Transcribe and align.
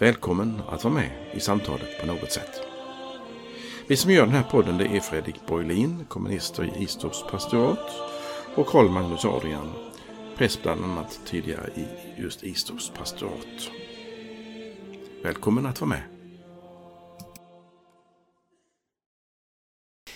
Välkommen 0.00 0.62
att 0.68 0.84
vara 0.84 0.94
med 0.94 1.10
i 1.34 1.40
samtalet 1.40 2.00
på 2.00 2.06
något 2.06 2.32
sätt. 2.32 2.60
Vi 3.86 3.96
som 3.96 4.10
gör 4.10 4.26
den 4.26 4.34
här 4.34 4.42
podden 4.42 4.78
det 4.78 4.84
är 4.84 5.00
Fredrik 5.00 5.46
Borglin, 5.46 6.04
kommunister 6.08 6.64
i 6.64 6.82
Istorps 6.82 7.24
pastorat 7.30 7.90
och 8.54 8.66
Karl 8.66 8.88
Magnus 8.88 9.24
Adrian, 9.24 9.72
präst 10.36 10.62
bland 10.62 10.84
annat 10.84 11.20
tidigare 11.26 11.70
i 11.76 11.86
just 12.22 12.42
Istorps 12.42 12.90
pastorat. 12.90 13.70
Välkommen 15.22 15.66
att 15.66 15.80
vara 15.80 15.88
med. 15.88 16.02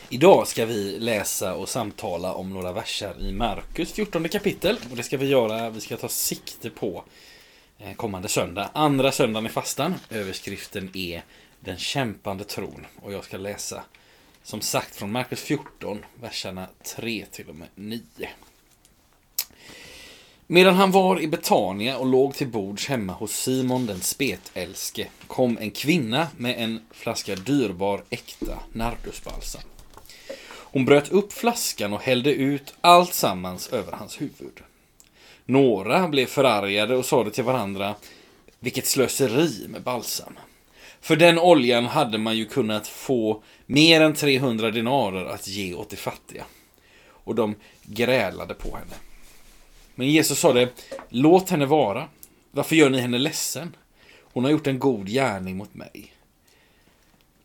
Idag 0.08 0.46
ska 0.46 0.66
vi 0.66 0.98
läsa 0.98 1.55
och 1.55 1.69
samtala 1.69 2.34
om 2.34 2.52
några 2.52 2.72
verser 2.72 3.14
i 3.20 3.33
Markus 3.33 3.92
14 3.92 4.28
kapitel. 4.28 4.78
Och 4.91 4.96
det 4.96 5.02
ska 5.02 5.16
vi 5.16 5.27
göra, 5.27 5.70
vi 5.70 5.80
ska 5.80 5.96
ta 5.96 6.08
sikte 6.08 6.70
på 6.70 7.05
Eh, 7.84 7.95
kommande 7.95 8.28
söndag. 8.28 8.70
Andra 8.72 9.12
söndagen 9.12 9.46
i 9.46 9.48
fastan. 9.48 9.95
Överskriften 10.10 10.91
är 10.95 11.22
Den 11.60 11.78
kämpande 11.78 12.45
tron. 12.45 12.86
Och 13.02 13.12
jag 13.12 13.24
ska 13.24 13.36
läsa 13.36 13.82
som 14.42 14.60
sagt 14.60 14.97
från 14.97 15.12
Markus 15.12 15.41
14, 15.41 16.05
verserna 16.20 16.66
3 16.97 17.27
till 17.30 17.48
och 17.48 17.55
med 17.55 17.69
9. 17.75 18.00
Medan 20.47 20.75
han 20.75 20.91
var 20.91 21.20
i 21.20 21.28
Betania 21.28 21.97
och 21.97 22.06
låg 22.06 22.34
till 22.34 22.48
bords 22.48 22.88
hemma 22.88 23.12
hos 23.12 23.33
Simon 23.33 23.86
den 23.86 24.00
spetälske 24.00 25.08
kom 25.27 25.58
en 25.58 25.70
kvinna 25.70 26.28
med 26.36 26.55
en 26.58 26.80
flaska 26.91 27.34
dyrbar 27.34 28.05
äkta 28.10 28.58
nardusbalsam. 28.72 29.62
Hon 30.48 30.84
bröt 30.84 31.12
upp 31.12 31.33
flaskan 31.33 31.92
och 31.92 32.03
hällde 32.03 32.34
ut 32.34 32.75
allt 32.80 33.14
sammans 33.14 33.69
över 33.69 33.92
hans 33.92 34.20
huvud. 34.20 34.62
Några 35.44 36.08
blev 36.08 36.26
förargade 36.26 36.96
och 36.96 37.04
sade 37.04 37.30
till 37.30 37.44
varandra 37.44 37.94
Vilket 38.60 38.86
slöseri 38.86 39.68
med 39.68 39.82
balsam. 39.82 40.38
För 41.00 41.16
den 41.16 41.38
oljan 41.38 41.84
hade 41.84 42.18
man 42.18 42.36
ju 42.36 42.44
kunnat 42.44 42.88
få 42.88 43.42
mer 43.66 44.00
än 44.00 44.14
300 44.14 44.70
dinarer 44.70 45.24
att 45.24 45.48
ge 45.48 45.74
åt 45.74 45.90
de 45.90 45.96
fattiga. 45.96 46.44
Och 47.06 47.34
de 47.34 47.54
grälade 47.82 48.54
på 48.54 48.76
henne. 48.76 48.94
Men 49.94 50.08
Jesus 50.08 50.38
sa 50.38 50.52
det, 50.52 50.68
låt 51.08 51.50
henne 51.50 51.66
vara. 51.66 52.08
Varför 52.50 52.76
gör 52.76 52.90
ni 52.90 53.00
henne 53.00 53.18
ledsen? 53.18 53.76
Hon 54.32 54.44
har 54.44 54.50
gjort 54.50 54.66
en 54.66 54.78
god 54.78 55.08
gärning 55.08 55.56
mot 55.56 55.74
mig. 55.74 56.12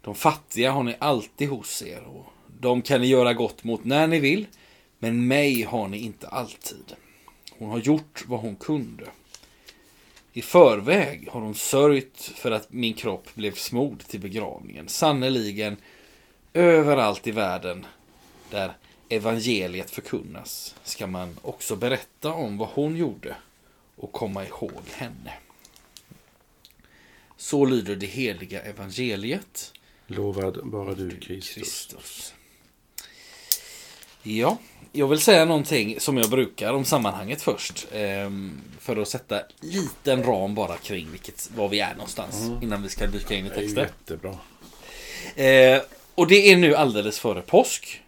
De 0.01 0.15
fattiga 0.15 0.71
har 0.71 0.83
ni 0.83 0.95
alltid 0.99 1.49
hos 1.49 1.81
er 1.81 2.03
och 2.03 2.25
de 2.59 2.81
kan 2.81 3.01
ni 3.01 3.07
göra 3.07 3.33
gott 3.33 3.63
mot 3.63 3.85
när 3.85 4.07
ni 4.07 4.19
vill, 4.19 4.45
men 4.99 5.27
mig 5.27 5.63
har 5.63 5.87
ni 5.87 5.97
inte 5.97 6.27
alltid. 6.27 6.95
Hon 7.57 7.69
har 7.69 7.79
gjort 7.79 8.23
vad 8.27 8.39
hon 8.39 8.55
kunde. 8.55 9.05
I 10.33 10.41
förväg 10.41 11.27
har 11.31 11.41
hon 11.41 11.55
sörjt 11.55 12.21
för 12.21 12.51
att 12.51 12.73
min 12.73 12.93
kropp 12.93 13.35
blev 13.35 13.55
smord 13.55 14.03
till 14.03 14.19
begravningen. 14.19 14.87
Sannerligen, 14.87 15.77
överallt 16.53 17.27
i 17.27 17.31
världen 17.31 17.85
där 18.49 18.77
evangeliet 19.09 19.91
förkunnas 19.91 20.75
ska 20.83 21.07
man 21.07 21.37
också 21.41 21.75
berätta 21.75 22.33
om 22.33 22.57
vad 22.57 22.69
hon 22.69 22.95
gjorde 22.95 23.35
och 23.95 24.11
komma 24.11 24.45
ihåg 24.45 24.81
henne. 24.93 25.33
Så 27.37 27.65
lyder 27.65 27.95
det 27.95 28.05
heliga 28.05 28.61
evangeliet. 28.61 29.73
Lovad 30.07 30.57
vara 30.63 30.95
du 30.95 31.09
Kristus. 31.09 31.55
Kristus. 31.55 32.33
Ja, 34.35 34.57
jag 34.91 35.07
vill 35.07 35.19
säga 35.19 35.45
någonting 35.45 35.99
som 35.99 36.17
jag 36.17 36.29
brukar 36.29 36.73
om 36.73 36.85
sammanhanget 36.85 37.41
först. 37.41 37.87
ehm, 37.93 38.61
för 38.79 38.97
att 38.97 39.07
sätta 39.07 39.41
liten 39.59 40.23
ram 40.23 40.55
bara 40.55 40.77
kring 40.77 41.11
vilket, 41.11 41.49
var 41.55 41.69
vi 41.69 41.79
är 41.79 41.93
någonstans. 41.93 42.49
Innan 42.61 42.83
vi 42.83 42.89
ska 42.89 43.07
dyka 43.07 43.35
in 43.35 43.45
i 43.45 43.49
Det 43.49 43.55
är 43.55 43.59
texten. 43.59 43.83
jättebra. 43.83 44.37
Eh, 45.35 45.81
och 46.15 46.27
det 46.27 46.51
är 46.51 46.57
nu 46.57 46.75
alldeles 46.75 47.19
före 47.19 47.41
påsk. 47.41 48.01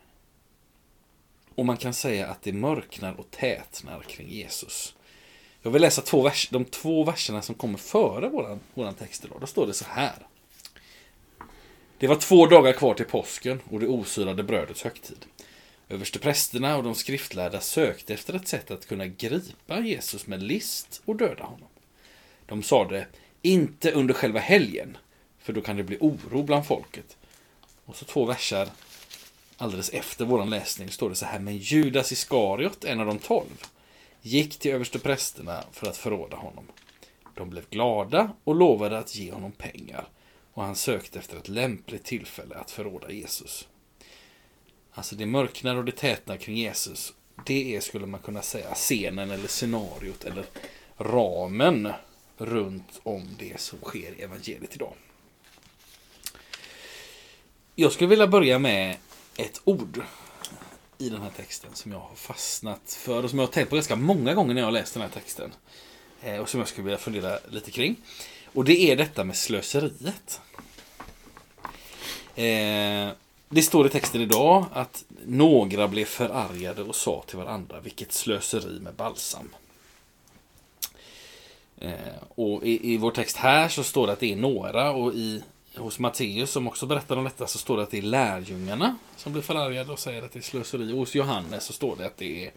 Och 1.56 1.66
man 1.66 1.78
kan 1.78 1.94
säga 1.94 2.28
att 2.28 2.44
det 2.44 2.54
mörknar 2.54 3.20
och 3.20 3.32
tätnar 3.32 4.00
kring 4.02 4.30
Jesus. 4.30 4.96
Jag 5.62 5.72
vill 5.72 5.82
läsa 5.82 6.02
två 6.02 6.22
vers, 6.22 6.50
de 6.52 6.66
två 6.66 7.04
verserna 7.04 7.42
som 7.42 7.56
kommer 7.56 7.78
före 7.78 8.30
våran, 8.30 8.60
våran 8.74 8.94
text 8.94 9.26
idag. 9.26 9.38
Då 9.42 9.48
står 9.48 9.68
det 9.68 9.74
så 9.74 9.86
här. 9.90 10.16
Det 11.98 12.08
var 12.08 12.16
två 12.16 12.46
dagar 12.46 12.74
kvar 12.74 12.94
till 12.94 13.06
påsken 13.06 13.62
och 13.72 13.80
det 13.80 13.88
osyrade 13.88 14.44
brödets 14.44 14.84
högtid. 14.84 15.26
Översteprästerna 15.90 16.78
och 16.78 16.84
de 16.84 16.96
skriftlärda 16.96 17.60
sökte 17.60 18.14
efter 18.14 18.34
ett 18.34 18.48
sätt 18.48 18.72
att 18.72 18.88
kunna 18.88 19.08
gripa 19.08 19.80
Jesus 19.80 20.28
med 20.28 20.44
list 20.44 21.02
och 21.06 21.16
döda 21.16 21.44
honom. 21.44 21.68
De 22.46 22.64
sade, 22.64 23.08
inte 23.42 23.92
under 23.92 24.14
själva 24.14 24.40
helgen, 24.40 24.98
för 25.40 25.54
då 25.54 25.62
kan 25.62 25.78
det 25.78 25.84
bli 25.84 25.98
oro 26.00 26.44
bland 26.44 26.66
folket. 26.66 27.18
Och 27.86 27.96
så 27.96 28.06
två 28.06 28.26
verser, 28.26 28.70
alldeles 29.58 29.90
efter 29.90 30.26
våran 30.26 30.50
läsning 30.50 30.90
står 30.90 31.10
det 31.10 31.16
så 31.16 31.26
här, 31.26 31.40
men 31.40 31.58
Judas 31.58 32.12
Iskariot, 32.12 32.84
en 32.84 33.00
av 33.00 33.06
de 33.06 33.20
tolv, 33.20 33.64
gick 34.22 34.60
till 34.60 34.72
översteprästerna 34.72 35.64
för 35.72 35.88
att 35.88 35.98
förråda 35.98 36.38
honom. 36.38 36.66
De 37.36 37.50
blev 37.50 37.70
glada 37.70 38.32
och 38.44 38.56
lovade 38.56 38.98
att 38.98 39.16
ge 39.16 39.32
honom 39.32 39.52
pengar 39.52 40.08
och 40.54 40.64
han 40.64 40.76
sökte 40.76 41.20
efter 41.20 41.38
ett 41.38 41.48
lämpligt 41.48 42.04
tillfälle 42.04 42.56
att 42.56 42.72
förråda 42.72 43.12
Jesus. 43.12 43.68
Alltså 45.00 45.16
det 45.16 45.26
mörknar 45.26 45.76
och 45.76 45.86
det 45.86 45.92
tätnar 45.92 46.38
kring 46.38 46.58
Jesus. 46.58 47.14
Det 47.46 47.76
är, 47.76 47.82
skulle 47.82 48.06
man 48.06 48.20
kunna 48.20 48.42
säga, 48.42 48.74
scenen 48.76 49.32
eller 49.32 49.48
scenariot 49.48 50.24
eller 50.24 50.46
ramen 50.98 51.92
runt 52.38 53.00
om 53.04 53.28
det 53.40 53.60
som 53.60 53.80
sker 53.80 54.20
i 54.20 54.22
evangeliet 54.22 54.76
idag. 54.76 54.94
Jag 57.76 57.92
skulle 57.92 58.10
vilja 58.10 58.28
börja 58.28 58.60
med 58.60 58.98
ett 59.38 59.62
ord 59.64 60.02
i 60.98 61.10
den 61.10 61.22
här 61.22 61.32
texten 61.38 61.70
som 61.74 61.92
jag 61.92 62.00
har 62.00 62.16
fastnat 62.16 63.00
för 63.00 63.24
och 63.24 63.30
som 63.30 63.40
jag 63.40 63.46
har 63.46 63.54
tänkt 63.54 63.70
på 63.70 63.76
ganska 63.76 63.96
många 63.96 64.34
gånger 64.34 64.54
när 64.54 64.62
jag 64.62 64.68
har 64.68 64.72
läst 64.72 64.94
den 64.94 65.04
här 65.04 65.10
texten. 65.10 65.52
Eh, 66.22 66.38
och 66.38 66.50
som 66.50 66.60
jag 66.60 66.68
skulle 66.68 66.86
vilja 66.86 67.00
fundera 67.00 67.40
lite 67.50 67.72
kring. 67.72 67.96
Och 68.54 68.64
det 68.64 68.92
är 68.92 68.96
detta 68.96 69.24
med 69.24 69.38
slöseriet. 69.38 70.42
Eh, 72.36 73.10
det 73.52 73.62
står 73.62 73.88
i 73.88 73.90
texten 73.90 74.22
idag 74.22 74.66
att 74.74 75.06
några 75.26 75.88
blev 75.88 76.06
förargade 76.06 76.84
och 76.84 76.96
sa 76.96 77.24
till 77.28 77.38
varandra 77.38 77.80
vilket 77.80 78.12
slöseri 78.12 78.80
med 78.80 78.94
balsam. 78.94 79.50
Eh, 81.78 81.94
och 82.36 82.64
i, 82.64 82.94
i 82.94 82.98
vår 82.98 83.12
text 83.12 83.38
här 83.38 83.70
så 83.70 83.84
står 83.84 84.08
det 84.08 84.14
att 84.14 84.20
det 84.20 84.32
är 84.32 84.36
några 84.36 84.92
och 84.92 85.14
i, 85.14 85.44
hos 85.76 86.00
Matteus 86.00 86.52
som 86.52 86.68
också 86.68 86.86
berättar 86.86 87.18
om 87.18 87.24
detta 87.24 87.48
så 87.48 87.58
står 87.58 87.78
det 87.78 87.84
att 87.84 87.92
det 87.92 87.98
är 87.98 88.02
lärjungarna 88.02 88.98
som 89.18 89.34
blir 89.34 89.42
förargade 89.42 89.92
och 89.92 90.00
säger 90.00 90.24
att 90.24 90.32
det 90.32 90.40
är 90.40 90.44
slöseri. 90.44 90.94
Och 90.94 90.98
hos 90.98 91.16
Johannes 91.16 91.64
så 91.64 91.74
står 91.74 91.96
det 91.96 92.06
att 92.06 92.18
det 92.18 92.46
är 92.46 92.52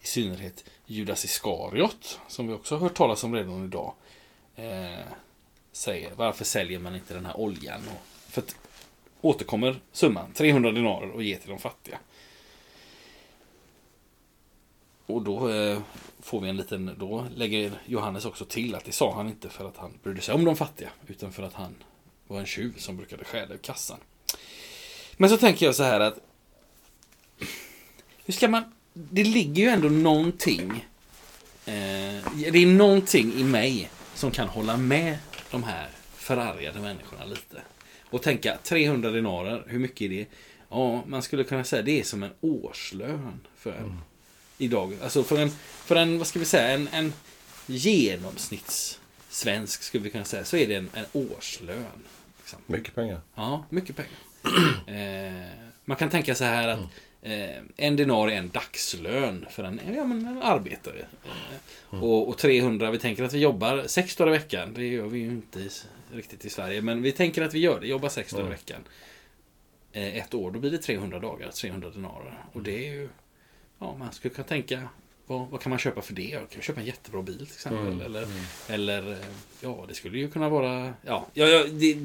i 0.00 0.06
synnerhet 0.06 0.64
Judas 0.86 1.24
Iskariot 1.24 2.20
som 2.28 2.48
vi 2.48 2.54
också 2.54 2.74
har 2.74 2.80
hört 2.80 2.96
talas 2.96 3.24
om 3.24 3.34
redan 3.34 3.64
idag. 3.64 3.92
Eh, 4.56 5.04
säger 5.72 6.10
varför 6.16 6.44
säljer 6.44 6.78
man 6.78 6.94
inte 6.94 7.14
den 7.14 7.26
här 7.26 7.40
oljan? 7.40 7.80
Och, 7.88 8.32
för 8.32 8.42
att 8.42 8.56
återkommer 9.20 9.80
summan 9.92 10.32
300 10.32 10.72
dinarer 10.72 11.10
och 11.10 11.22
ger 11.22 11.36
till 11.36 11.50
de 11.50 11.58
fattiga. 11.58 11.98
Och 15.06 15.22
då 15.22 15.48
eh, 15.48 15.78
får 16.20 16.40
vi 16.40 16.48
en 16.48 16.56
liten, 16.56 16.94
då 16.98 17.26
lägger 17.34 17.72
Johannes 17.86 18.24
också 18.24 18.44
till 18.44 18.74
att 18.74 18.84
det 18.84 18.92
sa 18.92 19.14
han 19.14 19.28
inte 19.28 19.48
för 19.48 19.68
att 19.68 19.76
han 19.76 19.98
brydde 20.02 20.20
sig 20.20 20.34
om 20.34 20.44
de 20.44 20.56
fattiga, 20.56 20.90
utan 21.06 21.32
för 21.32 21.42
att 21.42 21.54
han 21.54 21.74
var 22.26 22.40
en 22.40 22.46
tjuv 22.46 22.74
som 22.76 22.96
brukade 22.96 23.24
stjäla 23.24 23.54
ur 23.54 23.58
kassan. 23.58 23.98
Men 25.16 25.30
så 25.30 25.36
tänker 25.36 25.66
jag 25.66 25.74
så 25.74 25.82
här 25.82 26.00
att 26.00 26.18
hur 28.24 28.32
ska 28.32 28.48
man, 28.48 28.62
det 28.92 29.24
ligger 29.24 29.62
ju 29.62 29.68
ändå 29.68 29.88
någonting, 29.88 30.70
eh, 31.66 32.32
det 32.34 32.58
är 32.58 32.66
någonting 32.66 33.32
i 33.32 33.44
mig 33.44 33.90
som 34.14 34.30
kan 34.30 34.48
hålla 34.48 34.76
med 34.76 35.18
de 35.50 35.62
här 35.62 35.88
förargade 36.14 36.80
människorna 36.80 37.24
lite. 37.24 37.62
Och 38.10 38.22
tänka 38.22 38.58
300 38.62 39.10
dinarer, 39.10 39.64
hur 39.66 39.78
mycket 39.78 40.00
är 40.00 40.08
det? 40.08 40.26
Ja, 40.68 41.04
man 41.06 41.22
skulle 41.22 41.44
kunna 41.44 41.64
säga 41.64 41.82
det 41.82 42.00
är 42.00 42.04
som 42.04 42.22
en 42.22 42.30
årslön 42.40 43.40
för 43.56 43.72
en 43.72 43.98
idag. 44.58 44.96
Alltså 45.02 45.22
för 45.22 45.38
en, 45.38 45.50
för 45.84 45.96
en 45.96 46.18
vad 46.18 46.26
ska 46.26 46.38
vi 46.38 46.44
säga, 46.44 46.68
en, 46.68 46.88
en 46.92 47.12
genomsnittssvensk 47.66 49.82
skulle 49.82 50.04
vi 50.04 50.10
kunna 50.10 50.24
säga, 50.24 50.44
så 50.44 50.56
är 50.56 50.66
det 50.66 50.74
en, 50.74 50.90
en 50.94 51.04
årslön. 51.12 51.84
Liksom. 52.38 52.58
Mycket 52.66 52.94
pengar. 52.94 53.20
Ja, 53.34 53.64
mycket 53.70 53.96
pengar. 53.96 54.12
Eh, 54.86 55.32
man 55.84 55.96
kan 55.96 56.10
tänka 56.10 56.34
så 56.34 56.44
här 56.44 56.68
att 56.68 56.78
eh, 57.22 57.56
en 57.76 57.96
dinar 57.96 58.28
är 58.28 58.36
en 58.36 58.48
dagslön 58.48 59.46
för 59.50 59.64
en, 59.64 59.80
ja, 59.96 60.04
men 60.04 60.26
en 60.26 60.42
arbetare. 60.42 61.06
Eh, 61.92 62.04
och, 62.04 62.28
och 62.28 62.38
300, 62.38 62.90
vi 62.90 62.98
tänker 62.98 63.24
att 63.24 63.32
vi 63.32 63.38
jobbar 63.38 63.84
sex 63.86 64.16
dagar 64.16 64.34
i 64.34 64.38
veckan. 64.38 64.74
Det 64.74 64.86
gör 64.86 65.06
vi 65.06 65.18
ju 65.18 65.28
inte 65.28 65.68
riktigt 66.12 66.44
i 66.44 66.50
Sverige. 66.50 66.82
Men 66.82 67.02
vi 67.02 67.12
tänker 67.12 67.42
att 67.42 67.54
vi 67.54 67.58
gör 67.58 67.80
det, 67.80 67.86
jobbar 67.86 68.08
sex 68.08 68.32
dagar 68.32 68.46
i 68.46 68.50
veckan. 68.50 68.80
Eh, 69.92 70.16
ett 70.16 70.34
år, 70.34 70.50
då 70.50 70.58
blir 70.58 70.70
det 70.70 70.78
300 70.78 71.18
dagar, 71.18 71.50
300 71.50 71.90
dinarer. 71.90 72.44
Och 72.52 72.62
det 72.62 72.86
är 72.88 72.92
ju, 72.92 73.08
ja 73.78 73.96
man 73.98 74.12
skulle 74.12 74.34
kunna 74.34 74.46
tänka 74.48 74.88
vad, 75.26 75.48
vad 75.48 75.60
kan 75.60 75.70
man 75.70 75.78
köpa 75.78 76.02
för 76.02 76.12
det? 76.14 76.22
Jag 76.22 76.50
kan 76.50 76.62
köpa 76.62 76.80
en 76.80 76.86
jättebra 76.86 77.22
bil 77.22 77.36
till 77.46 77.54
exempel. 77.54 77.86
Mm, 77.86 78.00
Eller, 78.00 78.26
eller, 78.68 79.12
eh, 79.12 79.18
ja 79.60 79.84
det 79.88 79.94
skulle 79.94 80.18
ju 80.18 80.30
kunna 80.30 80.48
vara, 80.48 80.94
ja, 81.06 81.26
ja, 81.34 81.46
ja 81.46 81.64
det, 81.70 81.98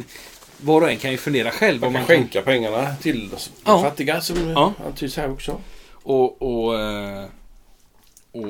var 0.62 0.82
och 0.82 0.90
en 0.92 0.98
kan 0.98 1.12
ju 1.12 1.18
fundera 1.18 1.52
själv. 1.52 1.82
Man 1.82 1.88
kan 1.88 1.94
man 1.94 2.02
kan, 2.08 2.18
skänka 2.18 2.42
pengarna 2.42 2.96
till 2.96 3.30
Ja. 3.66 3.82
fattiga 3.82 4.22
som 4.22 4.50
Ja. 4.50 4.74
antyds 4.86 5.18
här 5.18 5.32
också. 5.32 5.62
och, 5.92 6.42
och, 6.42 6.80
eh, 6.80 7.26
och 8.32 8.48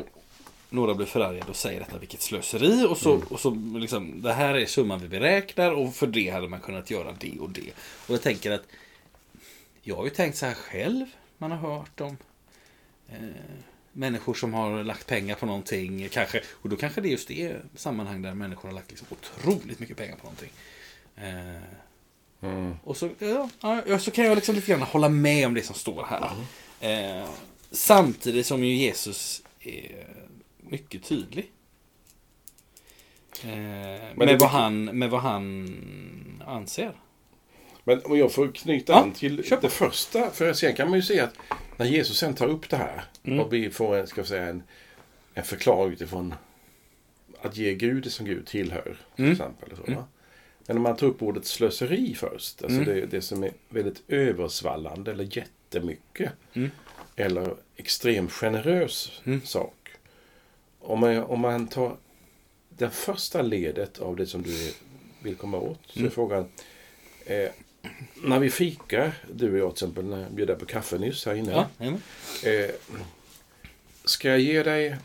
några 0.75 0.93
blir 0.93 1.07
förargade 1.07 1.49
och 1.49 1.55
säger 1.55 1.79
detta, 1.79 1.97
vilket 1.97 2.21
slöseri. 2.21 2.85
Och 2.85 2.97
så, 2.97 3.21
och 3.29 3.39
så 3.39 3.49
liksom, 3.79 4.21
det 4.21 4.33
här 4.33 4.53
är 4.53 4.65
summan 4.65 4.99
vi 4.99 5.07
beräknar 5.07 5.71
och 5.71 5.95
för 5.95 6.07
det 6.07 6.29
hade 6.29 6.47
man 6.47 6.59
kunnat 6.61 6.91
göra 6.91 7.15
det 7.19 7.39
och 7.39 7.49
det. 7.49 7.71
Och 8.07 8.13
jag 8.13 8.21
tänker 8.21 8.51
att 8.51 8.63
jag 9.81 9.95
har 9.95 10.03
ju 10.03 10.09
tänkt 10.09 10.37
så 10.37 10.45
här 10.45 10.53
själv. 10.53 11.05
Man 11.37 11.51
har 11.51 11.57
hört 11.57 12.01
om 12.01 12.17
eh, 13.09 13.17
människor 13.93 14.33
som 14.33 14.53
har 14.53 14.83
lagt 14.83 15.07
pengar 15.07 15.35
på 15.35 15.45
någonting. 15.45 16.09
Kanske, 16.09 16.41
och 16.61 16.69
då 16.69 16.75
kanske 16.75 17.01
det 17.01 17.07
är 17.07 17.11
just 17.11 17.27
det 17.27 17.55
sammanhang 17.75 18.21
där 18.21 18.33
människor 18.33 18.69
har 18.69 18.75
lagt 18.75 18.89
liksom 18.89 19.07
otroligt 19.09 19.79
mycket 19.79 19.97
pengar 19.97 20.15
på 20.15 20.23
någonting. 20.23 20.51
Eh, 21.15 21.61
Mm. 22.41 22.73
och 22.83 22.97
så, 22.97 23.09
ja, 23.19 23.49
ja, 23.87 23.99
så 23.99 24.11
kan 24.11 24.25
jag 24.25 24.35
liksom 24.35 24.55
lite 24.55 24.71
grann 24.71 24.81
hålla 24.81 25.09
med 25.09 25.47
om 25.47 25.53
det 25.53 25.61
som 25.61 25.75
står 25.75 26.03
här. 26.09 26.31
Eh, 26.79 27.27
samtidigt 27.71 28.45
som 28.45 28.63
ju 28.63 28.75
Jesus 28.75 29.41
mycket 30.69 31.03
tydlig. 31.03 31.51
Eh, 33.43 33.49
med, 34.15 34.39
vad 34.39 34.49
han, 34.49 34.85
med 34.85 35.09
vad 35.09 35.21
han 35.21 36.43
anser. 36.45 36.91
Men 37.83 38.01
om 38.05 38.17
jag 38.17 38.31
får 38.31 38.51
knyta 38.51 38.93
Ja, 38.93 38.99
an 38.99 39.11
till 39.11 39.43
kör 39.43 39.55
på. 39.55 39.61
det 39.61 39.69
första. 39.69 40.29
För 40.31 40.53
sen 40.53 40.75
kan 40.75 40.89
man 40.89 40.99
ju 40.99 41.03
se 41.03 41.19
att 41.19 41.33
när 41.77 41.85
Jesus 41.85 42.17
sen 42.17 42.33
tar 42.35 42.47
upp 42.47 42.69
det 42.69 42.77
här 42.77 43.03
Mm. 43.23 43.39
och 43.39 43.53
vi 43.53 43.69
får 43.69 43.95
en, 43.95 44.07
ska 44.07 44.23
säga, 44.23 44.47
en, 44.47 44.63
en 45.33 45.43
förklaring 45.43 45.93
utifrån 45.93 46.33
att 47.41 47.57
ge 47.57 47.73
Gud 47.75 48.03
det 48.03 48.09
som 48.09 48.25
Gud 48.25 48.45
tillhör. 48.47 48.97
Till 49.15 49.23
Mm. 49.25 49.31
exempel, 49.31 49.69
så, 49.77 49.83
Mm. 49.91 50.03
Men 50.67 50.77
om 50.77 50.83
man 50.83 50.95
tar 50.95 51.07
upp 51.07 51.21
ordet 51.21 51.45
slöseri 51.45 52.15
först. 52.15 52.63
Alltså 52.63 52.81
Mm. 52.81 52.85
det, 52.95 53.05
det 53.05 53.21
som 53.21 53.43
är 53.43 53.51
väldigt 53.69 54.03
översvallande 54.07 55.11
eller 55.11 55.37
jättemycket. 55.37 56.31
Mm. 56.53 56.71
Eller 57.15 57.55
extremt 57.75 58.31
generös 58.31 59.21
Mm. 59.25 59.41
sak. 59.41 59.84
Om 60.85 60.99
man, 60.99 61.17
om 61.23 61.39
man 61.39 61.67
tar 61.67 61.97
det 62.69 62.89
första 62.89 63.41
ledet 63.41 63.99
av 63.99 64.15
det 64.15 64.27
som 64.27 64.41
du 64.43 64.73
vill 65.23 65.35
komma 65.35 65.57
åt. 65.59 65.79
Så 65.85 65.99
är 65.99 66.01
Mm. 66.01 66.11
frågan. 66.11 66.45
Eh, 67.25 67.49
när 68.23 68.39
vi 68.39 68.49
fikar, 68.49 69.11
du 69.33 69.51
och 69.51 69.57
jag 69.57 69.75
till 69.75 69.85
exempel, 69.85 70.05
när 70.05 70.21
jag 70.21 70.31
bjöd 70.31 70.47
dig 70.47 70.55
på 70.57 70.65
kaffe 70.65 70.97
nyss 70.97 71.25
här 71.25 71.35
inne. 71.35 71.67
Ja. 71.77 71.85
Eh, 72.49 72.69
ska 74.05 74.29
jag 74.29 74.39
ge 74.39 74.63
dig 74.63 74.95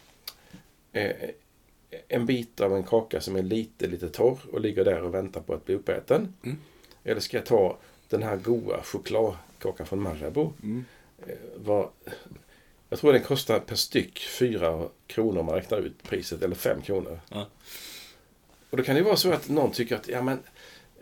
eh, 0.92 1.12
en 2.08 2.26
bit 2.26 2.60
av 2.60 2.76
en 2.76 2.82
kaka 2.82 3.20
som 3.20 3.36
är 3.36 3.42
lite, 3.42 3.86
lite 3.86 4.08
torr 4.08 4.38
och 4.52 4.60
ligger 4.60 4.84
där 4.84 5.02
och 5.02 5.14
väntar 5.14 5.40
på 5.40 5.54
att 5.54 5.64
bli 5.64 5.74
uppäten? 5.74 6.34
Mm. 6.44 6.58
Eller 7.04 7.20
ska 7.20 7.36
jag 7.36 7.46
ta 7.46 7.78
den 8.08 8.22
här 8.22 8.36
goda 8.36 8.82
chokladkakan 8.82 9.86
från 9.86 10.02
Marabou? 10.02 10.52
Mm. 10.62 10.84
Eh, 11.26 11.34
jag 12.90 12.98
tror 12.98 13.12
den 13.12 13.22
kostar 13.22 13.60
per 13.60 13.74
styck 13.76 14.18
fyra 14.18 14.88
kronor 15.06 15.40
om 15.40 15.46
man 15.46 15.54
räknar 15.54 15.78
ut 15.78 16.02
priset, 16.02 16.42
eller 16.42 16.54
fem 16.54 16.82
kronor. 16.82 17.20
Ja. 17.28 17.48
Och 18.70 18.76
då 18.76 18.82
kan 18.82 18.94
det 18.94 19.02
vara 19.02 19.16
så 19.16 19.32
att 19.32 19.48
någon 19.48 19.72
tycker 19.72 19.96
att 19.96 20.08
ja, 20.08 20.22
men, 20.22 20.38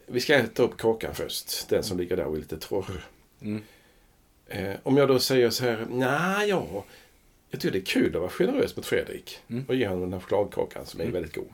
vi 0.07 0.21
ska 0.21 0.35
äta 0.35 0.63
upp 0.63 0.77
kakan 0.77 1.15
först, 1.15 1.69
den 1.69 1.83
som 1.83 1.99
ligger 1.99 2.17
där 2.17 2.25
och 2.25 2.37
är 2.37 2.41
lite 2.41 2.59
torr. 2.59 3.05
Mm. 3.41 3.63
Eh, 4.47 4.75
om 4.83 4.97
jag 4.97 5.09
då 5.09 5.19
säger 5.19 5.51
så 5.51 5.65
här, 5.65 5.87
nej 5.91 6.49
ja, 6.49 6.85
jag 7.51 7.61
tycker 7.61 7.73
det 7.73 7.79
är 7.79 7.85
kul 7.85 8.15
att 8.15 8.21
vara 8.21 8.31
generös 8.31 8.77
mot 8.77 8.87
Fredrik 8.87 9.39
Mm. 9.49 9.65
och 9.69 9.75
ge 9.75 9.87
honom 9.87 10.03
den 10.03 10.13
här 10.13 10.21
chokladkakan 10.21 10.87
som 10.87 11.01
är 11.01 11.05
Mm. 11.05 11.15
väldigt 11.15 11.35
god. 11.35 11.49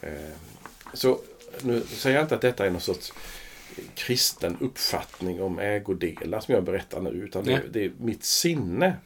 Eh, 0.00 0.10
så 0.92 1.20
nu 1.62 1.80
säger 1.80 2.16
jag 2.16 2.24
inte 2.24 2.34
att 2.34 2.40
detta 2.40 2.66
är 2.66 2.70
någon 2.70 2.80
sorts 2.80 3.12
kristen 3.94 4.56
uppfattning 4.60 5.42
om 5.42 5.58
ägodelar 5.58 6.40
som 6.40 6.54
jag 6.54 6.64
berättar 6.64 7.00
nu, 7.00 7.10
utan 7.10 7.44
det, 7.44 7.62
det 7.72 7.84
är 7.84 7.92
mitt 7.98 8.24
sinne 8.24 8.96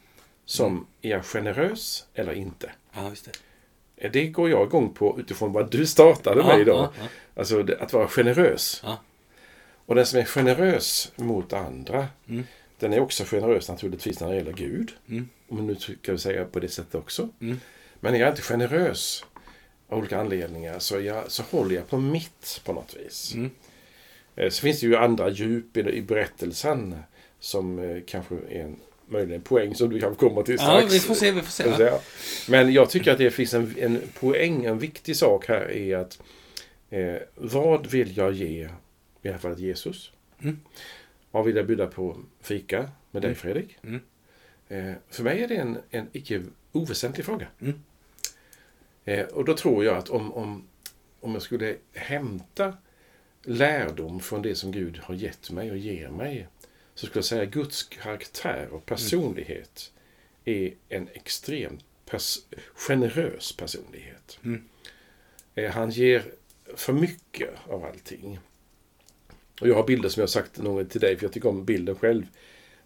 som 0.49 0.85
är 1.01 1.09
jag 1.09 1.25
generös 1.25 2.05
eller 2.13 2.33
inte. 2.33 2.71
Ja, 2.93 3.09
just 3.09 3.25
det. 3.25 3.31
Eh, 4.05 4.11
Det 4.11 4.27
går 4.27 4.49
jag 4.49 4.67
igång 4.67 4.93
på 4.93 5.19
utifrån 5.19 5.51
vad 5.53 5.71
du 5.71 5.85
startade 5.85 6.43
med 6.43 6.55
ja, 6.55 6.59
idag. 6.59 6.77
Ja, 6.77 6.91
ja. 7.03 7.07
Alltså 7.35 7.65
att 7.79 7.93
vara 7.93 8.07
generös. 8.07 8.83
Och 9.85 9.95
den 9.95 10.05
som 10.05 10.19
är 10.19 10.23
generös 10.25 11.11
mot 11.15 11.53
andra, 11.53 12.07
Mm. 12.29 12.43
den 12.79 12.93
är 12.93 12.99
också 12.99 13.23
generös 13.25 13.69
naturligtvis 13.69 14.19
när 14.19 14.29
det 14.29 14.35
gäller 14.35 14.53
Gud. 14.53 14.91
Mm. 15.09 15.29
Om 15.49 15.67
nu 15.67 15.75
ska 15.75 16.11
vi 16.11 16.17
säga 16.17 16.45
på 16.45 16.59
det 16.59 16.69
sättet 16.69 16.95
också. 16.95 17.29
Mm. 17.41 17.59
Men 17.99 18.15
är 18.15 18.19
jag 18.19 18.29
inte 18.29 18.41
generös 18.41 19.25
av 19.89 19.97
olika 19.99 20.19
anledningar 20.19 20.79
så, 20.79 20.99
jag, 21.01 21.31
så 21.31 21.43
håller 21.43 21.75
jag 21.75 21.87
på 21.89 21.97
mitt 21.97 22.61
på 22.65 22.73
något 22.73 22.95
vis. 22.99 23.33
Mm. 23.33 23.51
Eh, 24.35 24.49
Så 24.49 24.61
finns 24.61 24.79
det 24.79 24.87
ju 24.87 24.95
andra 24.95 25.29
djup 25.29 25.77
i, 25.77 25.79
i 25.79 26.01
berättelsen 26.01 26.95
som 27.39 27.79
eh, 27.79 27.97
kanske 28.07 28.35
är 28.35 28.63
en, 28.63 28.79
möjligen 29.09 29.35
en 29.35 29.41
poäng 29.41 29.75
som 29.75 29.89
du 29.89 29.99
kanske 29.99 30.19
kommer 30.27 30.43
till 30.43 30.55
ja, 30.59 30.61
strax. 30.61 30.93
vi 30.93 30.99
får 30.99 31.15
se, 31.15 31.31
vi 31.31 31.41
får 31.41 31.51
se. 31.51 31.83
Ja. 31.83 32.01
Men 32.49 32.73
jag 32.73 32.89
tycker 32.89 33.11
att 33.11 33.17
det 33.17 33.31
finns 33.31 33.53
en, 33.53 33.75
en 33.79 34.01
poäng, 34.19 34.65
en 34.65 34.79
viktig 34.79 35.15
sak 35.15 35.47
här 35.47 35.71
är 35.71 35.97
att 35.97 36.21
eh, 36.89 37.15
vad 37.35 37.87
vill 37.87 38.17
jag 38.17 38.33
ge, 38.33 38.63
i 38.65 38.69
det 39.21 39.31
här 39.31 39.37
fallet 39.37 39.59
Jesus? 39.59 40.11
Mm. 40.41 40.59
Vad 41.31 41.45
vill 41.45 41.55
jag 41.55 41.67
bjuda 41.67 41.87
på 41.87 42.17
fika 42.41 42.89
med 43.11 43.21
dig 43.21 43.29
Mm. 43.29 43.35
Fredrik? 43.35 43.77
Mm. 43.83 44.01
Eh, 44.69 44.95
för 45.09 45.23
mig 45.23 45.43
är 45.43 45.47
det 45.47 45.55
en, 45.55 45.77
en 45.89 46.07
icke 46.11 46.41
oväsentlig 46.71 47.25
fråga. 47.25 47.47
Mm. 47.59 47.81
Eh, 49.05 49.25
och 49.25 49.45
då 49.45 49.55
tror 49.55 49.85
jag 49.85 49.97
att 49.97 50.09
om, 50.09 50.33
om, 50.33 50.67
om 51.19 51.33
jag 51.33 51.41
skulle 51.41 51.75
hämta 51.93 52.73
lärdom 53.43 54.19
från 54.19 54.41
det 54.41 54.55
som 54.55 54.71
Gud 54.71 54.99
har 55.03 55.15
gett 55.15 55.51
mig 55.51 55.71
och 55.71 55.77
ger 55.77 56.09
mig 56.09 56.47
så 56.99 57.05
skulle 57.05 57.17
jag 57.17 57.25
säga 57.25 57.43
att 57.43 57.49
Guds 57.49 57.83
karaktär 57.83 58.67
och 58.71 58.85
personlighet 58.85 59.91
är 60.45 60.73
en 60.89 61.07
extremt 61.13 61.85
pers- 62.05 62.39
generös 62.75 63.51
personlighet. 63.51 64.39
Mm. 64.43 64.63
Eh, 65.55 65.71
Han 65.71 65.89
ger 65.89 66.23
för 66.75 66.93
mycket 66.93 67.49
av 67.67 67.85
allting. 67.85 68.39
Och 69.61 69.67
jag 69.67 69.75
har 69.75 69.87
bilder 69.87 70.09
som 70.09 70.21
jag 70.21 70.27
har 70.27 70.31
sagt 70.31 70.57
någon 70.57 70.75
gång 70.75 70.85
till 70.85 71.01
dig, 71.01 71.17
för 71.17 71.23
jag 71.25 71.33
tycker 71.33 71.49
om 71.49 71.65
bilden 71.65 71.95
själv. 71.95 72.23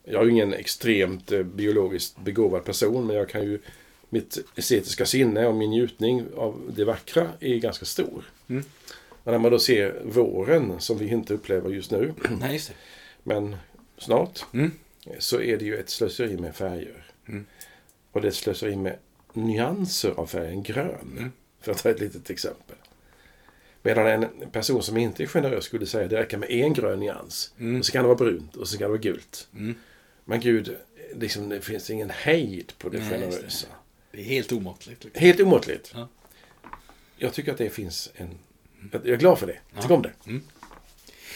Jag 0.03 0.21
är 0.21 0.25
ju 0.25 0.31
ingen 0.31 0.53
extremt 0.53 1.31
eh, 1.31 1.43
biologiskt 1.43 2.17
begåvad 2.19 2.65
person, 2.65 3.07
men 3.07 3.15
jag 3.15 3.29
kan 3.29 3.43
ju... 3.43 3.59
Mitt 4.09 4.37
estetiska 4.55 5.05
sinne 5.05 5.47
och 5.47 5.55
min 5.55 5.69
njutning 5.69 6.25
av 6.35 6.71
det 6.75 6.85
vackra 6.85 7.29
är 7.39 7.55
ganska 7.57 7.85
stor. 7.85 8.23
Mm. 8.47 8.63
Och 9.23 9.31
när 9.31 9.39
man 9.39 9.51
då 9.51 9.59
ser 9.59 10.01
våren, 10.05 10.79
som 10.79 10.97
vi 10.97 11.07
inte 11.07 11.33
upplever 11.33 11.69
just 11.69 11.91
nu, 11.91 12.13
Nej, 12.39 12.53
just 12.53 12.71
men 13.23 13.55
snart, 13.97 14.45
Mm. 14.53 14.71
så 15.19 15.41
är 15.41 15.57
det 15.57 15.65
ju 15.65 15.77
ett 15.77 15.89
slöseri 15.89 16.37
med 16.37 16.55
färger. 16.55 17.05
Mm. 17.27 17.45
Och 18.11 18.21
det 18.21 18.27
är 18.27 18.29
ett 18.29 18.35
slöseri 18.35 18.75
med 18.75 18.97
nyanser 19.33 20.11
av 20.17 20.25
färgen 20.27 20.63
grön. 20.63 21.15
Mm. 21.17 21.31
För 21.61 21.71
att 21.71 21.77
ta 21.83 21.89
ett 21.89 21.99
litet 21.99 22.29
exempel. 22.29 22.75
Medan 23.81 24.07
en 24.07 24.27
person 24.51 24.83
som 24.83 24.97
inte 24.97 25.23
är 25.23 25.27
generös 25.27 25.63
skulle 25.65 25.85
säga 25.85 26.03
att 26.03 26.09
det 26.09 26.19
räcker 26.19 26.37
med 26.37 26.51
en 26.51 26.73
grön 26.73 26.99
nyans. 26.99 27.53
Mm. 27.59 27.79
Och 27.79 27.85
så 27.85 27.91
kan 27.91 28.01
det 28.01 28.07
vara 28.07 28.17
brunt 28.17 28.55
och 28.55 28.67
så 28.67 28.77
kan 28.77 28.83
det 28.83 28.89
vara 28.89 28.97
gult. 29.01 29.47
Mm. 29.53 29.75
Men 30.25 30.39
Gud, 30.39 30.75
liksom, 31.15 31.49
det 31.49 31.61
finns 31.61 31.89
ingen 31.89 32.09
hejd 32.09 32.73
på 32.77 32.89
det 32.89 32.97
Nej, 32.97 33.07
just 33.09 33.21
det. 33.21 33.31
generösa. 33.37 33.67
Det 34.11 34.19
är 34.19 34.23
helt 34.23 34.51
omåttligt. 34.51 35.03
Liksom. 35.03 35.21
Helt 35.21 35.39
omåttligt. 35.39 35.91
Ja. 35.95 36.07
Jag 37.17 37.33
tycker 37.33 37.51
att 37.51 37.57
det 37.57 37.69
finns 37.69 38.11
en... 38.15 38.29
Jag 38.91 39.07
är 39.07 39.17
glad 39.17 39.39
för 39.39 39.47
det. 39.47 39.57
Jag 39.73 39.81
tycker 39.81 39.95
om 39.95 40.01
det. 40.01 40.11
Mm. 40.25 40.41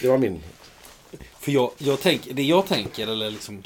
Det 0.01 0.07
var 0.07 0.17
min... 0.17 0.41
För 1.47 1.51
jag, 1.51 1.71
jag 1.77 1.99
tänk, 2.01 2.27
det 2.31 2.43
jag 2.43 2.67
tänker, 2.67 3.07
eller 3.07 3.31
liksom 3.31 3.63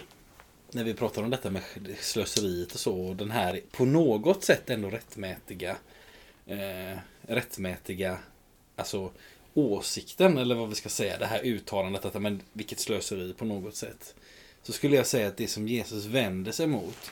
när 0.72 0.84
vi 0.84 0.94
pratar 0.94 1.24
om 1.24 1.30
detta 1.30 1.50
med 1.50 1.64
slöseriet 2.00 2.74
och 2.74 2.80
så, 2.80 3.08
och 3.08 3.16
den 3.16 3.32
här 3.32 3.62
på 3.72 3.86
något 3.86 4.44
sätt 4.44 4.70
ändå 4.70 4.90
rättmätiga, 4.90 5.78
eh, 6.46 6.98
rättmätiga, 7.22 8.18
alltså 8.76 9.12
åsikten, 9.54 10.38
eller 10.38 10.56
vad 10.56 10.70
vi 10.70 10.76
ska 10.76 10.90
säga, 10.90 11.18
det 11.18 11.26
här 11.26 11.42
uttalandet 11.44 12.06
att 12.06 12.22
men, 12.22 12.42
vilket 12.54 12.80
slöseri 12.80 13.34
på 13.34 13.46
något 13.46 13.76
sätt. 13.76 14.16
Så 14.64 14.74
skulle 14.74 14.96
jag 14.96 15.08
säga 15.08 15.28
att 15.28 15.38
det 15.38 15.48
som 15.48 15.68
Jesus 15.68 16.06
vänder 16.06 16.52
sig 16.52 16.68
mot, 16.68 17.12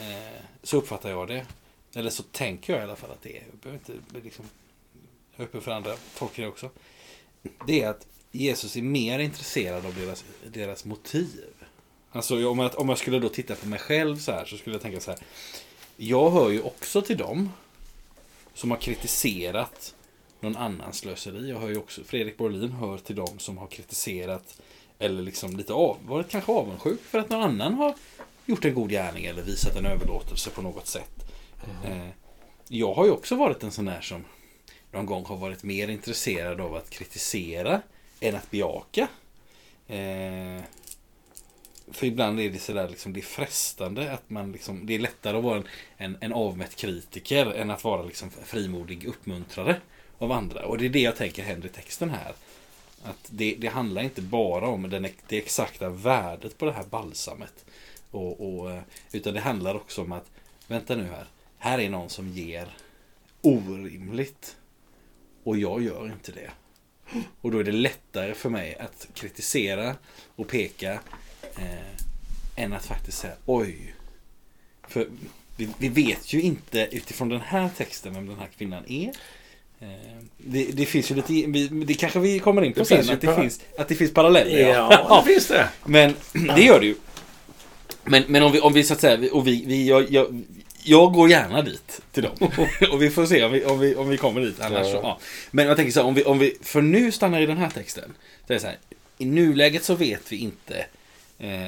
eh, 0.00 0.42
så 0.62 0.76
uppfattar 0.76 1.10
jag 1.10 1.28
det. 1.28 1.46
Eller 1.94 2.10
så 2.10 2.22
tänker 2.22 2.72
jag 2.72 2.82
i 2.82 2.84
alla 2.84 2.96
fall 2.96 3.10
att 3.10 3.22
det 3.22 3.36
är. 3.36 3.44
Jag 3.50 3.58
behöver 3.58 3.78
inte 3.78 4.20
liksom, 4.24 4.44
öppen 5.38 5.60
för 5.60 5.70
andra 5.70 5.96
tolkningar 6.18 6.50
också. 6.50 6.70
Det 7.66 7.82
är 7.82 7.88
att 7.88 8.06
Jesus 8.36 8.76
är 8.76 8.82
mer 8.82 9.18
intresserad 9.18 9.86
av 9.86 9.94
deras, 9.94 10.24
deras 10.52 10.84
motiv. 10.84 11.44
Alltså 12.12 12.48
om 12.48 12.58
jag, 12.58 12.78
om 12.78 12.88
jag 12.88 12.98
skulle 12.98 13.18
då 13.18 13.28
titta 13.28 13.54
på 13.54 13.68
mig 13.68 13.78
själv 13.78 14.16
så 14.18 14.32
här 14.32 14.44
så 14.44 14.56
skulle 14.56 14.74
jag 14.74 14.82
tänka 14.82 15.00
så 15.00 15.10
här. 15.10 15.20
Jag 15.96 16.30
hör 16.30 16.50
ju 16.50 16.62
också 16.62 17.02
till 17.02 17.16
dem 17.16 17.52
som 18.54 18.70
har 18.70 18.78
kritiserat 18.78 19.94
någon 20.40 20.56
annans 20.56 20.98
slöseri. 20.98 21.50
Jag 21.50 21.58
hör 21.58 21.68
ju 21.68 21.76
också, 21.76 22.04
Fredrik 22.04 22.36
Borlin 22.36 22.72
hör 22.72 22.98
till 22.98 23.16
dem 23.16 23.38
som 23.38 23.58
har 23.58 23.66
kritiserat 23.66 24.60
eller 24.98 25.22
liksom 25.22 25.56
lite 25.56 25.72
av, 25.72 25.96
varit 26.06 26.30
kanske 26.30 26.52
avundsjuk 26.52 27.00
för 27.02 27.18
att 27.18 27.30
någon 27.30 27.42
annan 27.42 27.74
har 27.74 27.94
gjort 28.46 28.64
en 28.64 28.74
god 28.74 28.90
gärning 28.90 29.24
eller 29.24 29.42
visat 29.42 29.76
en 29.76 29.86
överlåtelse 29.86 30.50
på 30.50 30.62
något 30.62 30.86
sätt. 30.86 31.32
Mm. 31.84 32.08
Jag 32.68 32.94
har 32.94 33.04
ju 33.04 33.10
också 33.10 33.36
varit 33.36 33.62
en 33.62 33.70
sån 33.70 33.84
där 33.84 34.00
som 34.00 34.24
någon 34.92 35.06
gång 35.06 35.24
har 35.24 35.36
varit 35.36 35.62
mer 35.62 35.88
intresserad 35.88 36.60
av 36.60 36.74
att 36.74 36.90
kritisera 36.90 37.82
än 38.20 38.36
att 38.36 38.50
bejaka. 38.50 39.08
Eh, 39.88 40.62
för 41.92 42.06
ibland 42.06 42.40
är 42.40 42.50
det 42.50 42.58
sådär 42.58 42.88
liksom, 42.88 43.12
det 43.12 43.20
är 43.20 43.22
frestande 43.22 44.12
att 44.12 44.30
man 44.30 44.52
liksom, 44.52 44.86
det 44.86 44.94
är 44.94 44.98
lättare 44.98 45.36
att 45.36 45.44
vara 45.44 45.56
en, 45.56 45.66
en, 45.96 46.16
en 46.20 46.32
avmätt 46.32 46.76
kritiker 46.76 47.46
än 47.46 47.70
att 47.70 47.84
vara 47.84 48.02
liksom 48.02 48.30
frimodig 48.30 49.04
uppmuntrare 49.04 49.80
av 50.18 50.32
andra. 50.32 50.66
Och 50.66 50.78
det 50.78 50.84
är 50.84 50.90
det 50.90 51.00
jag 51.00 51.16
tänker 51.16 51.42
händer 51.42 51.68
i 51.68 51.72
texten 51.72 52.10
här. 52.10 52.32
Att 53.02 53.28
det, 53.30 53.56
det 53.58 53.68
handlar 53.68 54.02
inte 54.02 54.22
bara 54.22 54.68
om 54.68 54.90
den, 54.90 55.06
det 55.28 55.38
exakta 55.38 55.88
värdet 55.88 56.58
på 56.58 56.64
det 56.64 56.72
här 56.72 56.84
balsamet. 56.84 57.64
Och, 58.10 58.58
och, 58.58 58.70
eh, 58.70 58.82
utan 59.12 59.34
det 59.34 59.40
handlar 59.40 59.74
också 59.74 60.02
om 60.02 60.12
att, 60.12 60.30
vänta 60.68 60.96
nu 60.96 61.04
här, 61.04 61.26
här 61.58 61.78
är 61.78 61.90
någon 61.90 62.10
som 62.10 62.28
ger 62.28 62.76
orimligt. 63.40 64.56
Och 65.44 65.56
jag 65.56 65.82
gör 65.82 66.06
inte 66.06 66.32
det. 66.32 66.50
Och 67.40 67.50
då 67.50 67.58
är 67.58 67.64
det 67.64 67.72
lättare 67.72 68.34
för 68.34 68.50
mig 68.50 68.76
att 68.80 69.08
kritisera 69.14 69.96
och 70.36 70.48
peka 70.48 70.92
eh, 71.56 72.62
än 72.64 72.72
att 72.72 72.86
faktiskt 72.86 73.18
säga 73.18 73.34
oj. 73.46 73.94
För 74.88 75.08
vi, 75.56 75.68
vi, 75.78 75.88
vet 75.88 76.32
ju 76.32 76.40
inte 76.40 76.88
utifrån 76.92 77.28
den 77.28 77.40
här 77.40 77.70
texten 77.76 78.14
vem 78.14 78.26
den 78.26 78.38
här 78.38 78.48
kvinnan 78.58 78.82
är. 78.88 79.08
Eh, 79.80 79.88
det, 80.36 80.64
det, 80.64 80.86
finns 80.86 81.10
ju 81.10 81.14
lite, 81.14 81.32
det 81.86 81.94
kanske 81.94 82.18
vi 82.18 82.38
kommer 82.38 82.64
in 82.64 82.72
på 82.72 82.78
det 82.78 82.86
sen, 82.86 83.10
att 83.10 83.20
det, 83.20 83.36
finns, 83.36 83.60
att 83.78 83.88
det 83.88 83.94
finns 83.94 84.14
paralleller. 84.14 84.58
Ja, 84.58 85.06
ja 85.08 85.22
det 85.26 85.32
finns 85.32 85.48
det. 85.48 85.68
Men 85.84 86.14
det 86.56 86.62
gör 86.62 86.80
det 86.80 86.86
ju. 86.86 86.94
Men, 88.04 88.24
men 88.28 88.42
om, 88.42 88.52
vi, 88.52 88.60
om 88.60 88.72
vi 88.72 88.84
så 88.84 88.94
att 88.94 89.00
säga, 89.00 89.32
och 89.32 89.46
vi, 89.46 89.64
vi, 89.66 89.88
jag, 89.88 90.10
jag, 90.10 90.42
jag 90.88 91.12
går 91.12 91.30
gärna 91.30 91.62
dit 91.62 92.00
till 92.12 92.22
dem. 92.22 92.36
och 92.92 93.02
vi 93.02 93.10
får 93.10 93.26
se 93.26 93.44
om 93.44 93.52
vi, 93.52 93.64
om 93.64 93.80
vi, 93.80 93.94
om 93.94 94.08
vi 94.08 94.16
kommer 94.16 94.40
dit. 94.40 94.60
Annars, 94.60 94.86
ja. 94.86 95.00
ja. 95.02 95.18
Men 95.50 95.66
jag 95.66 95.76
tänker 95.76 95.92
så 95.92 96.00
här, 96.00 96.06
om 96.06 96.14
vi, 96.14 96.24
om 96.24 96.38
vi, 96.38 96.56
för 96.62 96.82
nu 96.82 97.12
stannar 97.12 97.40
i 97.40 97.46
den 97.46 97.56
här 97.56 97.70
texten. 97.70 98.12
Så 98.46 98.52
är 98.52 98.58
så 98.58 98.66
här, 98.66 98.78
I 99.18 99.24
nuläget 99.24 99.84
så 99.84 99.94
vet 99.94 100.32
vi 100.32 100.36
inte. 100.36 100.86
Eh, 101.38 101.66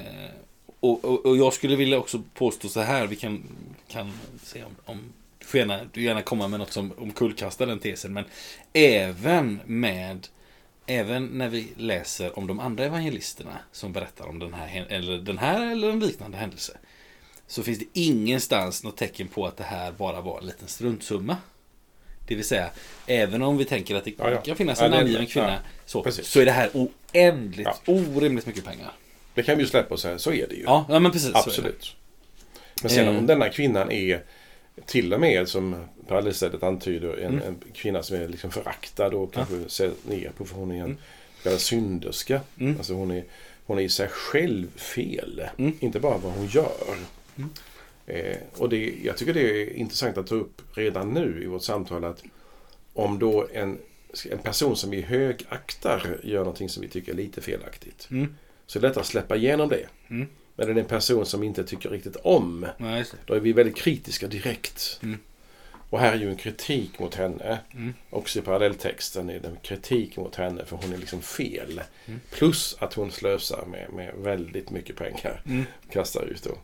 och, 0.80 1.04
och, 1.04 1.26
och, 1.26 1.36
jag 1.36 1.52
skulle 1.52 1.76
vilja 1.76 1.98
också 1.98 2.22
påstå 2.34 2.68
så 2.68 2.80
här, 2.80 3.06
vi 3.06 3.16
kan, 3.16 3.42
kan 3.88 4.12
se 4.42 4.64
om, 4.64 4.76
om 4.84 4.98
du 5.38 5.46
får 5.46 5.60
gärna, 5.60 5.80
du 5.92 6.02
gärna 6.02 6.22
komma 6.22 6.48
med 6.48 6.60
något 6.60 6.72
som 6.72 6.92
omkullkastar 6.98 7.66
den 7.66 7.78
tesen. 7.78 8.12
Men 8.12 8.24
även 8.72 9.60
med 9.66 10.28
Även 10.90 11.26
när 11.26 11.48
vi 11.48 11.68
läser 11.76 12.38
om 12.38 12.46
de 12.46 12.60
andra 12.60 12.84
evangelisterna 12.84 13.58
som 13.72 13.92
berättar 13.92 14.26
om 14.26 14.38
den 14.38 14.54
här, 14.54 14.86
eller 14.88 15.18
den 15.18 15.38
här 15.38 15.72
eller 15.72 15.90
en 15.90 16.00
liknande 16.00 16.36
händelse 16.36 16.78
så 17.48 17.62
finns 17.62 17.78
det 17.78 17.86
ingenstans 17.92 18.84
något 18.84 18.96
tecken 18.96 19.28
på 19.28 19.46
att 19.46 19.56
det 19.56 19.64
här 19.64 19.92
bara 19.92 20.20
var 20.20 20.38
en 20.38 20.46
liten 20.46 20.68
struntsumma. 20.68 21.36
Det 22.26 22.34
vill 22.34 22.44
säga, 22.44 22.70
även 23.06 23.42
om 23.42 23.56
vi 23.56 23.64
tänker 23.64 23.94
att 23.94 24.04
det 24.04 24.14
ja, 24.18 24.30
ja. 24.30 24.40
kan 24.40 24.56
finnas 24.56 24.80
en 24.80 24.90
namngiven 24.90 25.26
kvinna 25.26 25.58
så, 25.86 26.04
så 26.10 26.40
är 26.40 26.44
det 26.44 26.52
här 26.52 26.70
oändligt, 26.74 27.68
orimligt 27.86 28.46
mycket 28.46 28.64
pengar. 28.64 28.92
Det 29.34 29.42
kan 29.42 29.56
vi 29.56 29.62
ju 29.62 29.68
släppa 29.68 29.94
och 29.94 30.00
säga, 30.00 30.18
så 30.18 30.32
är 30.32 30.46
det 30.48 30.54
ju. 30.54 30.62
Ja, 30.62 30.86
ja 30.88 30.98
men 30.98 31.12
precis. 31.12 31.34
Absolut. 31.34 31.96
Men 32.82 32.90
sen 32.90 33.08
om 33.08 33.26
denna 33.26 33.48
kvinnan 33.48 33.90
är 33.90 34.22
till 34.86 35.14
och 35.14 35.20
med, 35.20 35.48
som 35.48 35.88
parallellstället 36.08 36.62
antyder, 36.62 37.16
en, 37.16 37.32
mm. 37.32 37.46
en, 37.48 37.72
kvinna 37.72 38.02
som 38.02 38.16
är 38.16 38.28
liksom 38.28 38.50
föraktad 38.50 39.06
och 39.06 39.34
kanske 39.34 39.56
ja. 39.56 39.68
ser 39.68 39.92
ner 40.08 40.30
på 40.36 40.44
för 40.44 40.54
hon 40.54 40.70
är 40.70 40.74
en 40.74 40.84
mm. 40.84 40.98
kallad 41.42 41.60
synderska. 41.60 42.40
Mm. 42.60 42.76
Alltså 42.76 42.94
hon 42.94 43.10
är, 43.10 43.24
hon 43.66 43.78
är 43.78 43.82
i 43.82 43.88
sig 43.88 44.08
själv 44.08 44.78
fel. 44.78 45.42
Mm. 45.58 45.72
Inte 45.80 46.00
bara 46.00 46.18
vad 46.18 46.32
hon 46.32 46.46
gör. 46.46 46.96
Mm. 47.38 47.50
Eh, 48.06 48.36
och 48.56 48.68
det, 48.68 48.94
jag 49.02 49.16
tycker 49.16 49.34
det 49.34 49.62
är 49.62 49.72
intressant 49.72 50.18
att 50.18 50.26
ta 50.26 50.34
upp 50.34 50.62
redan 50.74 51.14
nu 51.14 51.42
i 51.42 51.46
vårt 51.46 51.62
samtal 51.62 52.04
att 52.04 52.22
om 52.92 53.18
då 53.18 53.48
en, 53.52 53.78
en 54.30 54.38
person 54.38 54.76
som 54.76 54.90
vi 54.90 55.00
högaktar 55.00 56.20
gör 56.22 56.38
någonting 56.38 56.68
som 56.68 56.82
vi 56.82 56.88
tycker 56.88 57.12
är 57.12 57.16
lite 57.16 57.40
felaktigt. 57.40 58.08
Mm. 58.10 58.36
Så 58.66 58.78
är 58.78 58.80
det 58.80 58.88
lättare 58.88 59.00
att 59.00 59.06
släppa 59.06 59.36
igenom 59.36 59.68
det. 59.68 59.86
Mm. 60.08 60.26
Men 60.56 60.68
är 60.68 60.74
det 60.74 60.80
en 60.80 60.86
person 60.86 61.26
som 61.26 61.40
vi 61.40 61.46
inte 61.46 61.64
tycker 61.64 61.90
riktigt 61.90 62.16
om. 62.16 62.66
Ja, 62.78 63.04
då 63.26 63.34
är 63.34 63.40
vi 63.40 63.52
väldigt 63.52 63.76
kritiska 63.76 64.26
direkt. 64.26 65.00
Mm. 65.02 65.18
Och 65.90 66.00
här 66.00 66.12
är 66.12 66.16
ju 66.16 66.30
en 66.30 66.36
kritik 66.36 66.98
mot 66.98 67.14
henne. 67.14 67.58
Mm. 67.74 67.94
Också 68.10 68.38
i 68.38 68.42
parallelltexten 68.42 69.30
är 69.30 69.40
det 69.40 69.48
en 69.48 69.56
kritik 69.62 70.16
mot 70.16 70.34
henne 70.34 70.64
för 70.64 70.76
hon 70.76 70.92
är 70.92 70.98
liksom 70.98 71.22
fel. 71.22 71.80
Mm. 72.06 72.20
Plus 72.30 72.76
att 72.78 72.94
hon 72.94 73.10
slösar 73.10 73.64
med, 73.66 73.92
med 73.92 74.14
väldigt 74.16 74.70
mycket 74.70 74.96
pengar. 74.96 75.42
Mm. 75.46 75.64
Kastar 75.90 76.24
ut 76.24 76.42
då. 76.42 76.58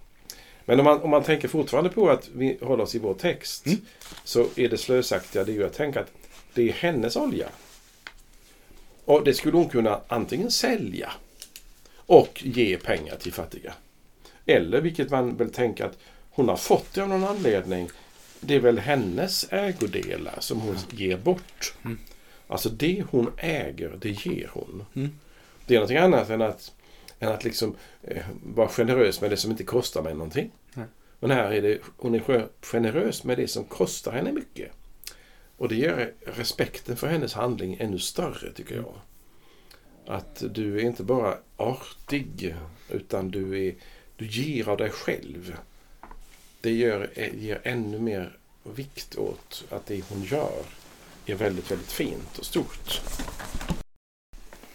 Men 0.65 0.79
om 0.79 0.85
man, 0.85 1.03
om 1.03 1.11
man 1.11 1.23
tänker 1.23 1.49
fortfarande 1.49 1.91
på 1.91 2.11
att 2.11 2.29
vi 2.35 2.59
håller 2.63 2.85
oss 2.85 2.95
i 2.95 2.99
vår 2.99 3.15
text. 3.15 3.67
Mm. 3.67 3.79
Så 4.25 4.47
är 4.57 4.69
det 4.69 4.79
slösaktiga 4.79 5.45
det 5.45 5.53
är 5.53 5.55
ju 5.55 5.67
att 5.67 5.73
tänka 5.73 6.01
att 6.01 6.13
det 6.55 6.69
är 6.69 6.73
hennes 6.73 7.17
olja. 7.17 7.49
Och 9.05 9.25
det 9.25 9.35
skulle 9.35 9.57
hon 9.57 9.69
kunna 9.69 10.01
antingen 10.09 10.51
sälja 10.51 11.13
och 11.97 12.43
ge 12.45 12.77
pengar 12.77 13.17
till 13.17 13.33
fattiga. 13.33 13.75
Eller, 14.47 14.81
vilket 14.81 15.11
man 15.11 15.37
väl 15.37 15.51
tänker 15.51 15.85
att 15.85 15.99
hon 16.31 16.49
har 16.49 16.57
fått 16.57 16.95
det 16.95 17.03
av 17.03 17.09
någon 17.09 17.25
anledning. 17.25 17.91
Det 18.41 18.55
är 18.55 18.61
väl 18.61 18.79
hennes 18.79 19.53
ägodelar 19.53 20.37
som 20.41 20.61
hon 20.61 20.77
ger 20.91 21.17
bort. 21.17 21.75
Mm. 21.85 21.99
Alltså 22.47 22.69
det 22.69 23.05
hon 23.11 23.31
äger, 23.37 23.97
det 24.01 24.27
ger 24.27 24.51
hon. 24.53 24.85
Mm. 24.95 25.19
Det 25.67 25.75
är 25.75 25.79
någonting 25.79 25.97
annat 25.97 26.31
än 26.31 26.43
att 26.43 26.73
än 27.19 27.33
att 27.33 27.45
liksom 27.45 27.77
eh, 28.03 28.23
vara 28.43 28.69
generös 28.69 29.21
med 29.21 29.31
det 29.31 29.37
som 29.37 29.51
inte 29.51 29.65
kostar 29.65 30.03
mig 30.03 30.15
någonting. 30.15 30.51
Nej. 30.75 30.87
Men 31.21 31.31
här 31.31 31.53
är 31.53 31.63
det, 31.63 31.79
hon 31.97 32.15
är 32.15 32.49
generös 32.61 33.25
med 33.25 33.39
det 33.39 33.49
som 33.49 33.65
kostar 33.65 34.13
henne 34.13 34.33
mycket. 34.33 34.73
Och 35.57 35.69
det 35.69 35.75
gör 35.75 36.13
respekten 36.21 36.97
för 36.97 37.09
hennes 37.09 37.35
handling 37.35 37.77
ännu 37.81 37.99
större 37.99 38.53
tycker 38.53 38.75
jag. 38.75 38.95
Att 40.07 40.43
du 40.51 40.79
är 40.79 40.85
inte 40.85 41.03
bara 41.03 41.39
artig 41.57 42.55
utan 42.91 43.31
du, 43.31 43.67
är, 43.67 43.75
du 44.17 44.27
ger 44.27 44.69
av 44.69 44.77
dig 44.77 44.91
själv. 44.91 45.57
Det 46.61 46.73
gör, 46.73 47.11
ger 47.35 47.61
ännu 47.63 47.99
mer 47.99 48.39
vikt 48.63 49.17
åt 49.17 49.65
att 49.71 49.87
det 49.87 50.05
hon 50.09 50.23
gör 50.23 50.65
är 51.27 51.35
väldigt, 51.35 51.71
väldigt 51.71 51.93
fint 51.93 52.39
och 52.39 52.45
stort. 52.45 53.01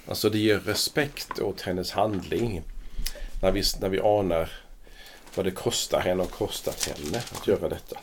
Alltså 0.09 0.29
det 0.29 0.37
ger 0.37 0.59
respekt 0.59 1.39
åt 1.39 1.61
hennes 1.61 1.91
handling. 1.91 2.61
När 3.41 3.51
vi, 3.51 3.63
när 3.81 3.89
vi 3.89 3.99
anar 3.99 4.51
vad 5.35 5.45
det 5.45 5.51
kostar 5.51 5.99
henne 5.99 6.23
och 6.23 6.31
kostat 6.31 6.83
henne 6.83 7.23
att 7.31 7.47
göra 7.47 7.69
detta. 7.69 7.99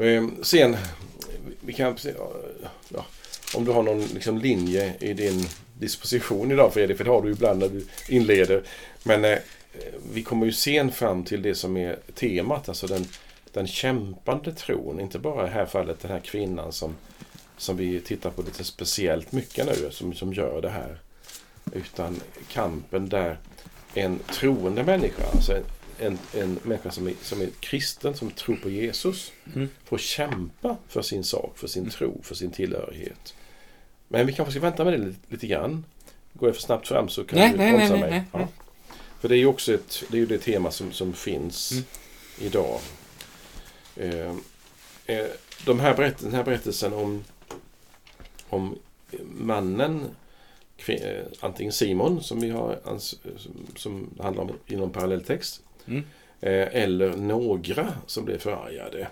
Ehm, 0.00 0.44
sen, 0.44 0.76
vi 1.60 1.72
kan, 1.72 1.96
ja, 2.88 3.04
om 3.54 3.64
du 3.64 3.72
har 3.72 3.82
någon 3.82 4.04
liksom 4.04 4.38
linje 4.38 4.94
i 5.00 5.12
din 5.12 5.48
disposition 5.78 6.50
idag 6.50 6.72
Fredrik, 6.74 6.96
för 6.96 7.04
det 7.04 7.10
har 7.10 7.22
du 7.22 7.30
ibland 7.30 7.58
när 7.58 7.68
du 7.68 7.86
inleder. 8.08 8.62
Men 9.02 9.24
eh, 9.24 9.38
vi 10.12 10.22
kommer 10.22 10.46
ju 10.46 10.52
sen 10.52 10.92
fram 10.92 11.24
till 11.24 11.42
det 11.42 11.54
som 11.54 11.76
är 11.76 11.98
temat, 12.14 12.68
alltså 12.68 12.86
den, 12.86 13.06
den 13.52 13.66
kämpande 13.66 14.52
tron. 14.52 15.00
Inte 15.00 15.18
bara 15.18 15.46
i 15.46 15.48
det 15.48 15.54
här 15.54 15.66
fallet 15.66 16.00
den 16.00 16.10
här 16.10 16.20
kvinnan 16.20 16.72
som 16.72 16.94
som 17.62 17.76
vi 17.76 18.00
tittar 18.00 18.30
på 18.30 18.42
lite 18.42 18.64
speciellt 18.64 19.32
mycket 19.32 19.66
nu 19.66 19.90
som, 19.90 20.14
som 20.14 20.32
gör 20.32 20.62
det 20.62 20.70
här. 20.70 20.98
Utan 21.72 22.20
kampen 22.48 23.08
där 23.08 23.38
en 23.94 24.18
troende 24.18 24.84
människa, 24.84 25.22
alltså 25.32 25.52
en, 25.52 25.64
en, 25.98 26.18
en 26.32 26.58
människa 26.62 26.90
som 26.90 27.06
är, 27.06 27.14
som 27.22 27.40
är 27.40 27.48
kristen, 27.60 28.14
som 28.14 28.30
tror 28.30 28.56
på 28.56 28.70
Jesus, 28.70 29.32
mm. 29.54 29.68
får 29.84 29.98
kämpa 29.98 30.76
för 30.88 31.02
sin 31.02 31.24
sak, 31.24 31.58
för 31.58 31.66
sin 31.66 31.90
tro, 31.90 32.20
för 32.22 32.34
sin 32.34 32.50
tillhörighet. 32.50 33.34
Men 34.08 34.26
vi 34.26 34.32
kanske 34.32 34.52
ska 34.52 34.60
vänta 34.60 34.84
med 34.84 34.92
det 34.92 34.98
lite, 34.98 35.18
lite 35.28 35.46
grann. 35.46 35.84
Går 36.32 36.48
jag 36.48 36.56
för 36.56 36.62
snabbt 36.62 36.88
fram 36.88 37.08
så 37.08 37.24
kan 37.24 37.38
nej, 37.38 37.52
du 37.52 37.58
nej, 37.58 37.72
bromsa 37.76 37.96
mig. 37.96 38.10
Nej, 38.10 38.22
ja. 38.32 38.48
För 39.20 39.28
det 39.28 39.34
är 39.34 39.38
ju 39.38 39.46
också 39.46 39.74
ett, 39.74 40.04
det, 40.08 40.16
är 40.16 40.20
ju 40.20 40.26
det 40.26 40.38
tema 40.38 40.70
som, 40.70 40.92
som 40.92 41.12
finns 41.12 41.72
mm. 41.72 41.84
idag. 42.40 42.80
Eh, 43.96 44.34
eh, 45.06 45.26
de 45.66 45.80
här 45.80 45.94
berätt, 45.94 46.18
den 46.18 46.34
här 46.34 46.44
berättelsen 46.44 46.92
om 46.92 47.24
om 48.52 48.78
mannen, 49.24 50.04
eh, 50.86 51.24
antingen 51.40 51.72
Simon 51.72 52.22
som 52.22 52.40
vi 52.40 52.50
har 52.50 52.78
som 53.76 54.10
handlar 54.20 54.42
om 54.42 54.50
inom 54.66 54.90
parallelltext. 54.90 55.62
Mm. 55.86 56.04
Eh, 56.40 56.82
eller 56.82 57.16
några 57.16 57.94
som 58.06 58.24
blev 58.24 58.38
förargade. 58.38 59.08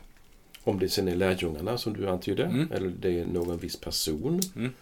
Om 0.65 0.79
det 0.79 0.89
sen 0.89 1.09
är 1.09 1.15
lärjungarna 1.15 1.79
som 1.79 1.93
du 1.93 2.09
antydde. 2.09 2.45
Mm. 2.45 2.73
Eller 2.73 2.89
det 2.89 3.21
är 3.21 3.27
någon 3.27 3.59
viss 3.59 3.77
person. 3.77 4.41
Mm. 4.57 4.73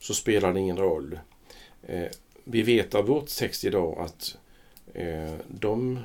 så 0.00 0.14
spelar 0.14 0.52
det 0.52 0.60
ingen 0.60 0.76
roll. 0.76 1.18
Eh, 1.82 2.08
vi 2.44 2.62
vet 2.62 2.94
av 2.94 3.06
vårt 3.06 3.28
text 3.28 3.64
idag 3.64 3.98
att 3.98 4.36
de, 5.48 5.98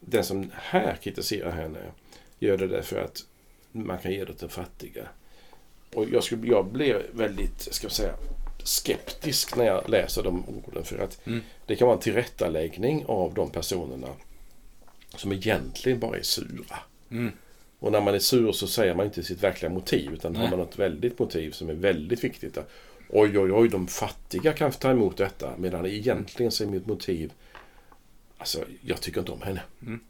den 0.00 0.24
som 0.24 0.50
här 0.54 0.96
kritiserar 1.02 1.50
henne 1.50 1.78
gör 2.38 2.58
det 2.58 2.66
därför 2.66 3.00
att 3.00 3.26
man 3.72 3.98
kan 3.98 4.12
ge 4.12 4.24
det 4.24 4.34
till 4.34 4.48
fattiga. 4.48 5.08
Och 5.94 6.08
jag, 6.10 6.24
skulle, 6.24 6.46
jag 6.46 6.66
blev 6.66 7.02
väldigt, 7.12 7.60
ska 7.60 7.84
jag 7.84 7.92
säga, 7.92 8.14
skeptisk 8.62 9.56
när 9.56 9.64
jag 9.64 9.88
läser 9.88 10.22
de 10.22 10.44
orden. 10.48 10.84
För 10.84 10.98
att 10.98 11.26
Mm. 11.26 11.40
det 11.66 11.76
kan 11.76 11.86
vara 11.86 11.96
en 11.96 12.02
tillrättaläggning 12.02 13.04
av 13.06 13.34
de 13.34 13.50
personerna 13.50 14.08
som 15.16 15.32
egentligen 15.32 16.00
bara 16.00 16.16
är 16.16 16.22
sura. 16.22 16.78
Mm. 17.10 17.32
Och 17.78 17.92
när 17.92 18.00
man 18.00 18.14
är 18.14 18.18
sur 18.18 18.52
så 18.52 18.66
säger 18.66 18.94
man 18.94 19.06
inte 19.06 19.22
sitt 19.22 19.42
verkliga 19.42 19.70
motiv 19.72 20.12
utan 20.12 20.32
Nej. 20.32 20.42
har 20.42 20.50
man 20.50 20.58
något 20.58 20.78
väldigt 20.78 21.18
motiv 21.18 21.50
som 21.50 21.70
är 21.70 21.74
väldigt 21.74 22.24
viktigt. 22.24 22.54
Där. 22.54 22.64
Oj, 23.08 23.38
oj, 23.38 23.52
oj, 23.52 23.68
de 23.68 23.86
fattiga 23.86 24.52
kan 24.52 24.72
ta 24.72 24.90
emot 24.90 25.16
detta. 25.16 25.56
Medan 25.56 25.86
egentligen 25.86 26.52
så 26.52 26.64
är 26.64 26.68
mitt 26.68 26.86
motiv 26.86 27.32
Alltså, 28.38 28.64
jag 28.80 29.00
tycker 29.00 29.20
inte 29.20 29.32
om 29.32 29.42
henne. 29.42 29.62
Mm. 29.82 30.00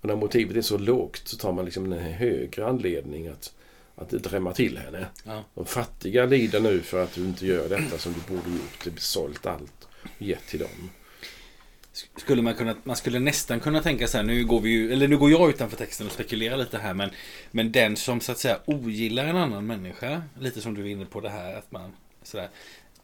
Och 0.00 0.08
när 0.08 0.16
motivet 0.16 0.56
är 0.56 0.62
så 0.62 0.78
lågt 0.78 1.22
så 1.28 1.36
tar 1.36 1.52
man 1.52 1.64
liksom 1.64 1.92
en 1.92 1.98
högre 1.98 2.66
anledning 2.66 3.28
att, 3.28 3.54
att 3.96 4.10
drämma 4.10 4.52
till 4.52 4.78
henne. 4.78 5.06
Ja. 5.24 5.44
De 5.54 5.66
fattiga 5.66 6.26
lider 6.26 6.60
nu 6.60 6.80
för 6.80 7.02
att 7.02 7.14
du 7.14 7.20
inte 7.20 7.46
gör 7.46 7.68
detta 7.68 7.98
som 7.98 8.12
du 8.12 8.34
borde 8.34 8.50
gjort. 8.50 8.84
Du 8.84 8.92
sålt 8.96 9.46
allt 9.46 9.88
och 10.02 10.22
gett 10.22 10.46
till 10.46 10.60
dem. 10.60 10.90
Skulle 12.16 12.42
man 12.42 12.54
kunna, 12.54 12.76
man 12.84 12.96
skulle 12.96 13.18
nästan 13.18 13.60
kunna 13.60 13.82
tänka 13.82 14.08
så 14.08 14.16
här, 14.16 14.24
nu 14.24 14.44
går 14.44 14.60
vi 14.60 14.70
ju, 14.70 14.92
eller 14.92 15.08
nu 15.08 15.18
går 15.18 15.30
jag 15.30 15.50
utanför 15.50 15.76
texten 15.76 16.06
och 16.06 16.12
spekulerar 16.12 16.56
lite 16.56 16.78
här, 16.78 16.94
men, 16.94 17.10
men 17.50 17.72
den 17.72 17.96
som 17.96 18.20
så 18.20 18.32
att 18.32 18.38
säga 18.38 18.58
ogillar 18.64 19.24
en 19.24 19.36
annan 19.36 19.66
människa, 19.66 20.22
lite 20.40 20.60
som 20.60 20.74
du 20.74 20.82
är 20.82 20.86
inne 20.86 21.04
på 21.04 21.20
det 21.20 21.28
här, 21.28 21.54
att 21.54 21.72
man 21.72 21.92
sådär, 22.22 22.48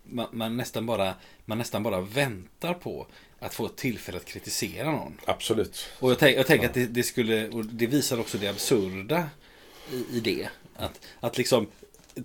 man, 0.05 0.27
man, 0.33 0.57
nästan 0.57 0.87
bara, 0.87 1.15
man 1.45 1.59
nästan 1.59 1.83
bara 1.83 2.01
väntar 2.01 2.75
på 2.75 3.07
att 3.39 3.55
få 3.55 3.67
ett 3.67 3.77
tillfälle 3.77 4.19
att 4.19 4.25
kritisera 4.25 4.91
någon. 4.91 5.21
Absolut. 5.25 5.91
Och 5.99 6.11
jag, 6.11 6.19
tänk, 6.19 6.39
jag 6.39 6.47
tänker 6.47 6.69
att 6.69 6.75
det, 6.75 6.87
det 6.87 7.03
skulle, 7.03 7.49
och 7.49 7.65
det 7.65 7.87
visar 7.87 8.21
också 8.21 8.39
det 8.39 8.49
absurda 8.49 9.29
i, 9.93 10.17
i 10.17 10.21
det. 10.21 10.49
Att, 10.81 11.01
att 11.21 11.39
liksom 11.39 11.67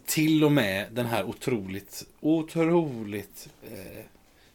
till 0.05 0.43
och 0.43 0.51
med 0.51 0.87
den 0.91 1.05
här 1.05 1.23
otroligt, 1.23 2.03
otroligt 2.19 3.49
eh, 3.71 4.05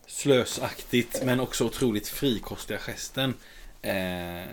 slösaktigt 0.07 1.23
men 1.25 1.41
också 1.41 1.65
otroligt 1.65 2.09
frikostiga 2.09 2.79
gesten 2.79 3.35
eh, 3.83 4.51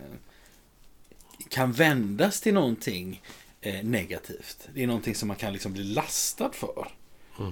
kan 1.49 1.71
vändas 1.71 2.41
till 2.41 2.53
någonting 2.53 3.21
eh, 3.61 3.83
negativt. 3.83 4.69
Det 4.73 4.83
är 4.83 4.87
någonting 4.87 5.15
som 5.15 5.27
man 5.27 5.37
kan 5.37 5.53
liksom 5.53 5.73
bli 5.73 5.83
lastad 5.83 6.51
för. 6.51 6.87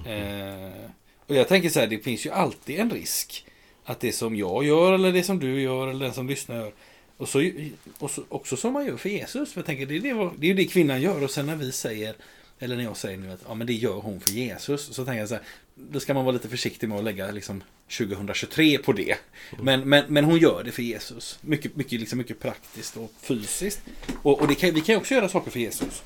Eh, 0.06 0.90
och 1.26 1.34
jag 1.34 1.48
tänker 1.48 1.68
så 1.68 1.80
här, 1.80 1.86
det 1.86 1.98
finns 1.98 2.26
ju 2.26 2.30
alltid 2.30 2.80
en 2.80 2.90
risk 2.90 3.46
att 3.84 4.00
det 4.00 4.12
som 4.12 4.36
jag 4.36 4.64
gör 4.64 4.92
eller 4.92 5.12
det 5.12 5.22
som 5.22 5.38
du 5.38 5.60
gör 5.60 5.88
eller 5.88 6.04
den 6.04 6.14
som 6.14 6.28
lyssnar 6.28 6.56
gör 6.56 6.72
och 7.16 7.28
så, 7.28 7.50
och 7.98 8.10
så, 8.10 8.22
också 8.28 8.56
som 8.56 8.72
man 8.72 8.86
gör 8.86 8.96
för 8.96 9.08
Jesus. 9.08 9.52
För 9.52 9.60
jag 9.60 9.66
tänker, 9.66 9.86
det 9.86 9.96
är, 9.96 10.00
det, 10.00 10.30
det 10.38 10.46
är 10.46 10.48
ju 10.48 10.54
det 10.54 10.64
kvinnan 10.64 11.02
gör 11.02 11.24
och 11.24 11.30
sen 11.30 11.46
när 11.46 11.56
vi 11.56 11.72
säger 11.72 12.14
eller 12.58 12.76
när 12.76 12.84
jag 12.84 12.96
säger 12.96 13.18
nu 13.18 13.32
att 13.32 13.40
ja, 13.48 13.54
men 13.54 13.66
det 13.66 13.72
gör 13.72 13.94
hon 13.94 14.20
för 14.20 14.30
Jesus. 14.30 14.94
Så 14.94 15.04
tänker 15.04 15.20
jag 15.20 15.28
så 15.28 15.34
här, 15.34 15.44
då 15.74 16.00
ska 16.00 16.14
man 16.14 16.24
vara 16.24 16.32
lite 16.32 16.48
försiktig 16.48 16.88
med 16.88 16.98
att 16.98 17.04
lägga 17.04 17.30
liksom 17.30 17.62
2023 17.98 18.78
på 18.78 18.92
det. 18.92 19.16
Men, 19.62 19.88
men, 19.88 20.04
men 20.08 20.24
hon 20.24 20.38
gör 20.38 20.64
det 20.64 20.72
för 20.72 20.82
Jesus. 20.82 21.38
Mycket, 21.40 21.76
mycket, 21.76 22.00
liksom 22.00 22.18
mycket 22.18 22.40
praktiskt 22.40 22.96
och 22.96 23.12
fysiskt. 23.20 23.80
Och, 24.22 24.40
och 24.40 24.48
det 24.48 24.54
kan, 24.54 24.74
vi 24.74 24.80
kan 24.80 24.92
ju 24.92 24.96
också 24.98 25.14
göra 25.14 25.28
saker 25.28 25.50
för 25.50 25.60
Jesus. 25.60 26.02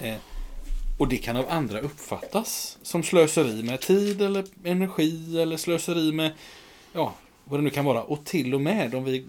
Eh, 0.00 0.16
och 0.98 1.08
det 1.08 1.16
kan 1.16 1.36
av 1.36 1.50
andra 1.50 1.80
uppfattas 1.80 2.78
som 2.82 3.02
slöseri 3.02 3.62
med 3.62 3.80
tid 3.80 4.22
eller 4.22 4.44
energi 4.64 5.40
eller 5.40 5.56
slöseri 5.56 6.12
med 6.12 6.32
ja, 6.92 7.14
vad 7.44 7.60
det 7.60 7.64
nu 7.64 7.70
kan 7.70 7.84
vara. 7.84 8.02
Och 8.02 8.24
till 8.24 8.54
och 8.54 8.60
med 8.60 8.94
om 8.94 9.04
vi 9.04 9.24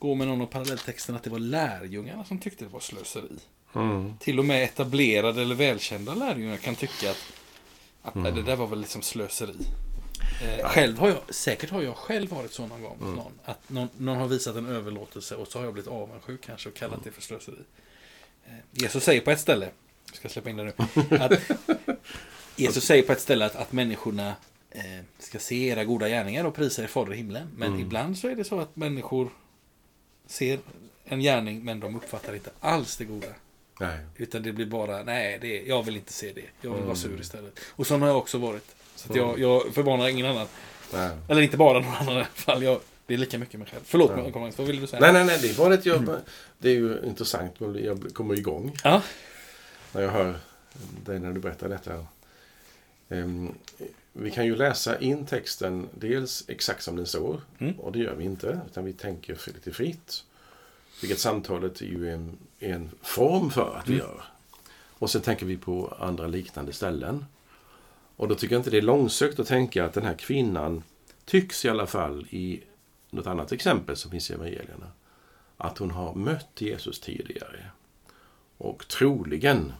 går 0.00 0.14
med 0.14 0.28
någon 0.28 0.40
av 0.40 0.46
parallelltexterna 0.46 1.18
att 1.18 1.24
det 1.24 1.30
var 1.30 1.38
lärjungarna 1.38 2.24
som 2.24 2.38
tyckte 2.38 2.64
det 2.64 2.70
var 2.70 2.80
slöseri. 2.80 3.38
Mm. 3.74 4.14
Till 4.20 4.38
och 4.38 4.44
med 4.44 4.64
etablerade 4.64 5.42
eller 5.42 5.54
välkända 5.54 6.14
lärjungar 6.14 6.56
kan 6.56 6.74
tycka 6.74 7.10
att, 7.10 7.32
att 8.02 8.14
nej, 8.14 8.32
det 8.32 8.42
där 8.42 8.56
var 8.56 8.66
väl 8.66 8.80
liksom 8.80 9.02
slöseri. 9.02 9.56
Eh, 10.42 10.68
själv 10.68 10.98
har 10.98 11.08
jag, 11.08 11.34
säkert 11.34 11.70
har 11.70 11.82
jag 11.82 11.96
själv 11.96 12.30
varit 12.30 12.52
så 12.52 12.66
någon 12.66 12.82
gång 12.82 12.96
mot 13.00 13.16
någon. 13.16 13.32
Att 13.44 13.70
någon, 13.70 13.88
någon 13.96 14.16
har 14.16 14.28
visat 14.28 14.56
en 14.56 14.66
överlåtelse 14.66 15.36
och 15.36 15.48
så 15.48 15.58
har 15.58 15.64
jag 15.64 15.72
blivit 15.72 15.90
avundsjuk 15.90 16.40
kanske 16.40 16.68
och 16.68 16.74
kallat 16.74 17.04
det 17.04 17.10
för 17.10 17.22
slöseri. 17.22 17.56
Eh, 18.46 18.52
Jesus 18.72 19.04
säger 19.04 19.20
på 19.20 19.30
ett 19.30 19.40
ställe, 19.40 19.68
jag 20.06 20.16
ska 20.16 20.28
släppa 20.28 20.50
in 20.50 20.56
det 20.56 20.64
nu, 20.64 20.72
att 21.16 21.32
Jesus 22.56 22.84
säger 22.84 23.02
på 23.02 23.12
ett 23.12 23.20
ställe 23.20 23.46
att, 23.46 23.56
att 23.56 23.72
människorna 23.72 24.34
eh, 24.70 24.82
ska 25.18 25.38
se 25.38 25.68
era 25.68 25.84
goda 25.84 26.08
gärningar 26.08 26.44
och 26.44 26.54
prisa 26.54 26.82
er 26.82 26.86
fader 26.86 27.12
i 27.12 27.16
himlen. 27.16 27.48
Men 27.56 27.80
ibland 27.80 28.18
så 28.18 28.28
är 28.28 28.36
det 28.36 28.44
så 28.44 28.60
att 28.60 28.76
människor 28.76 29.30
ser 30.30 30.58
en 31.04 31.20
gärning 31.20 31.64
men 31.64 31.80
de 31.80 31.96
uppfattar 31.96 32.34
inte 32.34 32.50
alls 32.60 32.96
det 32.96 33.04
goda. 33.04 33.26
Nej. 33.80 33.98
Utan 34.16 34.42
det 34.42 34.52
blir 34.52 34.66
bara, 34.66 35.02
nej, 35.02 35.38
det, 35.40 35.62
jag 35.62 35.82
vill 35.82 35.96
inte 35.96 36.12
se 36.12 36.32
det. 36.32 36.44
Jag 36.60 36.74
vill 36.74 36.84
vara 36.84 36.96
sur 36.96 37.20
istället. 37.20 37.60
Och 37.76 37.86
sån 37.86 38.00
har 38.00 38.08
jag 38.08 38.18
också 38.18 38.38
varit. 38.38 38.74
Så 38.94 39.10
att 39.10 39.16
jag, 39.16 39.38
jag 39.38 39.74
förvarnar 39.74 40.08
ingen 40.08 40.26
annan. 40.26 40.46
Nej. 40.92 41.10
Eller 41.28 41.42
inte 41.42 41.56
bara 41.56 41.80
någon 41.80 41.94
annan 41.94 42.14
i 42.14 42.16
alla 42.16 42.24
fall. 42.24 42.62
Jag, 42.62 42.80
det 43.06 43.14
är 43.14 43.18
lika 43.18 43.38
mycket 43.38 43.60
mig 43.60 43.68
själv. 43.68 43.82
Förlåt 43.84 44.10
mig, 44.16 44.32
Karl-Magnus, 44.32 44.58
vad 44.58 44.66
ville 44.66 44.80
du 44.80 44.86
säga? 44.86 45.00
nej, 45.00 45.12
nej, 45.12 45.24
nej, 45.24 45.38
det 45.42 45.50
är 45.50 45.54
bara 45.54 45.74
ett 45.74 45.86
jobb. 45.86 46.10
Det 46.58 46.68
är 46.68 46.74
ju 46.74 47.00
intressant. 47.04 47.54
Jag 47.58 48.14
kommer 48.14 48.38
igång 48.38 48.76
Ja, 48.84 49.02
när 49.92 50.02
jag 50.02 50.10
hör 50.10 50.38
dig 51.04 51.18
när 51.18 51.32
du 51.32 51.40
berättar 51.40 51.68
detta. 51.68 52.06
Vi 54.12 54.30
kan 54.30 54.46
ju 54.46 54.56
läsa 54.56 54.98
in 55.00 55.26
texten 55.26 55.88
dels 55.94 56.44
exakt 56.48 56.82
som 56.82 56.96
den 56.96 57.06
står. 57.06 57.40
Mm. 57.58 57.78
Och 57.80 57.92
det 57.92 57.98
gör 57.98 58.14
vi 58.14 58.24
inte. 58.24 58.60
Utan 58.70 58.84
vi 58.84 58.92
tänker 58.92 59.38
lite 59.46 59.72
fritt. 59.72 60.24
Vilket 61.00 61.18
samtalet 61.18 61.80
är 61.80 61.86
ju 61.86 62.10
en, 62.12 62.38
en 62.58 62.90
form 63.02 63.50
för 63.50 63.76
att 63.76 63.88
vi 63.88 63.94
Mm. 63.94 64.06
gör. 64.06 64.24
Och 64.98 65.10
sen 65.10 65.22
tänker 65.22 65.46
vi 65.46 65.56
på 65.56 65.94
andra 65.98 66.26
liknande 66.26 66.72
ställen. 66.72 67.24
Och 68.16 68.28
då 68.28 68.34
tycker 68.34 68.54
jag 68.54 68.60
inte 68.60 68.70
det 68.70 68.78
är 68.78 68.82
långsökt 68.82 69.38
att 69.40 69.46
tänka 69.46 69.84
att 69.84 69.92
den 69.92 70.04
här 70.04 70.14
kvinnan 70.14 70.82
tycks 71.24 71.64
i 71.64 71.68
alla 71.68 71.86
fall 71.86 72.26
i 72.30 72.62
något 73.10 73.26
annat 73.26 73.52
exempel 73.52 73.96
som 73.96 74.10
finns 74.10 74.30
i 74.30 74.34
evangelierna. 74.34 74.92
Att 75.56 75.78
hon 75.78 75.90
har 75.90 76.14
mött 76.14 76.60
Jesus 76.60 77.00
tidigare. 77.00 77.64
Och 78.58 78.88
troligen 78.88 79.72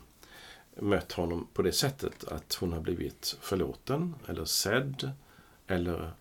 mött 0.81 1.13
honom 1.13 1.47
på 1.53 1.63
det 1.63 1.73
sättet 1.73 2.25
att 2.25 2.55
hon 2.55 2.73
har 2.73 2.81
blivit 2.81 3.37
förlåten 3.41 4.15
eller 4.27 4.45
sedd. 4.45 5.11
Eller 5.67 6.13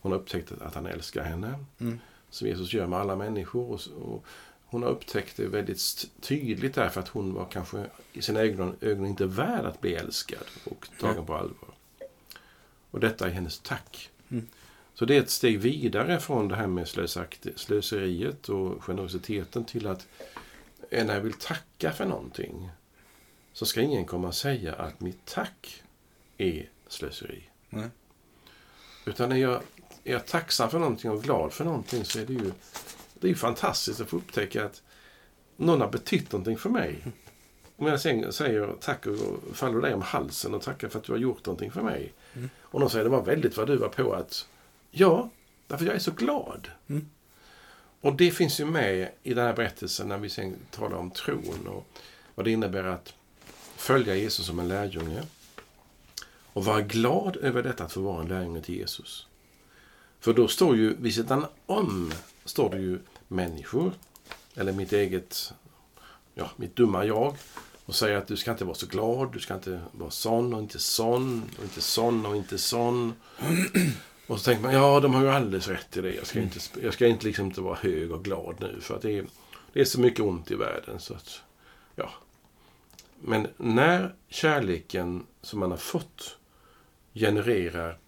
hon 0.00 0.12
har 0.12 0.18
upptäckt 0.18 0.52
att 0.52 0.74
han 0.74 0.86
älskar 0.86 1.22
henne. 1.22 1.64
Mm. 1.78 2.00
Som 2.30 2.48
Jesus 2.48 2.72
gör 2.72 2.86
med 2.86 2.98
alla 2.98 3.16
människor. 3.16 3.72
Och, 3.72 3.80
och 4.12 4.26
hon 4.66 4.82
har 4.82 4.90
upptäckt 4.90 5.36
det 5.36 5.46
väldigt 5.46 6.10
tydligt 6.20 6.74
därför 6.74 7.00
att 7.00 7.08
hon 7.08 7.34
var 7.34 7.44
kanske 7.44 7.86
i 8.12 8.22
sina 8.22 8.40
ögon, 8.40 8.76
ögon 8.80 9.06
inte 9.06 9.26
värd 9.26 9.64
att 9.64 9.80
bli 9.80 9.94
älskad 9.94 10.44
och 10.64 10.88
tagen 11.00 11.26
på 11.26 11.34
allvar. 11.34 11.74
Och 12.90 13.00
detta 13.00 13.26
är 13.26 13.30
hennes 13.30 13.58
tack. 13.58 14.10
Mm. 14.28 14.46
Så 14.94 15.04
det 15.04 15.16
är 15.16 15.22
ett 15.22 15.30
steg 15.30 15.58
vidare 15.58 16.20
från 16.20 16.48
det 16.48 16.56
här 16.56 16.66
med 16.66 16.88
slöseriet 17.56 18.48
och 18.48 18.84
generositeten 18.84 19.64
till 19.64 19.86
att 19.86 20.06
när 20.90 21.14
jag 21.14 21.20
vill 21.20 21.32
tacka 21.32 21.92
för 21.92 22.04
någonting 22.04 22.70
så 23.54 23.66
ska 23.66 23.80
ingen 23.80 24.04
komma 24.04 24.28
och 24.28 24.34
säga 24.34 24.74
att 24.74 25.00
mitt 25.00 25.24
tack 25.24 25.82
är 26.38 26.70
slöseri. 26.88 27.42
Nej. 27.68 27.88
Utan 29.06 29.28
när 29.28 29.36
jag 29.36 29.62
är 30.04 30.12
jag 30.12 30.26
tacksam 30.26 30.70
för 30.70 30.78
någonting 30.78 31.10
och 31.10 31.22
glad 31.22 31.52
för 31.52 31.64
någonting 31.64 32.04
så 32.04 32.18
är 32.18 32.26
det 32.26 32.32
ju 32.32 32.52
det 33.14 33.26
är 33.26 33.28
ju 33.28 33.34
fantastiskt 33.34 34.00
att 34.00 34.08
få 34.08 34.16
upptäcka 34.16 34.64
att 34.64 34.82
någon 35.56 35.80
har 35.80 35.88
betytt 35.88 36.32
någonting 36.32 36.56
för 36.56 36.70
mig. 36.70 37.04
Om 37.76 37.86
jag 37.86 38.00
sen 38.00 38.32
säger 38.32 38.74
tack 38.80 39.06
och 39.06 39.16
faller 39.52 39.80
dig 39.80 39.94
om 39.94 40.02
halsen 40.02 40.54
och 40.54 40.62
tackar 40.62 40.88
för 40.88 40.98
att 40.98 41.04
du 41.04 41.12
har 41.12 41.18
gjort 41.18 41.46
någonting 41.46 41.70
för 41.70 41.82
mig. 41.82 42.12
Mm. 42.34 42.50
Och 42.60 42.80
någon 42.80 42.90
säger 42.90 43.04
det 43.04 43.10
var 43.10 43.22
väldigt 43.22 43.56
vad 43.56 43.66
du 43.66 43.76
var 43.76 43.88
på 43.88 44.12
att 44.12 44.48
ja, 44.90 45.30
därför 45.66 45.84
jag 45.84 45.94
är 45.94 45.98
så 45.98 46.10
glad. 46.10 46.68
Mm. 46.88 47.08
Och 48.00 48.16
det 48.16 48.30
finns 48.30 48.60
ju 48.60 48.64
med 48.64 49.10
i 49.22 49.34
den 49.34 49.46
här 49.46 49.54
berättelsen 49.54 50.08
när 50.08 50.18
vi 50.18 50.30
sen 50.30 50.56
talar 50.70 50.96
om 50.96 51.10
tron 51.10 51.66
och 51.68 51.86
vad 52.34 52.46
det 52.46 52.50
innebär 52.50 52.84
att 52.84 53.14
följa 53.84 54.14
Jesus 54.16 54.46
som 54.46 54.58
en 54.58 54.68
lärjunge. 54.68 55.22
Och 56.52 56.64
vara 56.64 56.80
glad 56.80 57.36
över 57.36 57.62
detta 57.62 57.84
att 57.84 57.92
få 57.92 58.00
vara 58.00 58.22
en 58.22 58.28
lärjunge 58.28 58.60
till 58.60 58.74
Jesus. 58.74 59.26
För 60.20 60.32
då 60.32 60.48
står 60.48 60.76
ju 60.76 60.96
vid 60.96 61.14
sidan 61.14 61.46
om 61.66 62.12
står 62.44 62.70
det 62.70 62.78
ju 62.78 62.98
människor, 63.28 63.92
eller 64.54 64.72
mitt 64.72 64.92
eget, 64.92 65.52
ja, 66.34 66.50
mitt 66.56 66.76
dumma 66.76 67.04
jag, 67.04 67.36
och 67.84 67.94
säger 67.94 68.16
att 68.16 68.26
du 68.26 68.36
ska 68.36 68.50
inte 68.50 68.64
vara 68.64 68.74
så 68.74 68.86
glad, 68.86 69.32
du 69.32 69.40
ska 69.40 69.54
inte 69.54 69.80
vara 69.92 70.10
sån 70.10 70.54
och 70.54 70.60
inte 70.60 70.78
sån, 70.78 71.50
och 71.58 71.64
inte 71.64 71.80
sån 71.80 72.26
och 72.26 72.36
inte 72.36 72.58
sån. 72.58 73.14
Och 74.26 74.38
så 74.38 74.44
tänker 74.44 74.62
man, 74.62 74.74
ja, 74.74 75.00
de 75.00 75.14
har 75.14 75.22
ju 75.22 75.30
alldeles 75.30 75.68
rätt 75.68 75.96
i 75.96 76.00
det. 76.00 76.14
Jag 76.14 76.26
ska 76.26 76.40
inte, 76.40 76.58
jag 76.82 76.94
ska 76.94 77.06
inte, 77.06 77.26
liksom 77.26 77.46
inte 77.46 77.60
vara 77.60 77.78
hög 77.82 78.12
och 78.12 78.24
glad 78.24 78.56
nu, 78.60 78.80
för 78.80 78.96
att 78.96 79.02
det 79.02 79.18
är, 79.18 79.26
det 79.72 79.80
är 79.80 79.84
så 79.84 80.00
mycket 80.00 80.20
ont 80.20 80.50
i 80.50 80.54
världen. 80.54 81.00
Så 81.00 81.14
att, 81.14 81.40
ja. 81.96 82.10
Men 83.26 83.48
när 83.56 84.14
kärleken 84.28 85.26
som 85.42 85.60
man 85.60 85.70
har 85.70 85.78
fått 85.78 86.36
genererar 87.14 87.98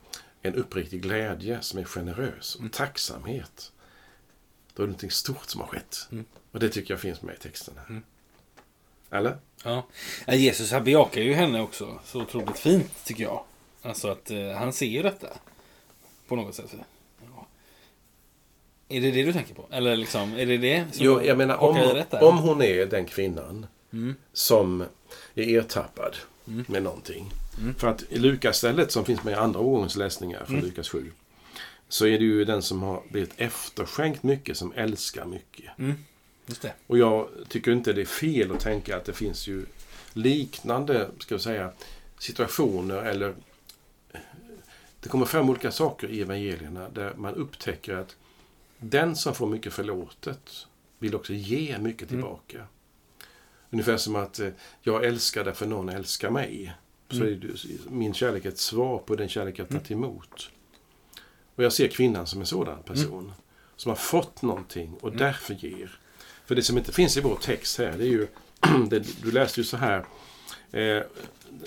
en 0.42 0.54
uppriktig 0.54 1.02
glädje 1.02 1.62
som 1.62 1.78
är 1.78 1.84
generös 1.84 2.54
och 2.54 2.72
tacksamhet. 2.72 3.72
Då 4.74 4.82
är 4.82 4.86
det 4.86 4.90
någonting 4.90 5.10
stort 5.10 5.46
som 5.46 5.60
har 5.60 5.68
skett. 5.68 6.08
Mm. 6.12 6.24
Och 6.52 6.60
det 6.60 6.68
tycker 6.68 6.94
jag 6.94 7.00
finns 7.00 7.22
med 7.22 7.34
i 7.34 7.38
texten. 7.38 7.74
Här. 7.78 7.86
Mm. 7.90 8.02
Eller? 9.10 9.36
Ja. 9.64 9.86
Jesus 10.34 10.72
han 10.72 10.84
bejakar 10.84 11.20
ju 11.20 11.34
henne 11.34 11.60
också 11.60 11.98
så 12.04 12.22
otroligt 12.22 12.58
fint 12.58 13.04
tycker 13.04 13.22
jag. 13.22 13.42
Alltså 13.82 14.08
att 14.08 14.30
eh, 14.30 14.50
han 14.50 14.72
ser 14.72 14.86
ju 14.86 15.02
detta. 15.02 15.28
På 16.28 16.36
något 16.36 16.54
sätt. 16.54 16.74
Ja. 17.20 17.46
Är 18.88 19.00
det 19.00 19.10
det 19.10 19.22
du 19.22 19.32
tänker 19.32 19.54
på? 19.54 19.66
Eller 19.70 19.96
liksom, 19.96 20.32
är 20.32 20.46
det 20.46 20.58
det 20.58 20.84
som 20.92 21.04
Jo, 21.06 21.22
jag 21.22 21.38
menar 21.38 21.56
om, 21.56 22.02
om 22.20 22.38
hon 22.38 22.62
är 22.62 22.86
den 22.86 23.06
kvinnan 23.06 23.66
Mm. 23.92 24.14
som 24.32 24.84
är 25.34 25.58
ertappad 25.58 26.16
Mm. 26.48 26.64
med 26.68 26.82
någonting. 26.82 27.30
Mm. 27.60 27.74
För 27.74 27.88
att 27.88 28.04
i 28.08 28.18
Lukas-stället 28.18 28.92
som 28.92 29.04
finns 29.04 29.24
med 29.24 29.32
i 29.32 29.34
andra 29.34 29.60
årgångens 29.60 29.96
läsningar 29.96 30.44
från 30.44 30.56
Mm. 30.56 30.66
Lukas 30.66 30.88
7. 30.88 31.10
Så 31.88 32.06
är 32.06 32.18
det 32.18 32.24
ju 32.24 32.44
den 32.44 32.62
som 32.62 32.82
har 32.82 33.02
blivit 33.10 33.32
efterskänkt 33.36 34.22
mycket 34.22 34.56
som 34.56 34.72
älskar 34.76 35.24
mycket. 35.24 35.78
Mm. 35.78 35.94
Och 36.86 36.98
jag 36.98 37.28
tycker 37.48 37.72
inte 37.72 37.92
det 37.92 38.00
är 38.00 38.04
fel 38.04 38.52
att 38.52 38.60
tänka 38.60 38.96
att 38.96 39.04
det 39.04 39.12
finns 39.12 39.46
ju 39.46 39.66
liknande, 40.12 41.08
ska 41.18 41.34
jag 41.34 41.42
säga, 41.42 41.70
situationer 42.18 42.96
eller 43.02 43.34
det 45.00 45.08
kommer 45.08 45.26
fram 45.26 45.50
olika 45.50 45.70
saker 45.72 46.08
i 46.08 46.20
evangelierna 46.20 46.88
där 46.88 47.14
man 47.16 47.34
upptäcker 47.34 47.94
att 47.94 48.16
den 48.78 49.16
som 49.16 49.34
får 49.34 49.46
mycket 49.46 49.72
förlåtet 49.72 50.66
vill 50.98 51.14
också 51.14 51.32
ge 51.32 51.78
mycket 51.78 52.10
Mm. 52.10 52.24
Ungefär 53.76 53.96
som 53.96 54.16
att 54.16 54.38
eh, 54.38 54.48
jag 54.80 55.04
älskar 55.04 55.44
därför 55.44 55.66
någon 55.66 55.88
älskar 55.88 56.30
mig. 56.30 56.72
Så 57.10 57.16
Mm. 57.16 57.32
är 57.32 57.90
min 57.90 58.14
kärlek 58.14 58.44
ett 58.44 58.58
svar 58.58 58.98
på 58.98 59.14
den 59.16 59.28
kärlek 59.28 59.58
jag 59.58 59.66
Mm. 59.70 59.78
tagit 59.80 59.90
emot. 59.90 60.50
Och 61.56 61.64
jag 61.64 61.72
ser 61.72 61.88
kvinnan 61.88 62.26
som 62.26 62.40
en 62.40 62.46
sådan 62.46 62.82
person. 62.82 63.32
Som 63.76 63.88
har 63.88 63.96
fått 63.96 64.42
någonting 64.42 64.94
och 65.00 65.08
Mm. 65.08 65.18
därför 65.18 65.54
ger. 65.54 65.98
För 66.46 66.54
det 66.54 66.62
som 66.62 66.78
inte 66.78 66.92
finns 66.92 67.16
i 67.16 67.20
vår 67.20 67.36
text 67.36 67.78
här, 67.78 67.92
det 67.98 68.04
är 68.04 68.08
ju... 68.08 68.26
det, 68.90 69.22
du 69.22 69.30
läste 69.32 69.60
ju 69.60 69.64
så 69.64 69.76
här. 69.76 69.98
Eh, 70.72 71.02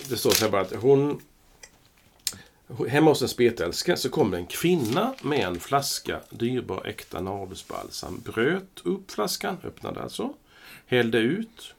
det 0.08 0.16
står 0.16 0.30
så 0.30 0.44
här 0.44 0.50
bara 0.52 0.62
att 0.62 0.72
hon... 0.74 1.20
Hemma 2.88 3.10
hos 3.10 3.22
en 3.22 3.28
spetälska 3.28 3.96
så 3.96 4.08
kom 4.10 4.30
det 4.30 4.36
en 4.36 4.46
kvinna 4.46 5.14
med 5.22 5.40
en 5.40 5.60
flaska 5.60 6.20
dyrbar 6.30 6.86
äkta 6.86 7.20
nardusbalsam. 7.20 8.20
Bröt 8.24 8.80
upp 8.84 9.10
flaskan, 9.10 9.56
öppnade 9.64 10.02
alltså. 10.02 10.34
Hällde 10.86 11.18
ut. 11.18 11.74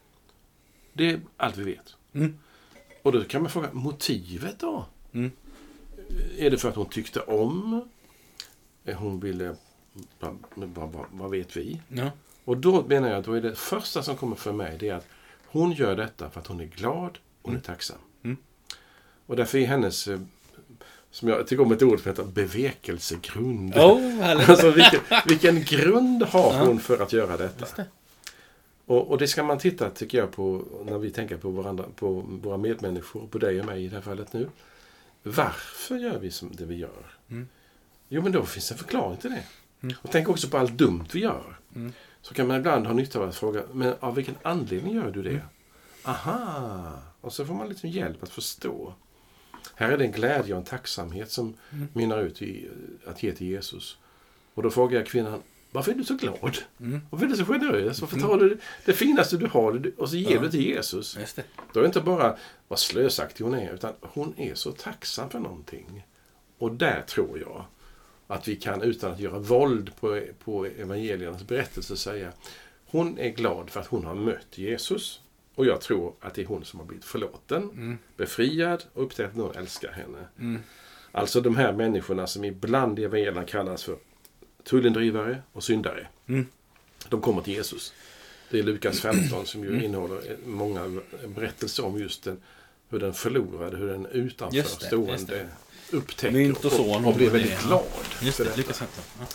Det 0.94 1.12
är 1.12 1.22
allt 1.38 1.58
vi 1.58 1.64
vet. 1.64 1.96
Mm. 2.14 2.38
Och 3.02 3.12
då 3.12 3.24
kan 3.24 3.42
man 3.42 3.52
fråga, 3.52 3.70
motivet 3.72 4.60
då? 4.60 4.86
Mm. 5.14 5.32
Är 6.38 6.50
det 6.50 6.58
för 6.58 6.70
att 6.70 6.76
hon 6.76 6.90
tyckte 6.90 7.20
om? 7.20 7.90
Hon 8.96 9.20
ville... 9.20 9.56
Vad, 10.20 10.38
vad, 10.56 11.06
vad, 11.12 11.32
vet 11.32 11.58
vi? 11.58 11.82
Ja. 11.88 12.12
Och 12.46 12.58
då 12.58 12.84
menar 12.88 13.10
jag 13.10 13.20
att 13.20 13.26
då 13.26 13.34
är 13.34 13.42
det 13.42 13.56
första 13.56 14.04
som 14.04 14.18
kommer 14.18 14.36
för 14.36 14.52
mig 14.52 14.78
det 14.80 14.90
är 14.90 14.94
att 14.94 15.08
hon 15.46 15.72
gör 15.72 15.96
detta 15.96 16.30
för 16.30 16.40
att 16.40 16.48
hon 16.48 16.60
är 16.60 16.66
glad 16.66 17.18
och 17.42 17.50
hon 17.50 17.56
är 17.56 17.62
tacksam. 17.62 17.98
Mm. 18.24 18.38
Och 19.26 19.36
därför 19.36 19.58
är 19.58 19.66
hennes, 19.66 20.08
eh, 20.08 20.20
som 21.12 21.28
jag 21.28 21.48
tycker 21.48 21.64
om 21.64 21.72
ett 21.72 21.84
ord 21.84 22.00
som 22.00 22.10
heter 22.10 22.24
bevekelsegrund. 22.24 23.76
Oh, 23.76 24.30
alltså 24.50 24.72
vilken, 24.72 25.00
vilken 25.28 25.64
grund 25.64 26.24
har 26.24 26.66
hon 26.66 26.80
för 26.80 27.04
att 27.04 27.14
göra 27.14 27.38
detta? 27.38 27.84
Och, 28.86 29.08
och 29.12 29.18
det 29.18 29.28
ska 29.28 29.44
man 29.44 29.58
titta, 29.58 29.90
tycker 29.90 30.18
jag, 30.18 30.32
på 30.32 30.66
när 30.86 30.98
vi 30.98 31.12
tänker 31.12 31.38
på, 31.38 31.50
varandra, 31.50 31.86
på 31.96 32.12
våra 32.28 32.58
medmänniskor, 32.58 33.28
på 33.28 33.38
dig 33.38 33.60
och 33.60 33.66
mig 33.66 33.86
i 33.86 33.88
det 33.88 33.96
här 33.96 34.02
fallet 34.02 34.34
nu. 34.34 34.50
Varför 35.24 35.98
gör 35.98 36.20
vi 36.20 36.32
som 36.32 36.52
det 36.56 36.66
vi 36.66 36.76
gör? 36.76 37.06
Mm. 37.30 37.48
Jo, 38.10 38.22
men 38.22 38.32
då 38.32 38.46
finns 38.46 38.72
en 38.72 38.78
förklaring 38.78 39.18
till 39.18 39.30
det. 39.30 39.44
Mm. 39.82 39.96
Och 40.02 40.12
tänk 40.12 40.30
också 40.30 40.48
på 40.50 40.58
allt 40.58 40.78
dumt 40.78 41.06
vi 41.14 41.20
gör. 41.20 41.60
Mm. 41.76 41.94
Så 42.22 42.34
kan 42.34 42.48
man 42.48 42.58
ibland 42.58 42.88
ha 42.88 42.94
nytta 42.94 43.20
av 43.20 43.30
att 43.30 43.36
fråga, 43.36 43.64
men 43.74 43.94
av 44.00 44.16
vilken 44.16 44.36
anledning 44.42 44.96
gör 44.96 45.12
du 45.12 45.22
det? 45.22 45.30
Mm. 45.30 45.44
Aha! 46.04 46.92
Och 47.22 47.34
så 47.34 47.46
får 47.46 47.54
man 47.54 47.70
liksom 47.70 47.90
hjälp 47.90 48.24
att 48.24 48.30
förstå. 48.30 48.94
Här 49.76 49.90
är 49.90 49.98
det 49.98 50.06
en 50.06 50.12
glädje 50.12 50.54
och 50.54 50.60
en 50.60 50.66
tacksamhet 50.66 51.32
som 51.32 51.54
Mm. 51.72 51.88
mynnar 51.94 52.22
ut 52.22 52.42
i 52.42 52.70
att 53.06 53.24
ge 53.24 53.32
till 53.32 53.48
Jesus. 53.48 53.98
Och 54.54 54.64
då 54.64 54.70
frågar 54.70 55.00
jag 55.00 55.08
kvinnan, 55.08 55.42
varför 55.72 55.92
är 55.92 55.96
du 55.96 56.04
så 56.04 56.16
glad? 56.16 56.58
Mm. 56.80 57.02
Varför 57.10 57.26
är 57.26 57.30
du 57.30 57.36
så 57.38 57.46
generös? 57.46 58.02
Varför 58.02 58.18
Mm. 58.18 58.30
tar 58.30 58.38
du 58.38 58.58
det 58.86 58.94
finaste 58.94 59.38
du 59.38 59.48
har 59.48 59.92
och 59.98 60.10
så 60.10 60.16
ger 60.16 60.36
Ja. 60.36 60.42
du 60.42 60.52
till 60.52 60.66
Jesus? 60.66 61.18
Just 61.20 61.36
det. 61.36 61.44
Då 61.74 61.80
är 61.80 61.84
det 61.84 61.88
inte 61.88 62.02
bara 62.02 62.38
vad 62.68 62.80
slösaktig 62.80 63.44
hon 63.44 63.54
är, 63.54 63.74
utan 63.74 63.94
hon 64.02 64.34
är 64.38 64.56
så 64.56 64.72
tacksam 64.72 65.30
för 65.30 65.40
någonting. 65.40 66.06
Och 66.58 66.72
där 66.72 67.02
tror 67.02 67.40
jag 67.40 67.66
att 68.28 68.48
vi 68.48 68.56
kan, 68.56 68.82
utan 68.82 69.12
att 69.12 69.20
göra 69.20 69.40
våld 69.40 69.92
på, 70.00 70.22
på 70.44 70.66
evangeliernas 70.66 71.44
berättelse, 71.48 71.98
säga 71.98 72.32
hon 72.86 73.18
är 73.20 73.30
glad 73.30 73.70
för 73.70 73.80
att 73.80 73.88
hon 73.88 74.06
har 74.06 74.16
mött 74.16 74.58
Jesus. 74.58 75.22
Och 75.56 75.66
jag 75.66 75.82
tror 75.82 76.14
att 76.20 76.34
det 76.34 76.42
är 76.42 76.46
hon 76.46 76.66
som 76.66 76.80
har 76.80 76.88
blivit 76.88 77.06
förlåten, 77.06 77.64
Mm. 77.64 77.98
befriad 78.18 78.84
och 78.94 79.04
upptäckt 79.04 79.30
att 79.30 79.36
någon 79.36 79.56
älskar 79.56 79.92
henne. 79.92 80.18
Mm. 80.40 80.62
Alltså 81.12 81.42
de 81.42 81.56
här 81.56 81.74
människorna 81.74 82.28
som 82.28 82.44
ibland 82.44 83.00
i 83.00 83.04
evangelierna 83.04 83.44
kallas 83.44 83.84
för 83.84 83.98
tullindrivare 84.64 85.42
och 85.54 85.64
syndare. 85.64 86.08
Mm. 86.28 86.48
De 87.10 87.22
kommer 87.22 87.42
till 87.42 87.54
Jesus. 87.54 87.94
Det 88.50 88.60
är 88.60 88.64
Lukas 88.64 89.00
15 89.00 89.46
som 89.46 89.64
ju 89.64 89.84
innehåller 89.84 90.38
många 90.46 91.02
berättelser 91.36 91.86
om 91.86 92.00
just 92.00 92.24
den, 92.24 92.42
hur 92.90 93.00
den 93.00 93.14
förlorade, 93.14 93.78
hur 93.78 93.88
den 93.88 94.06
utanför 94.06 94.58
Just 94.58 94.80
det, 94.80 94.86
stående 94.86 95.12
just 95.12 95.28
det. 95.28 95.48
upptäcker 95.92 96.34
Mynt 96.34 96.66
och 96.66 96.72
son, 96.72 97.06
och, 97.06 97.12
och 97.12 97.18
blir 97.18 97.30
väldigt 97.30 97.62
glad. 97.62 97.84
Just 98.22 98.38
det. 98.38 98.64
Ja. 99.20 99.26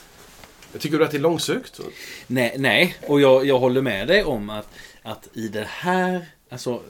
Tycker 0.78 0.98
du 0.98 1.04
att 1.04 1.10
det 1.10 1.16
är 1.16 1.20
långsökt? 1.20 1.80
Nej, 2.26 2.54
nej, 2.58 2.96
och 3.02 3.20
jag, 3.20 3.46
jag 3.46 3.58
håller 3.58 3.82
med 3.82 4.08
dig 4.08 4.24
om 4.24 4.50
att, 4.50 4.68
att 5.02 5.28
i 5.32 5.48
det 5.48 5.66
här, 5.68 6.26
alltså 6.48 6.82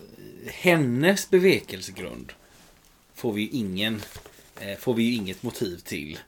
hennes 0.47 1.31
bevekelsegrund 1.31 2.33
får 3.15 3.33
vi 3.33 3.49
ingen, 3.49 4.03
eh, 4.61 4.79
får 4.79 4.95
vi 4.95 5.03
ju 5.03 5.15
inget 5.15 5.43
motiv 5.43 5.77
till. 5.77 6.19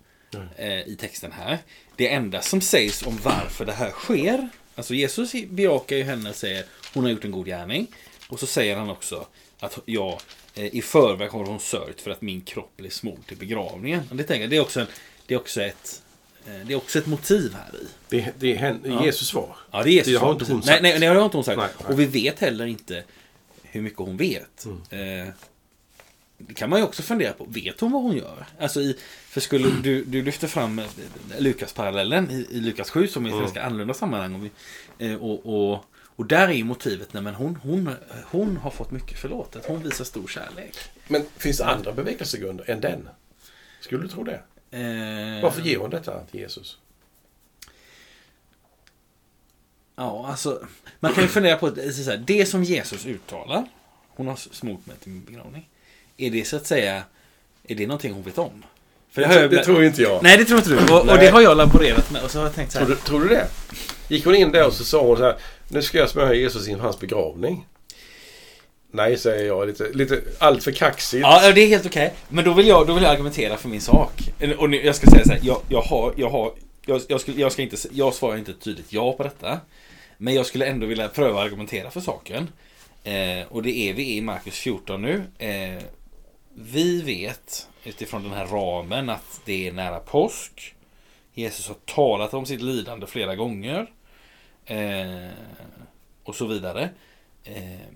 Eh, 0.57 0.89
i 0.89 0.97
texten 1.01 1.33
här. 1.33 1.59
Det 1.97 2.09
enda 2.13 2.43
som 2.43 2.61
sägs 2.61 3.03
om 3.03 3.19
varför 3.23 3.65
det 3.65 3.73
här 3.73 3.91
sker, 3.91 4.49
alltså 4.75 4.95
Jesus 4.95 5.33
bejakar 5.51 5.97
ju 5.97 6.03
henne 6.03 6.31
och 6.31 6.37
säger 6.37 6.65
hon 6.95 7.05
har 7.05 7.11
gjort 7.11 7.25
en 7.25 7.31
god 7.31 7.47
gärning. 7.47 7.87
Och 8.29 8.41
så 8.41 8.47
säger 8.47 8.77
han 8.77 8.91
också 8.91 9.27
att 9.61 9.79
jag 9.85 10.21
eh, 10.55 10.75
i 10.75 10.83
förväg 10.83 11.31
har 11.31 11.45
hon 11.45 11.61
sörjt 11.61 12.01
för 12.01 12.11
att 12.11 12.23
min 12.23 12.41
kropp 12.41 12.77
blir 12.77 12.91
smord 12.91 13.27
till 13.27 13.37
begravningen. 13.37 14.03
Och 14.11 14.17
det, 14.17 14.23
tänker 14.23 14.41
jag, 14.41 14.51
det, 14.51 14.57
är 14.57 14.61
också 14.61 14.81
en, 14.81 14.87
det, 15.27 15.35
är 15.35 15.39
också 15.39 15.63
ett, 15.63 16.03
eh, 16.47 16.67
det 16.67 16.73
är 16.73 16.77
också 16.77 16.99
ett 16.99 17.07
motiv 17.07 17.55
här 17.55 17.81
i. 17.81 17.87
Det, 18.09 18.33
det 18.39 18.53
är 18.53 18.57
hen, 18.57 18.81
Ja. 18.85 19.05
Jesus 19.05 19.29
svar. 19.29 19.57
Ja, 19.71 19.83
det 19.83 19.91
är 19.91 19.93
Jesus 19.93 20.13
Det 20.13 20.19
har 20.19 20.33
inte 20.33 20.53
hon 20.53 20.63
sagt. 20.63 20.83
nej, 20.83 20.93
nej, 20.93 21.09
det 21.09 21.19
har 21.19 21.25
inte 21.25 21.37
hon 21.37 21.45
sagt. 21.45 21.59
Nej, 21.59 21.69
nej. 21.79 21.93
Och 21.93 22.01
vi 22.01 22.05
vet 22.05 22.39
heller 22.39 22.67
inte 22.67 23.05
hur 23.63 23.83
mycket 23.83 23.99
hon 23.99 24.17
vet. 24.17 24.65
Mm. 24.65 25.27
Eh, 25.29 25.35
det 26.39 26.55
kan 26.55 26.71
man 26.71 26.79
ju 26.79 26.85
också 26.85 27.03
fundera 27.03 27.33
på. 27.33 27.45
Vet 27.45 27.81
hon 27.81 27.93
vad 27.93 28.03
hon 28.03 28.17
gör? 28.17 28.47
Alltså 28.61 28.81
i, 28.81 28.97
för 29.29 29.41
skulle 29.41 29.71
du, 29.83 30.05
du 30.05 30.23
lyfter 30.23 30.49
fram 30.49 30.79
eh, 30.79 30.85
Lukas-parallellen 31.39 32.31
i, 32.31 32.47
i 32.51 32.61
Lukas 32.61 32.91
7 32.91 33.09
som 33.09 33.25
är 33.25 33.29
ett 33.29 33.33
Mm. 33.33 33.45
ganska 33.45 33.63
annorlunda 33.63 33.95
sammanhang. 33.95 34.35
Och, 34.99 35.03
eh, 35.03 35.15
och, 35.15 35.47
och, 35.73 35.85
och 36.17 36.27
där 36.27 36.49
är 36.49 36.53
ju 36.53 36.65
motivet, 36.65 37.13
nej 37.13 37.23
men 37.23 37.35
hon, 37.35 37.57
hon, 37.57 37.91
hon 38.31 38.57
har 38.57 38.71
fått 38.71 38.91
mycket 38.91 39.19
förlåtet. 39.19 39.65
Hon 39.67 39.83
visar 39.83 40.05
stor 40.05 40.27
kärlek. 40.27 40.77
Men 41.09 41.25
finns 41.37 41.59
det 41.59 41.65
andra 41.67 41.93
bevekelsegrunder 41.93 42.71
än 42.71 42.81
den? 42.81 43.09
Skulle 43.81 44.03
du 44.03 44.09
tro 44.09 44.25
det? 44.25 44.43
Eh, 44.71 45.43
Varför 45.43 45.63
ger 45.63 45.79
hon 45.79 45.91
detta 45.91 46.25
till 46.25 46.41
Jesus? 46.41 46.79
Ja, 49.97 50.27
alltså. 50.29 50.67
Man 51.01 51.13
kan 51.15 51.23
ju 51.25 51.29
fundera 51.29 51.57
på 51.57 51.71
det, 51.71 52.17
det 52.27 52.47
som 52.47 52.65
Jesus 52.65 53.07
uttalar. 53.07 53.69
Hon 54.09 54.27
har 54.27 54.37
smort 54.37 54.87
mig 54.87 54.97
till 54.97 55.13
min 55.13 55.25
begravning. 55.25 55.69
Är 56.19 56.31
det 56.31 56.45
så 56.49 56.57
att 56.57 56.67
säga. 56.67 57.03
Är 57.69 57.75
det 57.75 57.87
någonting 57.87 58.13
hon 58.13 58.23
vet 58.23 58.39
om? 58.39 58.65
För 59.11 59.23
Det, 59.23 59.35
jag- 59.41 59.51
det 59.51 59.65
tror 59.65 59.85
inte 59.85 60.03
jag. 60.03 60.23
Nej, 60.23 60.37
det 60.39 60.45
tror 60.45 60.59
inte 60.59 60.71
du. 60.71 60.93
Och, 60.95 61.01
och 61.01 61.19
det 61.19 61.29
har 61.29 61.41
jag 61.41 61.57
laborerat 61.57 62.11
med. 62.11 62.23
Och 62.25 62.31
så 62.31 62.39
har 62.39 62.45
jag 62.47 62.55
tänkt 62.55 62.73
så 62.73 62.79
Tror, 62.79 62.89
här. 62.89 62.95
du, 62.95 63.01
tror 63.01 63.21
du 63.21 63.29
det? 63.29 63.47
Gick 64.09 64.25
hon 64.25 64.35
in 64.35 64.53
där 64.53 64.67
och 64.67 64.73
så 64.73 64.85
sa 64.85 65.03
hon 65.03 65.17
så 65.17 65.23
här. 65.23 65.37
Nu 65.69 65.83
ska 65.83 65.99
jag 65.99 66.09
smörja 66.11 66.35
Jesus 66.35 66.69
inför 66.69 66.83
hans 66.85 67.01
begravning. 67.01 67.67
Nej, 68.91 69.17
säger 69.19 69.47
jag. 69.47 69.67
Lite, 69.67 69.89
lite 69.95 70.21
allt 70.39 70.65
för 70.65 70.73
kaxigt. 70.73 71.21
Ja, 71.23 71.53
det 71.53 71.61
är 71.61 71.67
helt 71.67 71.87
okej. 71.87 72.13
Men 72.29 72.45
då 72.45 72.53
vill, 72.53 72.67
jag, 72.69 72.87
då 72.87 72.93
vill 72.93 73.03
jag 73.03 73.13
argumentera 73.13 73.57
för 73.57 73.69
min 73.69 73.81
sak. 73.81 74.13
Och 74.59 74.71
nu, 74.71 74.85
jag 74.85 74.95
ska 74.95 75.07
säga 75.11 75.25
så 75.25 75.33
här. 75.33 75.41
Jag, 75.43 75.61
jag 75.69 75.81
har, 75.83 76.15
jag 76.17 76.31
har, 76.31 76.53
jag, 76.87 77.01
jag, 77.09 77.21
skulle, 77.21 77.41
jag 77.41 77.53
ska 77.53 77.63
inte, 77.63 77.77
jag 77.91 78.15
svarar 78.15 78.37
inte 78.37 78.51
ett 78.51 78.61
tydligt 78.61 78.93
ja 78.93 79.13
på 79.13 79.23
detta. 79.23 79.61
Men 80.19 80.35
jag 80.35 80.47
skulle 80.47 80.67
ändå 80.67 80.87
vilja 80.87 81.09
pröva 81.09 81.41
argumentera 81.43 81.91
för 81.91 82.01
saken. 82.01 82.49
Eh, 83.05 83.47
och 83.49 83.63
det 83.63 83.71
är 83.77 83.93
vi 83.95 84.17
i 84.17 84.21
Markus 84.21 84.55
14 84.55 85.03
nu. 85.03 85.23
Eh, 85.39 85.83
vi 86.61 87.03
vet 87.03 87.69
utifrån 87.85 88.23
den 88.23 88.33
här 88.33 88.47
ramen 88.47 89.11
att 89.11 89.41
det 89.45 89.69
är 89.69 89.73
nära 89.73 90.01
påsk. 90.01 90.75
Jesus 91.35 91.69
har 91.69 91.75
talat 91.75 92.35
om 92.35 92.47
sitt 92.47 92.61
lidande 92.61 93.07
flera 93.07 93.37
gånger. 93.37 93.93
Eh, 94.65 95.29
och 96.25 96.35
så 96.35 96.47
vidare. 96.47 96.91
Eh, 97.45 97.89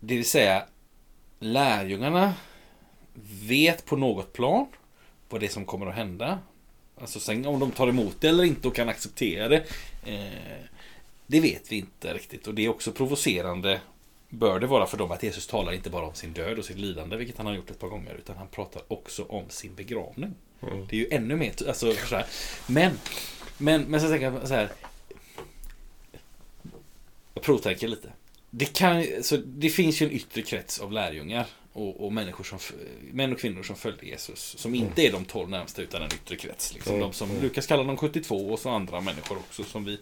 det 0.00 0.16
vill 0.16 0.24
säga 0.24 0.64
lärjungarna 1.38 2.34
vet 3.42 3.86
på 3.86 3.96
något 3.96 4.32
plan 4.32 4.66
vad 5.28 5.40
det 5.40 5.46
är 5.46 5.50
som 5.50 5.64
kommer 5.64 5.86
att 5.86 5.94
hända. 5.94 6.38
Alltså 7.00 7.20
sen 7.20 7.46
om 7.46 7.60
de 7.60 7.70
tar 7.70 7.88
emot 7.88 8.16
det 8.20 8.28
eller 8.28 8.44
inte 8.44 8.68
och 8.68 8.74
kan 8.74 8.88
acceptera 8.88 9.48
det. 9.48 9.64
Eh, 10.06 10.64
det 11.26 11.40
vet 11.40 11.72
vi 11.72 11.76
inte 11.76 12.14
riktigt. 12.14 12.46
Och 12.46 12.54
det 12.54 12.64
är 12.64 12.68
också 12.68 12.92
provocerande 12.92 13.80
bör 14.30 14.60
det 14.60 14.66
vara 14.66 14.86
för 14.86 14.96
dem 14.96 15.10
att 15.10 15.22
Jesus 15.22 15.46
talar 15.46 15.72
inte 15.72 15.90
bara 15.90 16.06
om 16.06 16.14
sin 16.14 16.32
död 16.32 16.58
och 16.58 16.64
sitt 16.64 16.78
lidande, 16.78 17.16
vilket 17.16 17.36
han 17.36 17.46
har 17.46 17.54
gjort 17.54 17.70
ett 17.70 17.78
par 17.78 17.88
gånger, 17.88 18.14
utan 18.14 18.36
han 18.36 18.48
pratar 18.48 18.82
också 18.88 19.24
om 19.24 19.44
sin 19.48 19.74
begravning. 19.74 20.34
Mm. 20.62 20.86
Det 20.90 20.96
är 20.96 21.00
ju 21.00 21.08
ännu 21.10 21.36
mer, 21.36 21.68
alltså 21.68 21.94
så 21.94 22.16
här. 22.16 22.26
Men, 22.66 22.92
men, 23.58 23.82
men 23.82 24.00
så 24.00 24.08
tänker 24.08 24.32
jag 24.32 24.48
så 24.48 24.54
här. 24.54 24.72
Jag 27.34 27.42
provtänker 27.42 27.88
lite. 27.88 28.12
Det, 28.50 28.76
kan, 28.76 29.06
så 29.22 29.36
det 29.36 29.70
finns 29.70 30.02
ju 30.02 30.06
en 30.06 30.12
yttre 30.12 30.42
krets 30.42 30.78
av 30.78 30.92
lärjungar 30.92 31.46
och, 31.72 32.04
och, 32.04 32.12
människor 32.12 32.44
som, 32.44 32.58
män 33.12 33.32
och 33.32 33.38
kvinnor 33.40 33.62
som 33.62 33.76
följde 33.76 34.06
Jesus. 34.06 34.54
Som 34.58 34.74
mm. 34.74 34.86
inte 34.86 35.02
är 35.02 35.12
de 35.12 35.24
tolv 35.24 35.50
närmsta 35.50 35.82
utan 35.82 36.02
en 36.02 36.08
yttre 36.08 36.36
krets. 36.36 36.74
Liksom. 36.74 36.94
Mm. 36.94 37.06
De 37.06 37.12
som 37.12 37.30
mm. 37.30 37.42
Lukas 37.42 37.66
kallar 37.66 37.84
de 37.84 37.96
72 37.96 38.36
och 38.36 38.58
så 38.58 38.70
andra 38.70 39.00
människor 39.00 39.36
också 39.36 39.64
som 39.64 39.84
vi 39.84 39.98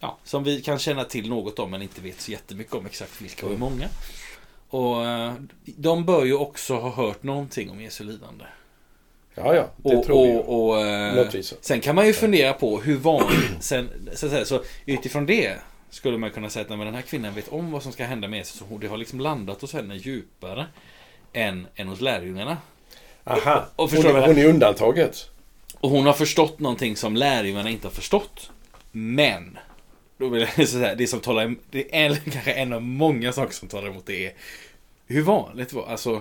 ja, 0.00 0.18
som 0.24 0.44
vi 0.44 0.62
kan 0.62 0.78
känna 0.78 1.04
till 1.04 1.28
något 1.28 1.58
om 1.58 1.70
men 1.70 1.82
inte 1.82 2.00
vet 2.00 2.20
så 2.20 2.30
jättemycket 2.30 2.74
om 2.74 2.86
exakt 2.86 3.20
vilka 3.20 3.46
och 3.46 3.52
hur 3.52 3.58
många. 3.58 3.88
Och 4.68 5.06
eh, 5.06 5.32
de 5.64 6.04
bör 6.04 6.24
ju 6.24 6.34
också 6.34 6.74
ha 6.74 6.90
hört 6.90 7.22
någonting 7.22 7.70
om 7.70 7.80
Jesu 7.80 8.04
lidande. 8.04 8.44
Ja, 9.34 9.54
ja, 9.54 9.70
det 9.76 9.96
och, 9.96 10.04
tror 10.04 10.26
vi. 10.26 10.38
Och, 10.38 10.68
och, 10.68 10.80
eh, 10.80 11.42
sen 11.60 11.80
kan 11.80 11.94
man 11.94 12.06
ju 12.06 12.12
fundera 12.12 12.52
på 12.52 12.80
hur 12.80 12.96
vanligt, 12.96 13.50
sen, 13.60 13.88
så, 14.14 14.28
säga, 14.28 14.44
så 14.44 14.62
utifrån 14.86 15.26
det 15.26 15.54
skulle 15.90 16.18
man 16.18 16.30
kunna 16.30 16.50
säga 16.50 16.62
att 16.62 16.68
den 16.68 16.94
här 16.94 17.02
kvinnan 17.02 17.34
vet 17.34 17.48
om 17.48 17.72
vad 17.72 17.82
som 17.82 17.92
ska 17.92 18.04
hända 18.04 18.28
med 18.28 18.36
Jesus. 18.36 18.58
Så 18.68 18.78
det 18.78 18.86
har 18.86 18.96
liksom 18.96 19.20
landat 19.20 19.60
hos 19.60 19.72
henne 19.72 19.96
djupare 19.96 20.66
än, 21.32 21.66
än 21.76 21.88
hos 21.88 22.00
lärjungarna. 22.00 22.56
Aha, 23.24 23.64
och, 23.76 23.84
och 23.84 23.90
hon, 23.90 24.22
hon 24.22 24.38
är 24.38 24.44
undantaget. 24.44 25.30
Och 25.80 25.90
hon 25.90 26.06
har 26.06 26.12
förstått 26.12 26.58
någonting 26.58 26.96
som 26.96 27.16
lärjungarna 27.16 27.70
inte 27.70 27.86
har 27.86 27.92
förstått. 27.92 28.50
Men 28.92 29.58
då 30.20 30.28
vill 30.28 30.46
jag 30.56 30.68
säga, 30.68 30.94
det 30.94 31.06
som 31.06 31.20
talar 31.20 31.54
det 31.70 31.96
är 31.96 32.14
kanske 32.30 32.52
en 32.52 32.72
av 32.72 32.82
många 32.82 33.32
saker 33.32 33.54
som 33.54 33.68
talar 33.68 33.88
emot 33.88 34.06
det 34.06 34.26
är 34.26 34.32
hur 35.06 35.22
vanligt 35.22 35.72
var, 35.72 35.86
alltså 35.86 36.20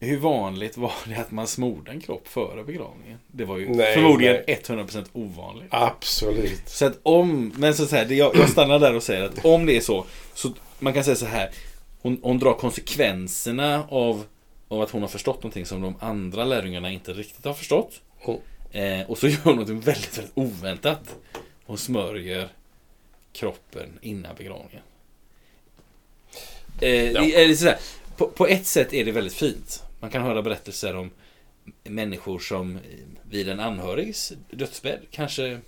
hur 0.00 0.16
vanligt 0.16 0.76
var 0.76 0.92
det 1.06 1.16
att 1.16 1.30
man 1.30 1.46
smorde 1.46 1.90
en 1.90 2.00
kropp 2.00 2.28
före 2.28 2.64
begravningen? 2.64 3.18
Det 3.26 3.44
var 3.44 3.58
ju 3.58 3.68
nej, 3.68 3.94
förmodligen 3.94 4.36
nej. 4.46 4.60
100% 4.64 5.06
ovanligt. 5.12 5.68
Absolut. 5.70 6.68
Så 6.68 6.86
att 6.86 6.98
om, 7.02 7.52
men 7.56 7.74
så, 7.74 7.86
så 7.86 7.96
här, 7.96 8.12
jag, 8.12 8.36
jag 8.36 8.48
stannar 8.48 8.78
där 8.78 8.96
och 8.96 9.02
säger 9.02 9.24
att 9.24 9.44
om 9.44 9.66
det 9.66 9.76
är 9.76 9.80
så, 9.80 10.04
så 10.34 10.52
man 10.78 10.92
kan 10.92 11.04
säga 11.04 11.16
så 11.16 11.26
här. 11.26 11.50
Hon, 12.00 12.20
hon 12.22 12.38
drar 12.38 12.52
konsekvenserna 12.52 13.84
av, 13.88 14.24
av 14.68 14.80
att 14.82 14.90
hon 14.90 15.02
har 15.02 15.08
förstått 15.08 15.36
någonting 15.36 15.66
som 15.66 15.82
de 15.82 15.94
andra 16.00 16.44
lärjungarna 16.44 16.90
inte 16.90 17.12
riktigt 17.12 17.44
har 17.44 17.54
förstått. 17.54 18.00
Mm. 18.26 19.00
Eh, 19.00 19.10
och 19.10 19.18
så 19.18 19.28
gör 19.28 19.38
hon 19.44 19.56
något 19.56 19.68
väldigt, 19.68 20.18
väldigt 20.18 20.32
oväntat. 20.34 21.16
Hon 21.66 21.78
smörjer 21.78 22.48
kroppen 23.38 23.98
innan 24.02 24.36
begravningen. 24.36 24.82
Eh, 26.80 27.10
ja. 27.10 27.56
sådär, 27.56 27.78
på, 28.16 28.28
på 28.28 28.46
ett 28.46 28.66
sätt 28.66 28.94
är 28.94 29.04
det 29.04 29.12
väldigt 29.12 29.34
fint. 29.34 29.82
Man 30.00 30.10
kan 30.10 30.22
höra 30.22 30.42
berättelser 30.42 30.96
om 30.96 31.10
människor 31.84 32.38
som 32.38 32.78
vid 33.30 33.48
en 33.48 33.60
anhörigs 33.60 34.32
dödsbädd 34.50 35.00
kanske 35.10 35.60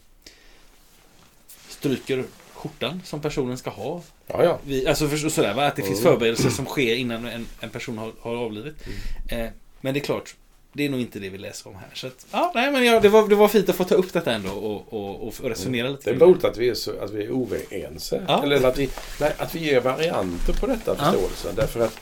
stryker 1.69 2.25
skjortan 2.53 3.01
som 3.05 3.21
personen 3.21 3.59
ska 3.59 3.71
ha. 3.71 4.03
Ja, 4.27 4.45
ja. 4.45 4.59
Vi, 4.65 4.87
alltså 4.87 5.09
för, 5.09 5.29
sådär, 5.29 5.55
va? 5.55 5.67
Att 5.67 5.77
det 5.77 5.83
finns 5.83 6.01
mm. 6.01 6.13
förberedelser 6.13 6.51
som 6.51 6.67
sker 6.67 6.95
innan 6.95 7.27
en, 7.27 7.47
en 7.61 7.71
person 7.71 7.99
har, 7.99 8.13
har 8.21 8.37
avlidit. 8.37 8.75
Mm. 8.87 9.47
Eh, 9.47 9.53
men 9.81 9.95
det 9.95 10.01
är 10.01 10.05
klart, 10.05 10.37
det 10.73 10.85
är 10.85 10.89
nog 10.89 11.01
inte 11.01 11.19
det 11.19 11.29
vi 11.29 11.39
läser 11.39 11.71
om 11.71 11.77
här. 11.77 11.91
Så 11.95 12.07
att, 12.07 12.27
ja, 12.31 12.53
nej, 12.55 12.73
men 12.73 12.85
ja, 12.85 13.01
det, 13.01 13.09
var, 13.09 13.29
det 13.29 13.35
var 13.35 13.49
fint 13.49 13.69
att 13.69 13.77
få 13.77 13.85
ta 13.85 13.95
upp 13.95 14.13
detta 14.13 14.33
ändå 14.33 14.51
och, 14.51 14.93
och, 14.93 15.27
och 15.27 15.41
resonera 15.41 15.87
mm. 15.87 15.97
lite. 15.97 16.11
Det 16.13 16.17
är 16.17 16.27
roligt 16.27 16.45
att 16.45 16.57
vi 16.57 16.69
är, 16.69 16.75
så, 16.75 17.01
att 17.01 17.11
vi 17.11 17.25
är 17.25 17.31
oense. 17.31 18.25
Ja. 18.29 18.43
Eller 18.43 18.65
att 18.65 18.79
vi, 18.79 18.91
nej, 19.21 19.35
att 19.39 19.55
vi 19.55 19.59
ger 19.59 19.81
varianter 19.81 20.53
på 20.53 20.67
detta 20.67 20.97
förståelsen. 20.97 21.53
Ja. 21.57 21.63
Därför 21.63 21.81
att 21.81 22.01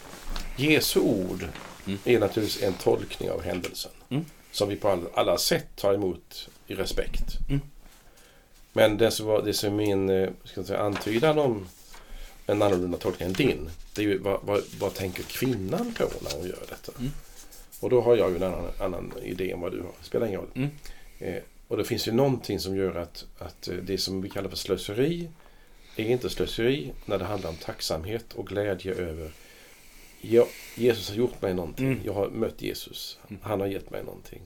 Jesu 0.57 1.01
ord 1.01 1.47
mm. 1.87 1.99
är 2.05 2.19
naturligtvis 2.19 2.63
en 2.63 2.73
tolkning 2.73 3.31
av 3.31 3.43
händelsen. 3.43 3.93
Mm. 4.09 4.25
Som 4.53 4.69
vi 4.69 4.77
på 4.77 5.07
alla, 5.15 5.39
sätt 5.39 5.67
tar 5.77 5.95
emot 5.95 6.49
i 6.67 6.75
respekt. 6.75 7.39
Mm. 7.49 7.61
Men 8.73 8.99
det 8.99 9.11
som, 9.11 9.27
var, 9.27 9.43
det 9.43 9.53
som 9.53 9.73
är 9.73 9.77
min 9.77 10.11
eh, 10.11 10.29
ska 10.45 10.65
säga, 10.65 10.79
antydan 10.79 11.39
om 11.39 11.67
en 12.47 12.63
annorlunda 12.63 12.99
tolkning 12.99 13.29
än 13.29 13.33
din. 13.33 13.71
Det 13.95 14.03
är 14.03 14.07
ju 14.07 14.19
vad, 14.19 14.41
vad, 14.43 14.63
vad 14.79 14.95
tänker 14.95 15.23
kvinnan 15.23 15.95
på 15.99 16.11
när 16.21 16.37
hon 16.37 16.47
gör 16.47 16.63
detta? 16.69 16.93
Och 17.81 17.91
då 17.91 18.01
har 18.01 18.17
jag 18.17 18.31
ju 18.31 18.37
en 18.37 18.43
annan, 18.43 18.71
annan 18.79 19.13
idé 19.23 19.51
än 19.51 19.61
vad 19.61 19.73
du 19.73 19.81
har. 19.81 19.93
Det 19.99 20.05
spelar 20.05 20.27
ingen 20.27 20.41
roll. 20.41 20.51
Mm. 20.55 20.71
Eh, 21.19 21.43
och 21.69 21.77
det 21.77 21.85
finns 21.85 22.09
ju 22.09 22.13
någonting 22.13 22.61
som 22.61 22.77
gör 22.77 22.95
att, 22.95 23.27
att 23.39 23.69
eh, 23.69 23.75
det 23.75 23.99
som 23.99 24.23
vi 24.23 24.29
kallar 24.29 24.49
för 24.49 24.57
slöseri 24.57 25.29
är 25.97 26.05
inte 26.05 26.31
slöseri 26.31 26.93
när 27.05 27.19
det 27.19 27.25
handlar 27.25 27.51
om 27.51 27.57
tacksamhet 27.57 28.33
och 28.33 28.47
glädje 28.47 28.95
över 28.95 29.31
ja, 30.21 30.47
Jesus 30.75 31.09
har 31.09 31.17
gjort 31.17 31.43
mig 31.43 31.55
någonting. 31.55 31.87
Mm. 31.87 32.01
Jag 32.05 32.13
har 32.13 32.29
mött 32.29 32.63
Jesus. 32.63 33.19
Mm. 33.29 33.43
Han 33.43 33.61
har 33.61 33.67
gett 33.67 33.91
mig 33.91 34.05
någonting. 34.05 34.41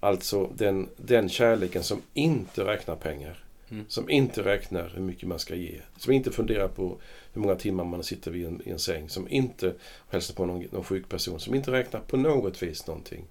Alltså 0.00 0.50
den, 0.56 0.88
den 0.96 1.28
kärleken 1.28 1.82
som 1.82 2.02
inte 2.14 2.64
räknar 2.64 2.96
pengar. 2.96 3.44
Mm. 3.72 3.84
Som 3.88 4.10
inte 4.10 4.44
räknar 4.44 4.88
hur 4.94 5.02
mycket 5.02 5.28
man 5.28 5.38
ska 5.38 5.54
ge. 5.54 5.80
Som 5.96 6.12
inte 6.12 6.30
funderar 6.30 6.68
på 6.68 6.98
hur 7.32 7.42
många 7.42 7.54
timmar 7.54 7.84
man 7.84 8.02
sitter 8.02 8.30
vid 8.30 8.46
en, 8.46 8.62
i 8.64 8.70
en 8.70 8.78
säng. 8.78 9.08
Som 9.08 9.28
inte 9.28 9.74
hälsar 10.08 10.34
på 10.34 10.46
någon, 10.46 10.66
någon 10.70 10.84
sjuk 10.84 11.08
person. 11.08 11.40
Som 11.40 11.54
inte 11.54 11.72
räknar 11.72 12.00
på 12.00 12.16
något 12.16 12.62
vis 12.62 12.86
någonting. 12.86 13.24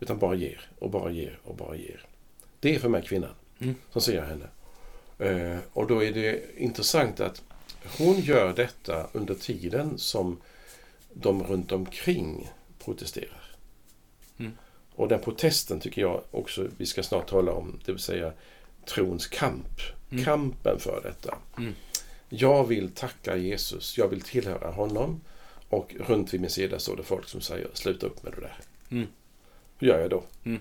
Utan 0.00 0.18
bara 0.18 0.34
ger 0.34 0.70
och 0.78 0.90
bara 0.90 1.10
ger 1.10 1.38
och 1.44 1.56
bara 1.56 1.76
ger. 1.76 2.06
Det 2.60 2.74
är 2.74 2.78
för 2.78 2.88
mig 2.88 3.02
kvinnan. 3.02 3.30
Mm. 3.58 3.74
Som 3.92 4.02
ser 4.02 4.22
henne. 4.22 4.46
Uh, 5.20 5.58
och 5.72 5.86
då 5.86 6.04
är 6.04 6.12
det 6.12 6.42
intressant 6.56 7.20
att 7.20 7.42
hon 7.98 8.20
gör 8.20 8.52
detta 8.52 9.06
under 9.12 9.34
tiden 9.34 9.98
som 9.98 10.40
de 11.12 11.42
runt 11.42 11.72
omkring 11.72 12.50
protesterar. 12.84 13.56
Mm. 14.38 14.52
Och 14.94 15.08
den 15.08 15.20
protesten 15.20 15.80
tycker 15.80 16.02
jag 16.02 16.22
också 16.30 16.68
vi 16.76 16.86
ska 16.86 17.02
snart 17.02 17.28
tala 17.28 17.52
om. 17.52 17.80
Det 17.84 17.92
vill 17.92 18.00
säga 18.00 18.32
trons 18.86 19.26
kamp. 19.26 19.80
Mm. 20.10 20.24
Kampen 20.24 20.78
för 20.78 21.00
detta. 21.02 21.38
Mm. 21.58 21.74
Jag 22.28 22.64
vill 22.64 22.90
tacka 22.90 23.36
Jesus. 23.36 23.98
Jag 23.98 24.08
vill 24.08 24.20
tillhöra 24.20 24.70
honom. 24.70 25.20
Och 25.68 25.94
runt 26.06 26.34
vid 26.34 26.40
min 26.40 26.50
sida 26.50 26.78
står 26.78 26.96
det 26.96 27.02
folk 27.02 27.28
som 27.28 27.40
säger 27.40 27.68
sluta 27.72 28.06
upp 28.06 28.22
med 28.22 28.32
det 28.32 28.40
där. 28.40 28.56
Mm. 28.90 29.06
Hur 29.78 29.88
gör 29.88 30.00
jag 30.00 30.10
då? 30.10 30.22
Mm. 30.44 30.60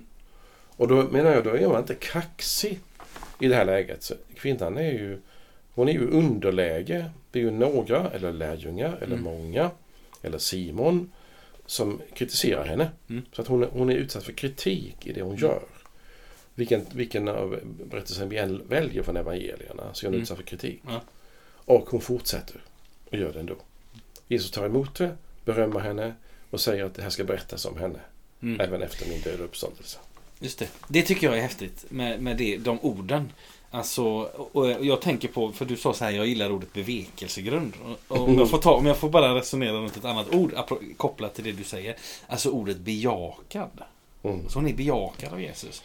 Och 0.77 0.87
då 0.87 1.03
menar 1.03 1.31
jag, 1.31 1.43
då 1.43 1.57
är 1.57 1.67
man 1.67 1.79
inte 1.79 1.95
kaxig 1.95 2.79
i 3.39 3.47
det 3.47 3.55
här 3.55 3.65
läget. 3.65 4.03
Så 4.03 4.15
kvinnan 4.35 4.77
är 4.77 4.91
ju 4.91 5.21
hon 5.75 5.89
är 5.89 5.93
ju 5.93 6.07
underläge. 6.07 7.05
Det 7.31 7.39
är 7.39 7.43
ju 7.43 7.51
några, 7.51 8.09
eller 8.09 8.33
lärjungar, 8.33 8.97
eller 9.01 9.17
mm. 9.17 9.23
många, 9.23 9.71
eller 10.21 10.37
Simon, 10.37 11.11
som 11.65 12.01
kritiserar 12.13 12.65
henne. 12.65 12.91
Mm. 13.09 13.25
Så 13.31 13.41
att 13.41 13.47
hon, 13.47 13.63
hon 13.63 13.89
är 13.89 13.95
utsatt 13.95 14.23
för 14.23 14.33
kritik 14.33 15.07
i 15.07 15.13
det 15.13 15.21
hon 15.21 15.35
mm. 15.35 15.41
gör. 15.41 15.61
Vilken, 16.55 16.85
vilken 16.93 17.27
av 17.27 17.59
berättelsen 17.63 18.29
vi 18.29 18.37
än 18.37 18.67
väljer 18.67 19.03
från 19.03 19.17
evangelierna 19.17 19.93
så 19.93 20.05
är 20.05 20.07
hon 20.07 20.13
mm. 20.13 20.21
utsatt 20.21 20.37
för 20.37 20.43
kritik. 20.43 20.81
Ja. 20.87 21.01
Och 21.65 21.89
hon 21.89 22.01
fortsätter 22.01 22.61
och 23.11 23.17
gör 23.17 23.33
det 23.33 23.39
ändå. 23.39 23.55
Jesus 24.27 24.51
tar 24.51 24.65
emot 24.65 24.95
det, 24.95 25.17
berömmer 25.45 25.79
henne 25.79 26.13
och 26.49 26.61
säger 26.61 26.83
att 26.83 26.93
det 26.93 27.01
här 27.01 27.09
ska 27.09 27.23
berättas 27.23 27.65
om 27.65 27.77
henne. 27.77 27.99
Mm. 28.41 28.61
Även 28.61 28.81
efter 28.81 29.09
min 29.09 29.21
död 29.21 29.39
och 29.39 29.45
uppståndelse. 29.45 29.97
Just 30.39 30.59
det. 30.59 30.67
Det 30.87 31.01
tycker 31.01 31.27
jag 31.27 31.37
är 31.37 31.41
häftigt 31.41 31.85
med, 31.89 32.21
med 32.21 32.37
det, 32.37 32.57
de 32.57 32.79
orden. 32.79 33.31
Alltså, 33.71 34.03
och 34.51 34.85
jag 34.85 35.01
tänker 35.01 35.27
på, 35.27 35.51
för 35.51 35.65
du 35.65 35.77
sa 35.77 35.93
så 35.93 36.05
här, 36.05 36.11
jag 36.11 36.27
gillar 36.27 36.51
ordet 36.51 36.73
bevekelsegrund. 36.73 37.73
Och 38.07 38.17
om, 38.17 38.37
jag 38.37 38.49
får 38.49 38.57
ta, 38.57 38.73
om 38.73 38.85
jag 38.85 38.97
får 38.97 39.09
bara 39.09 39.35
resonera 39.35 39.77
runt 39.77 39.97
ett 39.97 40.05
annat 40.05 40.33
ord 40.33 40.53
kopplat 40.97 41.35
till 41.35 41.43
det 41.43 41.51
du 41.51 41.63
säger. 41.63 41.95
Alltså 42.27 42.49
ordet 42.49 42.77
bejakad. 42.77 43.83
Mm. 44.23 44.49
Så 44.49 44.59
hon 44.59 44.67
är 44.67 44.73
bejakad 44.73 45.33
av 45.33 45.41
Jesus. 45.41 45.83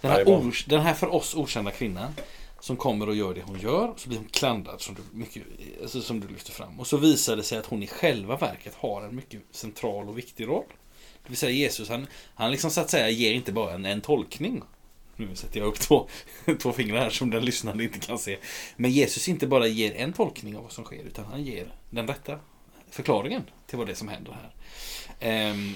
Den 0.00 0.10
här, 0.10 0.28
ors, 0.28 0.64
den 0.64 0.80
här 0.80 0.94
för 0.94 1.14
oss 1.14 1.34
okända 1.34 1.70
kvinnan 1.70 2.12
som 2.60 2.76
kommer 2.76 3.08
och 3.08 3.16
gör 3.16 3.34
det 3.34 3.42
hon 3.42 3.60
gör. 3.60 3.94
Så 3.96 4.08
blir 4.08 4.18
hon 4.18 4.28
klandrad 4.28 4.80
som 4.80 4.94
du, 4.94 5.18
mycket, 5.18 5.42
alltså 5.82 6.02
som 6.02 6.20
du 6.20 6.28
lyfter 6.28 6.52
fram. 6.52 6.80
Och 6.80 6.86
så 6.86 6.96
visar 6.96 7.36
det 7.36 7.42
sig 7.42 7.58
att 7.58 7.66
hon 7.66 7.82
i 7.82 7.86
själva 7.86 8.36
verket 8.36 8.74
har 8.74 9.02
en 9.02 9.16
mycket 9.16 9.42
central 9.50 10.08
och 10.08 10.18
viktig 10.18 10.48
roll. 10.48 10.64
Det 11.22 11.28
vill 11.28 11.36
säga 11.36 11.52
Jesus, 11.52 11.88
han, 11.88 12.06
han 12.34 12.50
liksom 12.50 12.70
så 12.70 12.80
att 12.80 12.90
säga 12.90 13.08
ger 13.08 13.32
inte 13.32 13.52
bara 13.52 13.74
en, 13.74 13.84
en 13.84 14.00
tolkning. 14.00 14.62
Nu 15.16 15.34
sätter 15.34 15.60
jag 15.60 15.66
upp 15.66 15.80
två, 15.80 16.08
två 16.58 16.72
fingrar 16.72 16.98
här 16.98 17.10
som 17.10 17.30
den 17.30 17.44
lyssnande 17.44 17.84
inte 17.84 17.98
kan 17.98 18.18
se. 18.18 18.38
Men 18.76 18.90
Jesus 18.90 19.28
inte 19.28 19.46
bara 19.46 19.66
ger 19.66 19.94
en 19.94 20.12
tolkning 20.12 20.56
av 20.56 20.62
vad 20.62 20.72
som 20.72 20.84
sker, 20.84 21.02
utan 21.02 21.24
han 21.24 21.44
ger 21.44 21.72
den 21.90 22.06
rätta 22.06 22.38
förklaringen 22.90 23.42
till 23.66 23.78
vad 23.78 23.86
det 23.86 23.92
är 23.92 23.96
som 23.96 24.08
händer 24.08 24.36
här. 25.18 25.50
Um, 25.50 25.74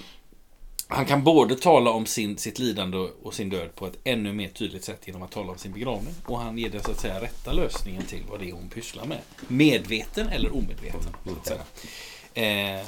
han 0.93 1.07
kan 1.07 1.25
både 1.25 1.57
tala 1.57 1.91
om 1.91 2.07
sin, 2.07 2.39
sitt 2.39 2.59
lidande 2.59 2.99
och 2.99 3.35
sin 3.35 3.49
död 3.49 3.75
på 3.75 3.87
ett 3.87 3.99
ännu 4.05 4.33
mer 4.33 4.49
tydligt 4.49 4.85
sätt 4.85 5.07
genom 5.07 5.23
att 5.23 5.31
tala 5.31 5.53
om 5.53 5.59
sin 5.59 5.73
begravning. 5.73 6.15
Och 6.27 6.39
han 6.39 6.59
ger 6.59 6.71
den 6.71 6.83
så 6.83 6.91
att 6.91 7.01
säga 7.01 7.21
rätta 7.21 7.53
lösningen 7.53 8.03
till 8.03 8.23
vad 8.31 8.41
det 8.41 8.49
är 8.49 8.53
hon 8.53 8.69
pysslar 8.69 9.05
med. 9.05 9.19
Medveten 9.49 10.29
eller 10.29 10.57
omedveten. 10.57 11.01
Så 11.25 11.33
att 11.33 11.47
säga. 11.47 12.81
Eh, 12.81 12.87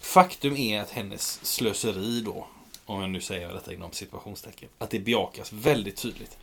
faktum 0.00 0.56
är 0.56 0.80
att 0.80 0.90
hennes 0.90 1.46
slöseri 1.46 2.20
då, 2.20 2.46
om 2.84 3.00
jag 3.00 3.10
nu 3.10 3.20
säger 3.20 3.52
detta 3.52 3.74
inom 3.74 3.92
situationstecken, 3.92 4.68
att 4.78 4.90
det 4.90 4.98
bejakas 4.98 5.52
väldigt 5.52 5.96
tydligt. 5.96 6.38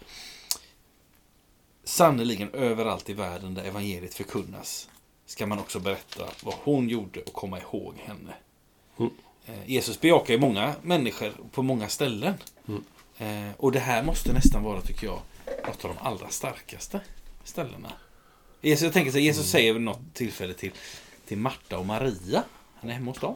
Sannerligen 1.84 2.49
överallt 2.54 3.10
i 3.10 3.13
världen 3.13 3.54
där 3.54 3.63
evangeliet 3.63 4.13
förkunnas 4.13 4.89
ska 5.25 5.45
man 5.45 5.60
också 5.60 5.80
berätta 5.80 6.23
vad 6.43 6.56
hon 6.63 6.89
gjorde 6.89 7.21
och 7.21 7.34
komma 7.34 7.60
ihåg 7.60 7.95
henne. 7.97 8.34
Mm. 8.99 9.12
Eh, 9.50 9.60
Jesus 9.72 10.02
bejakar 10.02 10.34
ju 10.34 10.40
många 10.40 10.76
människor 10.82 11.34
på 11.52 11.62
många 11.64 11.88
ställen. 11.90 12.34
Mm. 12.68 12.84
Eh, 13.18 13.54
och 13.58 13.72
det 13.72 13.80
här 13.80 14.04
måste 14.04 14.34
nästan 14.34 14.64
vara, 14.64 14.82
tycker 14.82 15.08
jag, 15.08 15.20
något 15.68 15.86
av 15.86 15.96
de 15.96 16.08
allra 16.08 16.30
starkaste 16.30 17.02
ställena. 17.44 17.92
Jesus, 18.62 18.84
jag 18.84 18.94
tänker 18.94 19.12
så 19.12 19.18
här, 19.18 19.26
Jesus 19.26 19.44
Mm. 19.44 19.52
säger 19.52 19.74
vid 19.74 19.82
något 19.82 20.14
tillfälle 20.14 20.54
till, 20.54 20.72
till 21.28 21.38
Marta 21.38 21.78
och 21.78 21.86
Maria. 21.86 22.44
Han 22.82 22.90
är 22.90 22.94
hemma 22.94 23.12
hos 23.12 23.20
dem. 23.20 23.36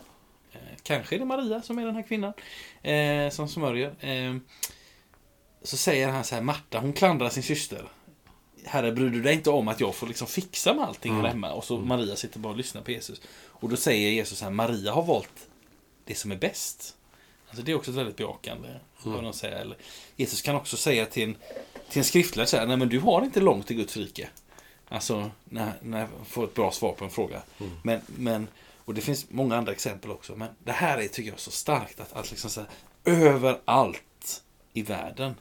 Eh, 0.51 0.59
kanske 0.83 1.15
är 1.15 1.19
det 1.19 1.25
Maria 1.25 1.61
som 1.61 1.79
är 1.79 1.85
den 1.85 1.95
här 1.95 2.03
kvinnan 2.03 2.33
eh, 2.81 3.29
som 3.31 3.47
smörjer. 3.49 3.93
Så 5.63 5.77
säger 5.77 6.07
han 6.09 6.23
så 6.23 6.35
här, 6.35 6.41
Marta 6.41 6.79
hon 6.79 6.93
klandrar 6.93 7.29
sin 7.29 7.43
syster. 7.43 7.89
Herre, 8.65 8.91
bryr 8.91 9.09
du 9.09 9.21
dig 9.21 9.33
inte 9.33 9.49
om 9.49 9.67
att 9.67 9.79
jag 9.79 9.95
får 9.95 10.07
liksom 10.07 10.27
fixa 10.27 10.73
med 10.73 10.85
allting 10.85 11.11
Mm. 11.13 11.25
hemma? 11.25 11.51
Och 11.51 11.63
så 11.63 11.77
Maria 11.77 12.15
sitter 12.15 12.39
bara 12.39 12.49
och 12.51 12.57
lyssnar 12.57 12.81
på 12.81 12.91
Jesus. 12.91 13.21
Och 13.47 13.69
då 13.69 13.75
säger 13.75 14.09
Jesus 14.11 14.37
så 14.37 14.45
här, 14.45 14.51
Maria 14.51 14.91
har 14.93 15.03
valt 15.03 15.47
det 16.05 16.15
som 16.15 16.31
är 16.31 16.35
bäst. 16.35 16.95
Alltså 17.47 17.63
det 17.63 17.71
är 17.71 17.75
också 17.75 17.91
ett 17.91 17.97
väldigt 17.97 18.17
bejakande. 18.17 18.69
Mm. 18.69 18.81
Vad 19.03 19.23
de 19.23 19.33
säger. 19.33 19.55
Eller, 19.55 19.77
Jesus 20.15 20.41
kan 20.41 20.55
också 20.55 20.77
säga 20.77 21.05
till 21.05 21.23
en, 21.23 21.35
till 21.89 21.99
en 21.99 22.03
skriftlärd 22.03 22.47
så 22.47 22.57
här, 22.57 22.67
nej 22.67 22.77
men 22.77 22.89
du 22.89 22.99
har 22.99 23.21
inte 23.21 23.39
långt 23.39 23.67
till 23.67 23.77
Guds 23.77 23.97
rike. 23.97 24.29
Alltså, 24.89 25.31
när, 25.45 25.71
när 25.81 25.99
jag 25.99 26.09
får 26.27 26.43
ett 26.43 26.53
bra 26.53 26.71
svar 26.71 26.93
på 26.93 27.05
en 27.05 27.11
fråga. 27.11 27.41
Mm. 27.59 27.71
Men, 27.83 28.01
men, 28.05 28.47
och 28.85 28.93
det 28.93 29.01
finns 29.01 29.25
många 29.29 29.55
andra 29.55 29.71
exempel 29.71 30.11
också. 30.11 30.35
Men 30.35 30.49
det 30.63 30.71
här 30.71 30.97
är, 30.97 31.07
tycker 31.07 31.29
jag, 31.29 31.39
så 31.39 31.51
starkt 31.51 31.99
att, 31.99 32.13
att 32.13 32.31
liksom 32.31 32.49
så 32.49 32.61
här, 32.61 32.69
överallt 33.05 34.43
i 34.73 34.81
världen 34.81 35.35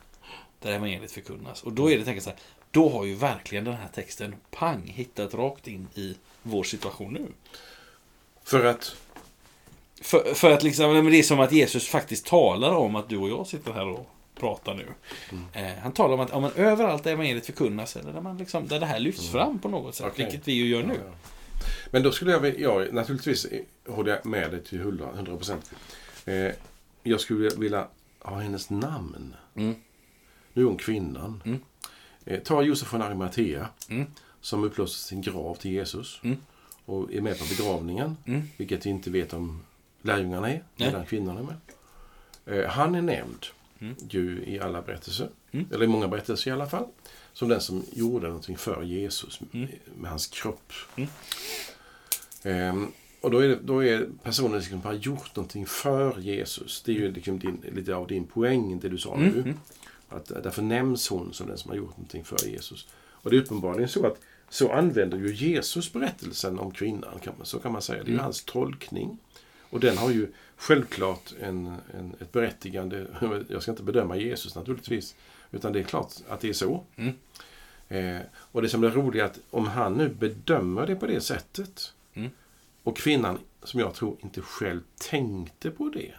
där 0.61 0.72
evangeliet 0.72 1.12
förkunnas. 1.12 1.62
Och 1.62 1.72
då 1.72 1.90
är 1.90 1.98
det, 1.98 2.12
jag 2.12 2.22
så 2.22 2.31
här, 2.31 2.38
då 2.70 2.88
har 2.88 3.05
ju 3.05 3.14
verkligen 3.14 3.64
den 3.64 3.75
här 3.75 3.88
texten, 3.94 4.35
pang, 4.51 4.83
hittat 4.87 5.35
rakt 5.35 5.68
in 5.68 5.88
i 5.94 6.16
vår 6.42 6.64
situation 6.64 7.12
nu. 7.12 7.27
För 8.44 8.64
att... 8.64 8.96
För, 10.03 10.35
för 10.35 10.51
att 10.51 10.62
liksom, 10.62 10.93
men 10.93 11.07
det 11.11 11.19
är 11.19 11.23
som 11.23 11.41
att 11.41 11.53
Jesus 11.53 11.88
faktiskt 11.88 12.27
talar 12.27 12.71
om 12.77 12.97
att 12.97 13.09
du 13.09 13.17
och 13.19 13.29
jag 13.31 13.47
sitter 13.47 13.73
här 13.73 13.87
och 13.88 14.09
pratar 14.41 14.75
nu. 14.75 14.87
Eh, 15.53 15.73
han 15.83 15.93
talar 15.93 16.15
om 16.15 16.21
att 16.21 16.31
ja, 16.33 16.41
men 16.41 16.53
överallt 16.53 17.05
där 17.05 17.12
evangeliet 17.12 17.47
förkunnas, 17.47 17.97
eller 17.97 18.12
där, 18.12 18.21
man 18.21 18.38
liksom, 18.38 18.69
där 18.69 18.81
det 18.81 18.87
här 18.87 18.99
lyfts 18.99 19.29
fram 19.29 19.59
på 19.59 19.69
något 19.69 19.95
sätt, 19.95 20.07
Okej. 20.12 20.25
vilket 20.25 20.49
vi 20.49 20.53
ju 20.53 20.67
gör 20.67 20.83
nu. 20.83 20.95
Ja, 20.95 21.01
ja. 21.07 21.12
Men 21.91 22.03
då 22.03 22.12
skulle 22.12 22.31
jag, 22.33 22.41
vilja- 22.41 22.61
ja, 22.61 22.87
naturligtvis 22.93 23.47
håller 23.88 24.12
jag 24.12 24.27
med 24.27 24.51
dig 24.51 24.65
till 24.65 24.81
100 24.81 25.37
procent. 25.37 25.71
Eh, 26.27 26.51
jag 27.03 27.21
skulle 27.21 27.49
vilja 27.57 27.87
ha 28.21 28.37
hennes 28.38 28.71
namn. 28.71 29.35
Mm. 29.57 29.75
Nu 30.53 30.62
är 30.62 30.67
hon 30.67 30.77
kvinnan. 30.77 31.43
Mm. 31.45 31.61
Eh, 32.25 32.41
ta 32.41 32.62
Josef 32.62 32.88
från 32.88 33.03
Arimathea. 33.03 33.69
Mm. 33.88 34.07
Som 34.41 34.65
upplåter 34.65 34.93
sin 34.93 35.21
grav 35.23 35.55
till 35.55 35.71
Jesus. 35.73 36.21
Mm. 36.25 36.37
Och 36.85 37.12
är 37.12 37.21
med 37.21 37.38
på 37.38 37.45
begravningen. 37.45 38.17
Mm. 38.27 38.43
Vilket 38.57 38.87
vi 38.87 38.91
inte 38.91 39.11
vet 39.11 39.33
om 39.33 39.61
lärjungarna 40.03 40.47
är. 40.51 40.53
Nej. 40.53 40.62
Medan 40.77 41.07
kvinnan 41.07 41.37
är 41.37 41.43
med. 41.43 41.57
Eh, 42.65 42.71
han 42.71 42.95
är 42.95 43.03
nämnd 43.03 43.47
Mm. 43.79 43.95
ju 44.11 44.45
i 44.47 44.61
alla 44.61 44.83
berättelser. 44.83 45.29
Mm. 45.53 45.67
Eller 45.73 45.85
i 45.85 45.88
många 45.88 46.09
berättelser 46.09 46.51
i 46.51 46.55
alla 46.55 46.67
fall. 46.67 46.87
Som 47.33 47.49
den 47.49 47.61
som 47.61 47.85
gjorde 47.93 48.27
någonting 48.27 48.57
för 48.57 48.83
Jesus 48.83 49.41
Mm. 49.53 49.69
med 49.97 50.11
hans 50.11 50.27
kropp. 50.27 50.73
Mm. 50.97 51.09
Ehm, 52.43 52.93
och 53.21 53.31
då 53.31 53.38
är, 53.38 53.49
det, 53.49 53.59
då 53.62 53.85
är 53.85 54.09
personen 54.23 54.59
liksom 54.59 54.83
har 54.83 54.93
gjort 54.93 55.37
någonting 55.37 55.67
för 55.67 56.19
Jesus. 56.21 56.83
Det 56.83 56.93
är 56.93 56.97
ju 56.97 57.12
liksom 57.12 57.38
din, 57.38 57.65
lite 57.75 57.95
av 57.95 58.07
din 58.07 58.27
poäng, 58.27 58.81
det 58.81 58.88
du 58.88 58.99
sa 58.99 59.15
Mm. 59.15 59.29
nu. 59.31 59.41
Mm. 59.41 59.57
Att, 60.09 60.27
därför 60.43 60.62
nämns 60.62 61.09
hon 61.09 61.33
som 61.33 61.47
den 61.49 61.59
som 61.59 61.71
har 61.71 61.77
gjort 61.77 61.91
någonting 61.97 62.25
för 62.25 62.47
Jesus. 62.49 62.87
Och 62.95 63.31
det 63.31 63.37
är 63.37 63.41
uppenbarligen 63.41 63.88
så 63.88 64.07
att 64.07 64.21
så 64.49 64.73
använder 64.73 65.19
ju 65.19 65.35
Jesus 65.35 65.93
berättelsen 65.93 66.59
om 66.59 66.71
kvinnan, 66.71 67.19
kan 67.23 67.35
man, 67.37 67.47
så 67.47 67.59
kan 67.59 67.73
man 67.73 67.83
säga. 67.83 67.99
Det 67.99 68.05
är 68.05 68.09
ju 68.09 68.12
Mm. 68.15 68.25
hans 68.25 68.45
tolkning. 68.45 69.19
Och 69.73 69.81
den 69.81 69.99
har 69.99 70.11
ju 70.11 70.29
självklart 70.57 71.33
en, 71.41 71.77
en, 71.95 72.15
ett 72.21 72.33
berättigande. 72.33 73.07
Jag 73.49 73.63
ska 73.63 73.71
inte 73.71 73.83
bedöma 73.83 74.17
Jesus 74.17 74.55
naturligtvis. 74.55 75.15
Utan 75.51 75.73
det 75.73 75.81
är 75.81 75.85
klart 75.85 76.13
att 76.29 76.41
det 76.41 76.49
är 76.49 76.53
så. 76.53 76.85
Mm. 76.97 77.15
Eh, 77.89 78.23
och 78.35 78.63
det 78.63 78.69
som 78.69 78.85
är 78.85 78.91
roligt 78.91 79.21
är 79.21 79.25
att 79.25 79.39
om 79.51 79.67
han 79.67 79.95
nu 79.95 80.09
bedömer 80.09 80.87
det 80.87 80.97
på 80.97 81.07
det 81.07 81.21
sättet. 81.21 81.93
Mm. 82.15 82.31
Och 82.83 82.97
kvinnan, 82.97 83.39
som 83.63 83.81
jag 83.81 83.95
tror, 83.95 84.17
inte 84.21 84.41
själv 84.41 84.81
tänkte 85.11 85.71
på 85.71 85.89
det. 85.89 86.13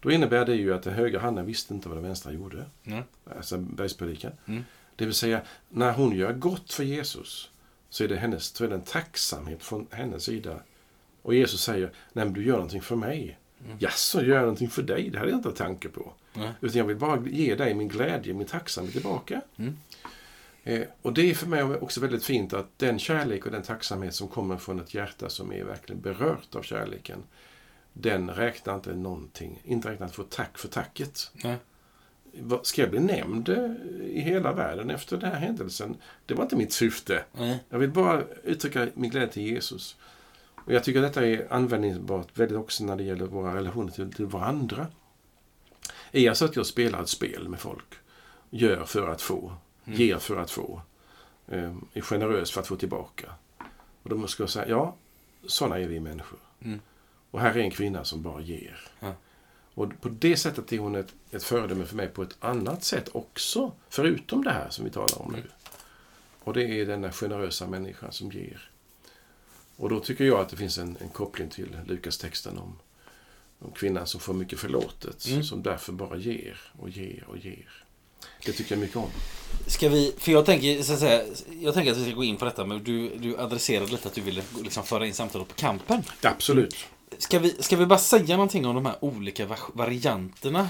Då 0.00 0.10
innebär 0.10 0.44
det 0.44 0.54
ju 0.54 0.74
att 0.74 0.82
den 0.82 0.94
högra 0.94 1.20
handen 1.20 1.46
visste 1.46 1.74
inte 1.74 1.88
vad 1.88 1.96
den 1.96 2.04
vänstra 2.04 2.32
gjorde. 2.32 2.64
Ja. 2.82 3.02
Alltså 3.36 3.58
bergspredikan. 3.58 4.32
Mm. 4.46 4.64
Det 4.96 5.04
vill 5.04 5.14
säga, 5.14 5.42
när 5.68 5.92
hon 5.92 6.16
gör 6.16 6.32
gott 6.32 6.72
för 6.72 6.84
Jesus 6.84 7.50
så 7.90 8.04
är 8.04 8.08
det, 8.08 8.16
hennes, 8.16 8.44
så 8.44 8.64
är 8.64 8.68
det 8.68 8.74
en 8.74 8.82
tacksamhet 8.82 9.62
från 9.62 9.86
hennes 9.90 10.24
sida. 10.24 10.60
Och 11.22 11.34
Jesus 11.34 11.62
säger, 11.62 11.92
nej 12.12 12.24
men 12.24 12.32
du 12.32 12.44
gör 12.44 12.54
någonting 12.54 12.82
för 12.82 12.96
mig. 12.96 13.38
Mm. 13.64 13.76
Jaså, 13.80 14.22
gör 14.22 14.34
jag 14.34 14.40
någonting 14.40 14.70
för 14.70 14.82
dig? 14.82 15.10
Det 15.10 15.18
hade 15.18 15.30
jag 15.30 15.38
inte 15.38 15.52
tanke 15.52 15.88
på. 15.88 16.12
Nej. 16.32 16.50
Utan 16.60 16.78
jag 16.78 16.84
vill 16.84 16.96
bara 16.96 17.26
ge 17.26 17.54
dig 17.54 17.74
min 17.74 17.88
glädje, 17.88 18.34
min 18.34 18.46
tacksamhet 18.46 18.92
tillbaka. 18.92 19.40
Mm. 19.56 19.76
Eh, 20.64 20.82
och 21.02 21.12
det 21.12 21.30
är 21.30 21.34
för 21.34 21.46
mig 21.46 21.62
också 21.62 22.00
väldigt 22.00 22.24
fint 22.24 22.52
att 22.52 22.78
den 22.78 22.98
kärlek 22.98 23.46
och 23.46 23.52
den 23.52 23.62
tacksamhet 23.62 24.14
som 24.14 24.28
kommer 24.28 24.56
från 24.56 24.80
ett 24.80 24.94
hjärta 24.94 25.28
som 25.28 25.52
är 25.52 25.64
verkligen 25.64 26.00
berört 26.00 26.54
av 26.54 26.62
kärleken, 26.62 27.22
den 27.92 28.30
räknar 28.30 28.74
inte 28.74 28.94
någonting, 28.94 29.62
inte 29.64 29.90
räknar 29.90 30.06
att 30.06 30.14
få 30.14 30.22
tack 30.22 30.58
för 30.58 30.68
tacket. 30.68 31.30
Nej. 31.32 31.56
Ska 32.62 32.82
jag 32.82 32.90
bli 32.90 33.00
nämnd 33.00 33.48
eh, 33.48 33.70
i 34.06 34.20
hela 34.20 34.52
världen 34.52 34.90
efter 34.90 35.16
den 35.16 35.30
här 35.30 35.38
händelsen? 35.38 35.96
Det 36.26 36.34
var 36.34 36.42
inte 36.42 36.56
mitt 36.56 36.72
syfte. 36.72 37.24
Nej. 37.32 37.64
Jag 37.68 37.78
vill 37.78 37.90
bara 37.90 38.22
uttrycka 38.44 38.88
min 38.94 39.10
glädje 39.10 39.28
till 39.28 39.42
Jesus. 39.42 39.96
Och 40.64 40.72
jag 40.72 40.84
tycker 40.84 41.02
detta 41.02 41.26
är 41.26 41.52
användningsbart 41.52 42.38
väldigt 42.38 42.58
också 42.58 42.84
när 42.84 42.96
det 42.96 43.02
gäller 43.02 43.26
våra 43.26 43.54
relationer 43.54 43.92
till, 43.92 44.12
till 44.12 44.26
varandra. 44.26 44.86
Är 46.12 46.20
jag 46.20 46.36
så 46.36 46.44
att 46.44 46.56
jag 46.56 46.66
spelar 46.66 47.02
ett 47.02 47.08
spel 47.08 47.48
med 47.48 47.60
folk, 47.60 47.94
gör 48.50 48.84
för 48.84 49.08
att 49.08 49.22
få, 49.22 49.52
Mm. 49.84 49.98
ger 49.98 50.18
för 50.18 50.36
att 50.36 50.50
få, 50.50 50.82
eh, 51.48 51.74
är 51.92 52.00
generös 52.00 52.50
för 52.50 52.60
att 52.60 52.66
få 52.66 52.76
tillbaka. 52.76 53.32
Och 54.02 54.10
då 54.10 54.16
måste 54.16 54.42
jag 54.42 54.50
säga, 54.50 54.68
ja, 54.68 54.96
sådana 55.46 55.78
är 55.78 55.86
vi 55.86 56.00
människor. 56.00 56.38
Mm. 56.60 56.80
Och 57.30 57.40
här 57.40 57.54
är 57.54 57.58
en 57.58 57.70
kvinna 57.70 58.04
som 58.04 58.22
bara 58.22 58.40
ger. 58.40 58.80
Ja. 59.00 59.12
Och 59.74 60.00
på 60.00 60.08
det 60.08 60.36
sättet 60.36 60.72
är 60.72 60.78
hon 60.78 60.94
ett, 60.94 61.14
ett 61.30 61.42
föredöme 61.44 61.84
för 61.84 61.96
mig 61.96 62.08
på 62.08 62.22
ett 62.22 62.36
annat 62.40 62.84
sätt 62.84 63.08
också. 63.12 63.72
Förutom 63.88 64.44
det 64.44 64.50
här 64.50 64.70
som 64.70 64.84
vi 64.84 64.90
talar 64.90 65.22
om 65.22 65.32
nu. 65.32 65.38
Mm. 65.38 65.50
Och 66.40 66.54
det 66.54 66.64
är 66.64 66.86
denna 66.86 67.12
generösa 67.12 67.66
människa 67.66 68.10
som 68.10 68.32
ger. 68.32 68.70
Och 69.82 69.88
då 69.88 70.00
tycker 70.00 70.24
jag 70.24 70.40
att 70.40 70.48
det 70.48 70.56
finns 70.56 70.78
en, 70.78 70.96
en 71.00 71.08
koppling 71.08 71.48
till 71.48 71.76
Lukas-texten 71.86 72.58
om, 72.58 72.78
om 73.58 73.70
kvinnan 73.72 74.06
som 74.06 74.20
får 74.20 74.34
mycket 74.34 74.58
förlåtet. 74.58 75.26
Mm. 75.26 75.42
Som 75.44 75.62
därför 75.62 75.92
bara 75.92 76.16
ger 76.16 76.60
och 76.78 76.88
ger 76.88 77.24
och 77.28 77.36
ger. 77.38 77.84
Det 78.46 78.52
tycker 78.52 78.72
jag 78.74 78.80
mycket 78.80 78.96
om. 78.96 79.08
Ska 79.66 79.88
vi, 79.88 80.14
för 80.18 80.32
jag 80.32 80.46
tänker, 80.46 80.82
så 80.82 80.92
att 80.92 80.98
säga, 80.98 81.22
jag 81.60 81.74
tänker 81.74 81.92
att 81.92 81.98
vi 81.98 82.04
ska 82.04 82.14
gå 82.14 82.24
in 82.24 82.36
på 82.36 82.44
detta, 82.44 82.64
men 82.66 82.84
du, 82.84 83.08
du 83.18 83.36
adresserade 83.38 83.90
lite 83.90 84.08
att 84.08 84.14
du 84.14 84.20
ville 84.20 84.42
liksom 84.62 84.84
föra 84.84 85.06
in 85.06 85.14
samtalet 85.14 85.48
på 85.48 85.54
kampen. 85.54 86.02
Absolut. 86.22 86.76
Ska 87.18 87.38
vi, 87.38 87.50
ska 87.62 87.76
vi 87.76 87.86
bara 87.86 87.98
säga 87.98 88.36
någonting 88.36 88.66
om 88.66 88.74
de 88.74 88.86
här 88.86 88.96
olika 89.04 89.46
va- 89.46 89.56
varianterna 89.74 90.68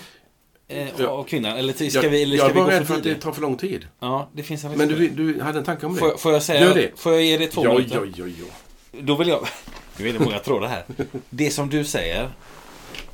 eh, 0.69 0.89
Ja. 1.01 1.07
av 1.09 1.25
kvinnan? 1.25 1.57
Eller 1.57 1.73
ska 1.91 2.03
jag 2.03 2.11
vi, 2.11 2.23
eller 2.23 2.37
jag 2.37 2.51
ska 2.51 2.51
är 2.51 2.55
vi 2.55 2.61
gå 2.61 2.67
rädd 2.79 2.87
för 2.87 2.95
att 2.97 3.03
det 3.03 3.15
tar 3.15 3.33
för 3.33 3.43
lång 3.43 3.57
tid. 3.57 3.87
Ja, 4.01 4.31
det 4.33 4.43
finns 4.43 4.65
en 4.65 4.71
Men 4.73 4.89
risk 4.91 4.99
du, 5.17 5.27
för 5.27 5.33
du 5.35 5.41
hade 5.43 5.59
en 5.59 5.65
tanke 5.65 5.87
om 5.87 5.93
det? 5.95 5.99
Får, 6.01 6.09
jag- 6.09 6.21
får 6.21 6.33
jag 6.33 6.43
säga, 6.43 6.61
Gör 6.61 6.75
det. 6.75 6.91
får 6.97 7.13
jag 7.13 7.23
ge 7.23 7.39
dig 7.39 7.49
två 7.49 7.65
Ja, 7.65 7.75
minuter? 7.75 7.97
ja, 8.17 8.25
ja, 8.27 8.33
ja. 8.39 8.55
Då 8.93 9.17
vill 9.17 9.29
jag... 9.29 9.49
Nu 9.99 10.09
är 10.09 10.13
det 10.13 10.19
många 10.19 10.39
trådar 10.39 10.69
här. 10.69 10.85
Det 11.31 11.51
som 11.51 11.71
du 11.71 11.85
säger, 11.85 12.33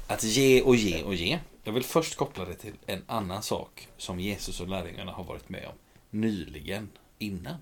att 0.06 0.24
ge 0.24 0.62
och 0.62 0.76
ge 0.76 1.02
och 1.02 1.14
ge. 1.14 1.38
Jag 1.64 1.72
vill 1.72 1.84
först 1.84 2.16
koppla 2.16 2.44
det 2.44 2.54
till 2.54 2.72
en 2.86 3.02
annan 3.06 3.42
sak 3.42 3.88
som 3.96 4.20
Jesus 4.20 4.60
och 4.60 4.68
lärjungarna 4.68 5.12
har 5.12 5.24
varit 5.24 5.48
med 5.48 5.66
om 5.66 5.74
nyligen, 6.10 6.88
innan. 7.18 7.56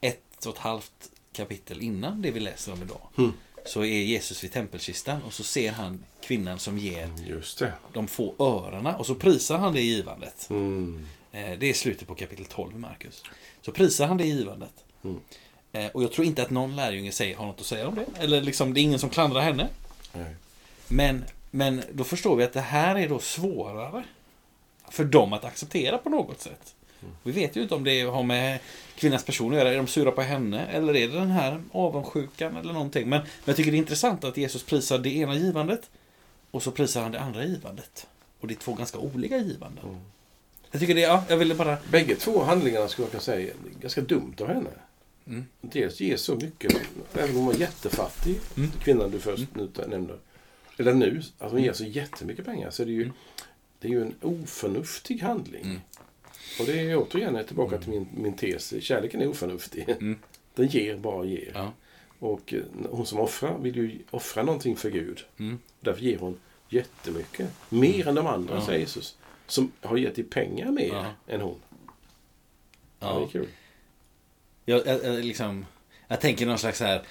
Ett 0.00 0.46
och 0.46 0.54
ett 0.54 0.60
halvt 0.60 1.10
kapitel 1.32 1.82
innan 1.82 2.22
det 2.22 2.30
vi 2.30 2.40
läser 2.40 2.72
om 2.72 2.82
idag. 2.82 3.00
Mm. 3.18 3.32
Så 3.66 3.80
är 3.80 4.02
Jesus 4.02 4.44
vid 4.44 4.52
tempelkistan 4.52 5.22
och 5.22 5.32
så 5.32 5.42
ser 5.42 5.72
han 5.72 6.04
kvinnan 6.22 6.58
som 6.58 6.78
ger 6.78 7.10
Just 7.26 7.58
det. 7.58 7.72
de 7.92 8.08
få 8.08 8.34
örena 8.38 8.96
och 8.96 9.06
så 9.06 9.14
prisar 9.14 9.58
han 9.58 9.72
det 9.72 9.80
givandet. 9.80 10.46
Mm. 10.50 11.06
Det 11.32 11.70
är 11.70 11.74
slutet 11.74 12.08
på 12.08 12.14
kapitel 12.14 12.44
12 12.44 12.74
i 12.74 12.78
Markus. 12.78 13.22
Så 13.62 13.72
prisar 13.72 14.06
han 14.06 14.16
det 14.16 14.24
givandet. 14.24 14.84
Mm. 15.04 15.20
Eh, 15.72 15.86
Och 15.86 16.02
jag 16.02 16.12
tror 16.12 16.26
inte 16.26 16.42
att 16.42 16.50
någon 16.50 16.76
lärjunge 16.76 17.12
säger, 17.12 17.36
har 17.36 17.46
något 17.46 17.60
att 17.60 17.66
säga 17.66 17.88
om 17.88 17.94
det. 17.94 18.06
Eller 18.18 18.40
liksom, 18.40 18.74
det 18.74 18.80
är 18.80 18.82
ingen 18.82 18.98
som 18.98 19.10
klandrar 19.10 19.40
henne. 19.40 19.68
Nej. 20.12 20.34
Men, 20.88 21.24
men 21.50 21.82
då 21.92 22.04
förstår 22.04 22.36
vi 22.36 22.44
att 22.44 22.52
det 22.52 22.60
här 22.60 22.98
är 22.98 23.08
då 23.08 23.18
svårare 23.18 24.04
för 24.90 25.04
dem 25.04 25.32
att 25.32 25.44
acceptera 25.44 25.98
på 25.98 26.10
något 26.10 26.40
sätt. 26.40 26.74
Vi 27.22 27.32
vet 27.32 27.56
ju 27.56 27.62
inte 27.62 27.74
om 27.74 27.84
det 27.84 28.02
har 28.02 28.22
med 28.22 28.58
kvinnans 28.96 29.24
person 29.24 29.52
att 29.52 29.58
göra. 29.58 29.72
Är 29.72 29.76
de 29.76 29.86
sura 29.86 30.10
på 30.10 30.22
henne? 30.22 30.66
Eller 30.66 30.96
är 30.96 31.08
det 31.08 31.14
den 31.18 31.30
här 31.30 31.62
avundsjukan 31.72 32.56
eller 32.56 32.72
någonting? 32.72 33.08
Men, 33.08 33.20
men 33.20 33.28
jag 33.44 33.56
tycker 33.56 33.70
det 33.70 33.76
är 33.76 33.78
intressant 33.78 34.24
att 34.24 34.36
Jesus 34.36 34.62
prisar 34.62 34.98
det 34.98 35.16
ena 35.16 35.34
givandet 35.34 35.90
och 36.50 36.62
så 36.62 36.70
prisar 36.70 37.02
han 37.02 37.12
det 37.12 37.20
andra 37.20 37.44
givandet. 37.44 38.06
Och 38.40 38.48
det 38.48 38.54
är 38.54 38.56
två 38.56 38.74
ganska 38.74 38.98
olika 38.98 39.36
givanden. 39.36 39.84
Mm. 39.84 40.00
Jag 40.70 40.80
tycker 40.80 40.94
det, 40.94 41.00
ja, 41.00 41.24
jag 41.28 41.36
ville 41.36 41.54
bara... 41.54 41.76
Bägge 41.90 42.14
två 42.14 42.44
handlingarna 42.44 42.88
skulle 42.88 43.04
jag 43.04 43.10
kunna 43.10 43.22
säga 43.22 43.50
är 43.50 43.80
ganska 43.80 44.00
dumt 44.00 44.34
av 44.40 44.46
henne. 44.46 44.70
Mm. 45.30 45.44
Dels 45.60 46.00
ge 46.00 46.16
så 46.18 46.34
mycket, 46.36 46.72
även 47.14 47.30
om 47.30 47.36
hon 47.36 47.46
var 47.46 47.54
jättefattig, 47.54 48.36
Mm. 48.56 48.70
kvinnan 48.70 49.10
du 49.10 49.18
först 49.20 49.46
nu 49.54 49.68
nämnde. 49.88 50.14
Eller 50.78 50.94
nu, 50.94 51.22
att 51.38 51.52
hon 51.52 51.62
ger 51.62 51.72
så 51.72 51.84
jättemycket 51.84 52.44
pengar. 52.44 52.70
Så 52.70 52.82
är 52.82 52.86
det 52.86 52.92
ju, 52.92 53.02
Mm. 53.02 53.14
det 53.78 53.88
är 53.88 53.92
ju 53.92 54.02
en 54.02 54.14
oförnuftig 54.22 55.20
handling. 55.22 55.64
Mm. 55.64 55.80
Och 56.60 56.66
det 56.66 56.80
är 56.80 56.96
återigen 56.96 57.44
tillbaka 57.46 57.78
till 57.78 57.90
min, 57.90 58.06
min 58.16 58.32
tes. 58.36 58.74
Kärleken 58.82 59.20
är 59.22 59.26
oförnuftig. 59.28 59.88
Mm. 59.88 60.18
Den 60.54 60.66
ger, 60.66 60.96
bara 60.96 61.24
ger. 61.24 61.50
Ja. 61.54 61.72
Och 62.18 62.54
eh, 62.54 62.62
hon 62.90 63.06
som 63.06 63.18
offrar 63.20 63.58
vill 63.58 63.76
ju 63.76 63.98
offra 64.10 64.42
någonting 64.42 64.76
för 64.76 64.90
Gud. 64.90 65.24
Mm. 65.38 65.58
Därför 65.80 66.02
ger 66.02 66.18
hon 66.18 66.38
jättemycket. 66.68 67.50
Mer 67.68 68.08
än 68.08 68.14
de 68.14 68.26
andra, 68.26 68.54
Ja. 68.54 68.66
säger 68.66 68.80
Jesus. 68.80 69.16
Som 69.46 69.72
har 69.80 69.96
gett 69.96 70.18
i 70.18 70.22
pengar 70.22 70.70
mer 70.70 70.88
Ja. 70.88 71.06
än 71.26 71.40
hon. 71.40 71.56
Ja. 73.00 73.18
det 73.18 73.24
är 73.24 73.28
kul. 73.28 73.48
Jag, 74.70 74.86
jag, 74.86 75.04
jag, 75.04 75.24
liksom, 75.24 75.66
jag 76.08 76.20
tänker 76.20 76.46
någon 76.46 76.58
slags 76.58 76.78
så 76.78 76.84
här 76.84 77.02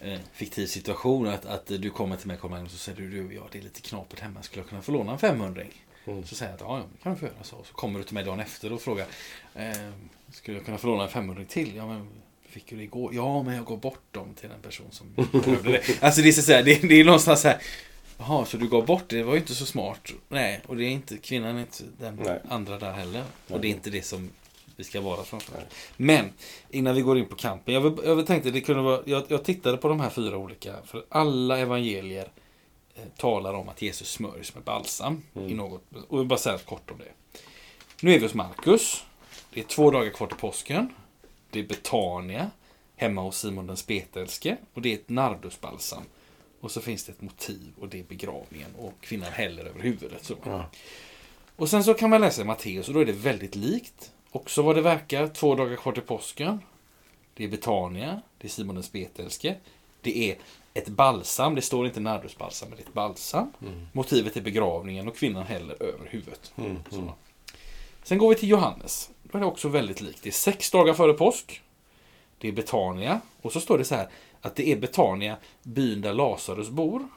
eh, 0.00 0.18
fiktiv 0.32 0.66
situation. 0.66 1.26
Att, 1.26 1.46
att 1.46 1.66
du 1.66 1.90
kommer 1.90 2.16
till 2.16 2.26
mig 2.26 2.36
kommer 2.36 2.64
och 2.64 2.70
så 2.70 2.76
säger 2.78 2.98
du, 2.98 3.10
du 3.10 3.34
ja, 3.34 3.42
det 3.52 3.58
är 3.58 3.62
lite 3.62 3.80
knapert 3.80 4.20
hemma. 4.20 4.42
Skulle 4.42 4.62
jag 4.62 4.68
kunna 4.68 4.82
få 4.82 4.92
låna 4.92 5.12
en 5.12 5.18
500 5.18 5.62
Mm. 6.06 6.24
Så 6.24 6.34
säger 6.34 6.52
jag 6.52 6.56
att 6.56 6.68
ja, 6.68 6.86
det 6.92 7.02
kan 7.02 7.12
du 7.12 7.18
få 7.18 7.26
göra 7.26 7.42
så. 7.42 7.64
Så 7.64 7.74
kommer 7.74 7.98
du 7.98 8.04
till 8.04 8.14
mig 8.14 8.24
dagen 8.24 8.40
efter 8.40 8.72
och 8.72 8.80
frågar 8.80 9.06
eh, 9.54 9.72
Skulle 10.32 10.56
jag 10.56 10.66
kunna 10.66 10.78
få 10.78 10.86
låna 10.86 11.02
en 11.02 11.08
500 11.08 11.44
till? 11.48 11.76
Ja, 11.76 11.86
men 11.86 12.08
fick 12.48 12.66
du 12.66 12.76
det 12.76 12.82
igår? 12.82 13.14
Ja, 13.14 13.42
men 13.42 13.54
jag 13.54 13.64
går 13.64 13.76
bort 13.76 14.04
dem 14.10 14.34
till 14.34 14.48
den 14.48 14.60
person 14.60 14.86
som 14.90 15.14
behövde 15.42 15.72
det. 15.72 16.02
Alltså 16.02 16.22
det 16.22 16.28
är 16.28 16.32
så 16.32 16.52
här, 16.52 16.62
det, 16.62 16.88
det 16.88 17.00
är 17.00 17.04
någonstans 17.04 17.40
så 17.40 17.48
här 17.48 17.58
Jaha, 18.18 18.44
så 18.44 18.56
du 18.56 18.68
gav 18.68 18.86
bort 18.86 19.08
det? 19.08 19.16
Det 19.16 19.22
var 19.22 19.32
ju 19.32 19.40
inte 19.40 19.54
så 19.54 19.66
smart. 19.66 20.12
Nej, 20.28 20.60
och 20.66 20.76
det 20.76 20.84
är 20.84 20.90
inte, 20.90 21.16
kvinnan 21.16 21.56
är 21.56 21.60
inte 21.60 21.84
den 21.98 22.20
Nej. 22.24 22.40
andra 22.48 22.78
där 22.78 22.92
heller. 22.92 23.20
Och 23.20 23.50
Nej. 23.50 23.60
det 23.60 23.68
är 23.68 23.70
inte 23.70 23.90
det 23.90 24.02
som 24.02 24.30
vi 24.78 24.84
ska 24.84 25.00
vara 25.00 25.24
framför. 25.24 25.54
Nej. 25.56 25.66
Men, 25.96 26.32
innan 26.70 26.94
vi 26.94 27.00
går 27.00 27.18
in 27.18 27.26
på 27.26 27.36
kampen. 27.36 27.74
Jag, 27.74 27.98
jag 28.04 28.26
tänkte 28.26 28.50
det 28.50 28.60
kunde 28.60 28.82
vara, 28.82 29.00
jag, 29.04 29.22
jag 29.28 29.44
tittade 29.44 29.76
på 29.76 29.88
de 29.88 30.00
här 30.00 30.10
fyra 30.10 30.36
olika. 30.36 30.74
För 30.84 31.04
alla 31.08 31.58
evangelier 31.58 32.28
eh, 32.94 33.02
talar 33.16 33.54
om 33.54 33.68
att 33.68 33.82
Jesus 33.82 34.10
smörjs 34.10 34.54
med 34.54 34.64
balsam. 34.64 35.22
Mm. 35.34 35.48
I 35.48 35.54
något, 35.54 35.82
och 36.08 36.18
jag 36.18 36.26
bara 36.26 36.38
säga 36.38 36.58
kort 36.58 36.90
om 36.90 36.98
det. 36.98 37.40
Nu 38.02 38.14
är 38.14 38.18
vi 38.18 38.24
hos 38.24 38.34
Markus. 38.34 39.04
Det 39.50 39.60
är 39.60 39.64
två 39.64 39.90
dagar 39.90 40.10
kvar 40.10 40.26
till 40.26 40.36
påsken. 40.36 40.94
Det 41.50 41.60
är 41.60 41.66
Betania. 41.66 42.50
Hemma 42.96 43.22
hos 43.22 43.38
Simon 43.38 43.66
den 43.66 43.76
spetälske. 43.76 44.56
Och 44.74 44.82
det 44.82 44.88
är 44.88 44.94
ett 44.94 45.08
nardusbalsam. 45.08 46.02
Och 46.60 46.70
så 46.70 46.80
finns 46.80 47.04
det 47.04 47.12
ett 47.12 47.22
motiv 47.22 47.72
och 47.80 47.88
det 47.88 47.98
är 47.98 48.04
begravningen. 48.04 48.74
Och 48.78 48.92
kvinnan 49.00 49.32
häller 49.32 49.64
över 49.64 49.80
huvudet. 49.80 50.24
Så. 50.24 50.36
Ja. 50.44 50.64
Och 51.56 51.70
sen 51.70 51.84
så 51.84 51.94
kan 51.94 52.10
man 52.10 52.20
läsa 52.20 52.42
i 52.42 52.44
Matteus 52.44 52.88
och 52.88 52.94
då 52.94 53.00
är 53.00 53.06
det 53.06 53.12
väldigt 53.12 53.54
likt. 53.54 54.12
Också 54.30 54.62
vad 54.62 54.76
det 54.76 54.82
verkar, 54.82 55.28
två 55.28 55.54
dagar 55.54 55.76
kvar 55.76 55.92
till 55.92 56.02
påsken. 56.02 56.60
Det 57.34 57.44
är 57.44 57.48
Betania, 57.48 58.22
det 58.38 58.46
är 58.46 58.50
Simon 58.50 58.74
den 58.74 58.84
spetälske. 58.84 59.54
Det 60.00 60.30
är 60.30 60.36
ett 60.74 60.88
balsam, 60.88 61.54
det 61.54 61.62
står 61.62 61.86
inte 61.86 62.00
nardusbalsam, 62.00 62.68
men 62.68 62.78
det 62.78 62.84
är 62.84 62.88
ett 62.88 62.94
balsam. 62.94 63.52
Mm. 63.62 63.86
Motivet 63.92 64.36
är 64.36 64.40
begravningen 64.40 65.08
och 65.08 65.16
kvinnan 65.16 65.46
häller 65.46 65.82
över 65.82 66.06
huvudet. 66.06 66.52
Mm. 66.56 66.76
Mm. 66.92 67.08
Sen 68.02 68.18
går 68.18 68.28
vi 68.28 68.34
till 68.34 68.48
Johannes. 68.48 69.10
Då 69.22 69.38
är 69.38 69.40
det 69.40 69.46
också 69.46 69.68
väldigt 69.68 70.00
likt. 70.00 70.22
Det 70.22 70.28
är 70.28 70.32
sex 70.32 70.70
dagar 70.70 70.94
före 70.94 71.12
påsk. 71.12 71.62
Det 72.38 72.48
är 72.48 72.52
Betania. 72.52 73.20
Och 73.42 73.52
så 73.52 73.60
står 73.60 73.78
det 73.78 73.84
så 73.84 73.94
här 73.94 74.08
att 74.40 74.56
det 74.56 74.68
är 74.68 74.76
Betania, 74.76 75.36
byn 75.62 76.00
där 76.00 76.14
Lazarus 76.14 76.68
bor. 76.68 77.08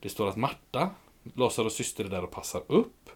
Det 0.00 0.08
står 0.08 0.28
att 0.28 0.36
Marta, 0.36 0.90
Lazarus 1.34 1.74
syster, 1.74 2.04
är 2.04 2.08
där 2.08 2.24
och 2.24 2.30
passar 2.30 2.62
upp. 2.66 3.10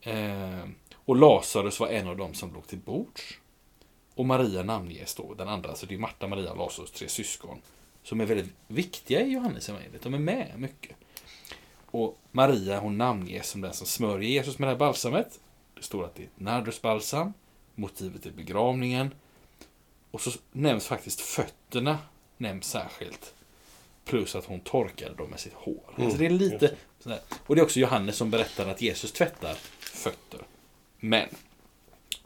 Eh, 0.00 0.64
och 1.06 1.16
Lazarus 1.16 1.80
var 1.80 1.88
en 1.88 2.08
av 2.08 2.16
dem 2.16 2.34
som 2.34 2.54
låg 2.54 2.66
till 2.66 2.78
bords. 2.78 3.38
Och 4.14 4.26
Maria 4.26 4.62
namnges 4.62 5.14
då, 5.14 5.34
den 5.34 5.48
andra. 5.48 5.74
Så 5.74 5.86
det 5.86 5.94
är 5.94 5.98
Marta, 5.98 6.28
Maria 6.28 6.50
och 6.50 6.58
Lazarus, 6.58 6.90
tre 6.90 7.08
syskon. 7.08 7.60
Som 8.02 8.20
är 8.20 8.26
väldigt 8.26 8.52
viktiga 8.66 9.20
i 9.20 9.32
Johannes 9.32 9.68
evangeliet. 9.68 10.02
De 10.02 10.14
är 10.14 10.18
med 10.18 10.52
mycket. 10.56 10.96
Och 11.90 12.18
Maria 12.32 12.80
hon 12.80 12.98
namnges 12.98 13.48
som 13.48 13.60
den 13.60 13.72
som 13.72 13.86
smörjer 13.86 14.30
Jesus 14.30 14.58
med 14.58 14.68
det 14.68 14.72
här 14.72 14.78
balsamet. 14.78 15.40
Det 15.74 15.82
står 15.82 16.04
att 16.04 16.14
det 16.14 16.22
är 16.22 16.26
ett 16.26 16.40
nardusbalsam. 16.40 17.32
Motivet 17.74 18.26
är 18.26 18.30
begravningen. 18.30 19.14
Och 20.10 20.20
så 20.20 20.30
nämns 20.52 20.86
faktiskt 20.86 21.20
fötterna 21.20 21.98
nämns 22.36 22.66
särskilt. 22.66 23.34
Plus 24.04 24.36
att 24.36 24.44
hon 24.44 24.60
torkade 24.60 25.14
dem 25.14 25.30
med 25.30 25.40
sitt 25.40 25.54
hår. 25.54 25.82
Mm, 25.88 26.04
alltså 26.04 26.18
det 26.18 26.26
är 26.26 26.30
just 26.30 26.52
lite. 26.52 26.74
Och 27.46 27.54
det 27.54 27.60
är 27.60 27.64
också 27.64 27.80
Johannes 27.80 28.16
som 28.16 28.30
berättar 28.30 28.68
att 28.68 28.82
Jesus 28.82 29.12
tvättar 29.12 29.54
fötter. 29.80 30.40
Men 31.00 31.28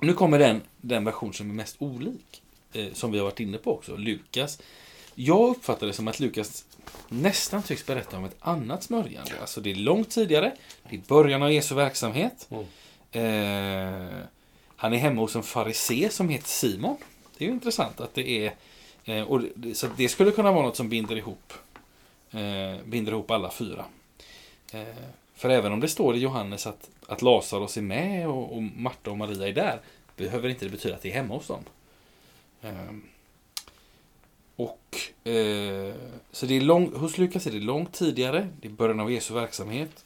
nu 0.01 0.13
kommer 0.13 0.39
den, 0.39 0.63
den 0.81 1.05
version 1.05 1.35
som 1.35 1.51
är 1.51 1.55
mest 1.55 1.77
olik. 1.79 2.43
Eh, 2.73 2.93
som 2.93 3.13
vi 3.13 3.19
har 3.19 3.25
varit 3.25 3.41
inne 3.41 3.59
på 3.59 3.75
också, 3.75 3.97
Lukas. 3.97 4.59
Jag 5.15 5.51
uppfattar 5.51 5.87
det 5.87 5.93
som 5.93 6.09
att 6.09 6.21
Lukas 6.21 6.65
nästan 7.09 7.63
tycks 7.63 7.87
berätta 7.87 8.17
om 8.17 8.25
ett 8.25 8.37
annat 8.41 8.83
smörjande. 8.83 9.33
Alltså 9.41 9.61
det 9.61 9.71
är 9.71 9.75
långt 9.75 10.11
tidigare. 10.11 10.53
Det 10.91 10.97
är 10.97 11.01
början 11.09 11.43
av 11.43 11.53
Jesu 11.53 11.75
verksamhet. 11.75 12.49
Mm. 12.51 12.65
Eh, 13.13 14.23
han 14.77 14.93
är 14.93 14.99
hemma 14.99 15.21
hos 15.21 15.37
en 15.37 15.43
farisé 15.43 16.09
som 16.11 16.29
heter 16.29 16.49
Simon. 16.49 16.97
Det 17.39 17.45
är 17.45 17.49
ju 17.49 17.55
intressant 17.55 18.01
att 18.01 18.15
det 18.15 18.47
är... 18.47 18.55
Eh, 19.05 19.23
och 19.23 19.41
det, 19.55 19.75
så 19.75 19.87
det 19.97 20.09
skulle 20.09 20.31
kunna 20.31 20.53
vara 20.53 20.67
något 20.67 20.77
som 20.77 20.89
binder 20.89 21.17
ihop, 21.17 21.53
eh, 22.31 22.85
binder 22.85 23.13
ihop 23.13 23.31
alla 23.31 23.51
fyra. 23.51 23.85
För 25.41 25.49
även 25.49 25.73
om 25.73 25.81
det 25.81 25.89
står 25.89 26.17
i 26.17 26.19
Johannes 26.19 26.67
att, 26.67 26.91
att 27.07 27.23
Lazarus 27.23 27.77
är 27.77 27.83
med 27.83 28.29
och, 28.29 28.57
och 28.57 28.63
Marta 28.63 29.11
och 29.11 29.19
Maria 29.19 29.49
är 29.49 29.53
där, 29.53 29.81
behöver 30.17 30.49
inte 30.49 30.65
det 30.65 30.71
betyda 30.71 30.95
att 30.95 31.03
det 31.03 31.11
är 31.11 31.15
hemma 31.15 31.35
hos 31.35 31.47
dem. 31.47 31.65
Eh, 32.63 32.95
och 34.57 34.97
eh, 35.31 35.95
Så 36.31 36.47
det 36.47 36.57
är 36.57 36.61
lång, 36.61 36.95
hos 36.95 37.19
Lukas 37.19 37.47
är 37.47 37.51
det 37.51 37.61
långt 37.61 37.93
tidigare, 37.93 38.49
det 38.61 38.69
är 38.69 38.73
början 38.73 39.01
av 39.01 39.13
Jesu 39.13 39.35
verksamhet. 39.35 40.05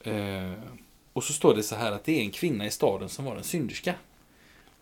Eh, 0.00 0.52
och 1.12 1.24
så 1.24 1.32
står 1.32 1.54
det 1.54 1.62
så 1.62 1.74
här 1.76 1.92
att 1.92 2.04
det 2.04 2.20
är 2.20 2.22
en 2.22 2.30
kvinna 2.30 2.66
i 2.66 2.70
staden 2.70 3.08
som 3.08 3.24
var 3.24 3.36
en 3.36 3.44
synderska. 3.44 3.94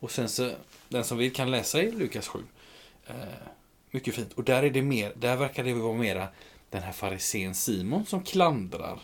Och 0.00 0.10
sen 0.10 0.28
så, 0.28 0.50
den 0.88 1.04
som 1.04 1.18
vill 1.18 1.32
kan 1.32 1.50
läsa 1.50 1.82
i 1.82 1.92
Lukas 1.92 2.28
7. 2.28 2.38
Eh, 3.06 3.14
mycket 3.90 4.14
fint. 4.14 4.32
Och 4.32 4.44
där 4.44 4.62
är 4.62 4.70
det 4.70 4.82
mer, 4.82 5.12
där 5.16 5.36
verkar 5.36 5.64
det 5.64 5.74
vara 5.74 5.94
mera 5.94 6.28
den 6.70 6.82
här 6.82 6.92
farisén 6.92 7.54
Simon 7.54 8.06
som 8.06 8.22
klandrar 8.22 8.98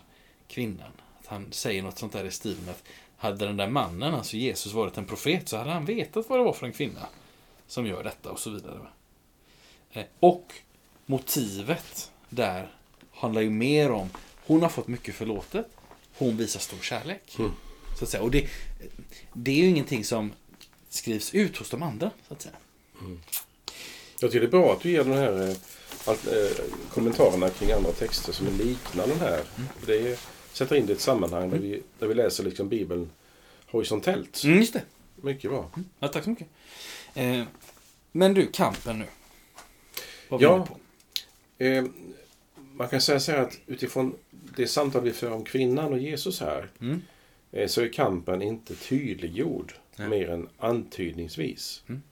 kvinnan. 0.48 0.92
Att 1.20 1.26
han 1.26 1.52
säger 1.52 1.82
något 1.82 1.98
sånt 1.98 2.12
där 2.12 2.24
i 2.24 2.30
stil 2.30 2.56
med 2.64 2.70
att 2.70 2.82
hade 3.18 3.46
den 3.46 3.56
där 3.56 3.68
mannen, 3.68 4.14
alltså 4.14 4.36
Jesus, 4.36 4.72
varit 4.72 4.96
en 4.96 5.04
profet 5.04 5.48
så 5.48 5.56
hade 5.56 5.70
han 5.70 5.84
vetat 5.84 6.28
vad 6.28 6.38
det 6.38 6.44
var 6.44 6.52
för 6.52 6.66
en 6.66 6.72
kvinna 6.72 7.06
som 7.66 7.86
gör 7.86 8.04
detta 8.04 8.30
och 8.30 8.38
så 8.38 8.50
vidare. 8.50 8.78
Eh, 9.92 10.04
och 10.20 10.54
motivet 11.06 12.10
där 12.28 12.68
handlar 13.12 13.40
ju 13.40 13.50
mer 13.50 13.90
om 13.90 14.10
hon 14.46 14.62
har 14.62 14.68
fått 14.68 14.88
mycket 14.88 15.14
förlåtet. 15.14 15.66
Hon 16.18 16.36
visar 16.36 16.60
stor 16.60 16.78
kärlek. 16.78 17.36
Mm. 17.38 17.52
Så 17.98 18.04
att 18.04 18.10
säga. 18.10 18.22
Och 18.22 18.30
det, 18.30 18.48
det 19.32 19.50
är 19.50 19.56
ju 19.56 19.66
ingenting 19.66 20.04
som 20.04 20.32
skrivs 20.88 21.34
ut 21.34 21.56
hos 21.56 21.70
de 21.70 21.82
andra. 21.82 22.10
Så 22.28 22.34
att 22.34 22.42
säga. 22.42 22.54
Jag 24.20 24.30
tycker 24.30 24.40
det 24.40 24.46
är 24.46 24.60
bra 24.60 24.72
att 24.72 24.80
du 24.80 24.90
ger 24.90 25.04
de 25.04 25.12
här 25.12 25.48
eh, 25.48 25.56
allt, 26.04 26.26
eh, 26.26 26.64
kommentarerna 26.90 27.50
kring 27.50 27.72
andra 27.72 27.92
texter 27.92 28.32
som 28.32 28.46
liknar 28.46 29.06
den 29.06 29.20
här. 29.20 29.42
Mm. 29.56 29.68
Det 29.86 30.18
sätter 30.58 30.76
in 30.76 30.86
det 30.86 30.92
i 30.92 30.94
ett 30.96 31.00
sammanhang 31.00 31.50
där 31.50 31.58
vi, 31.58 31.82
där 31.98 32.06
vi 32.06 32.14
läser 32.14 32.44
liksom 32.44 32.68
Bibeln 32.68 33.10
horisontellt. 33.66 34.44
Mm, 34.44 34.58
just 34.58 34.72
det. 34.72 34.82
Mycket 35.16 35.50
bra. 35.50 35.70
Ja, 35.98 36.08
tack 36.08 36.24
så 36.24 36.30
mycket. 36.30 36.46
Eh, 37.14 37.42
men 38.12 38.34
du, 38.34 38.46
kampen 38.46 38.98
nu. 38.98 39.04
Vad 40.28 40.42
Ja. 40.42 40.68
Eh, 41.58 41.84
man 42.74 42.88
kan 42.88 43.00
säga 43.00 43.20
så 43.20 43.32
här 43.32 43.38
att 43.38 43.58
utifrån 43.66 44.14
det 44.30 44.66
samtal 44.66 45.02
vi 45.02 45.12
för 45.12 45.30
om 45.32 45.44
kvinnan 45.44 45.92
och 45.92 45.98
Jesus 45.98 46.40
här 46.40 46.68
Mm. 46.80 47.02
eh, 47.52 47.66
så 47.68 47.80
är 47.82 47.92
kampen 47.92 48.42
inte 48.42 48.74
tydliggjord 48.74 49.72
Nej. 49.96 50.08
mer 50.08 50.30
än 50.30 50.48
antydningsvis. 50.58 51.82
Mm. 51.88 52.02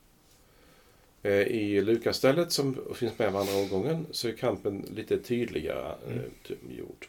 Eh, 1.22 1.32
I 1.32 1.80
Lukasstället 1.80 2.52
som 2.52 2.78
finns 2.94 3.18
med 3.18 3.32
i 3.32 3.36
andra 3.36 3.54
omgången 3.56 4.06
så 4.10 4.28
är 4.28 4.32
kampen 4.32 4.86
lite 4.96 5.18
tydligare 5.18 5.94
Mm. 6.06 6.18
eh, 6.18 6.24
ty- 6.48 6.54
gjord. 6.78 7.06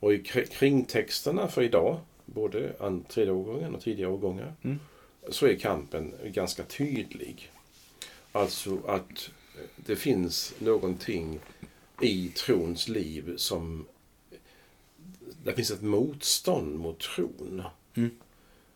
Och 0.00 0.14
i 0.14 0.18
kr- 0.22 0.46
kringtexterna 0.46 1.48
för 1.48 1.62
idag, 1.62 2.00
både 2.24 2.72
tredje 3.08 3.32
årgången 3.32 3.74
och 3.74 3.82
tidigare 3.82 4.10
årgångar, 4.12 4.54
Mm. 4.62 4.78
så 5.28 5.46
är 5.46 5.54
kampen 5.56 6.14
ganska 6.24 6.62
tydlig. 6.64 7.50
Alltså 8.32 8.78
att 8.86 9.30
det 9.76 9.96
finns 9.96 10.54
någonting 10.58 11.38
i 12.00 12.28
trons 12.28 12.88
liv 12.88 13.36
som... 13.36 13.86
Det 15.44 15.52
finns 15.52 15.70
ett 15.70 15.82
motstånd 15.82 16.78
mot 16.78 17.00
tron. 17.00 17.62
Mm. 17.94 18.10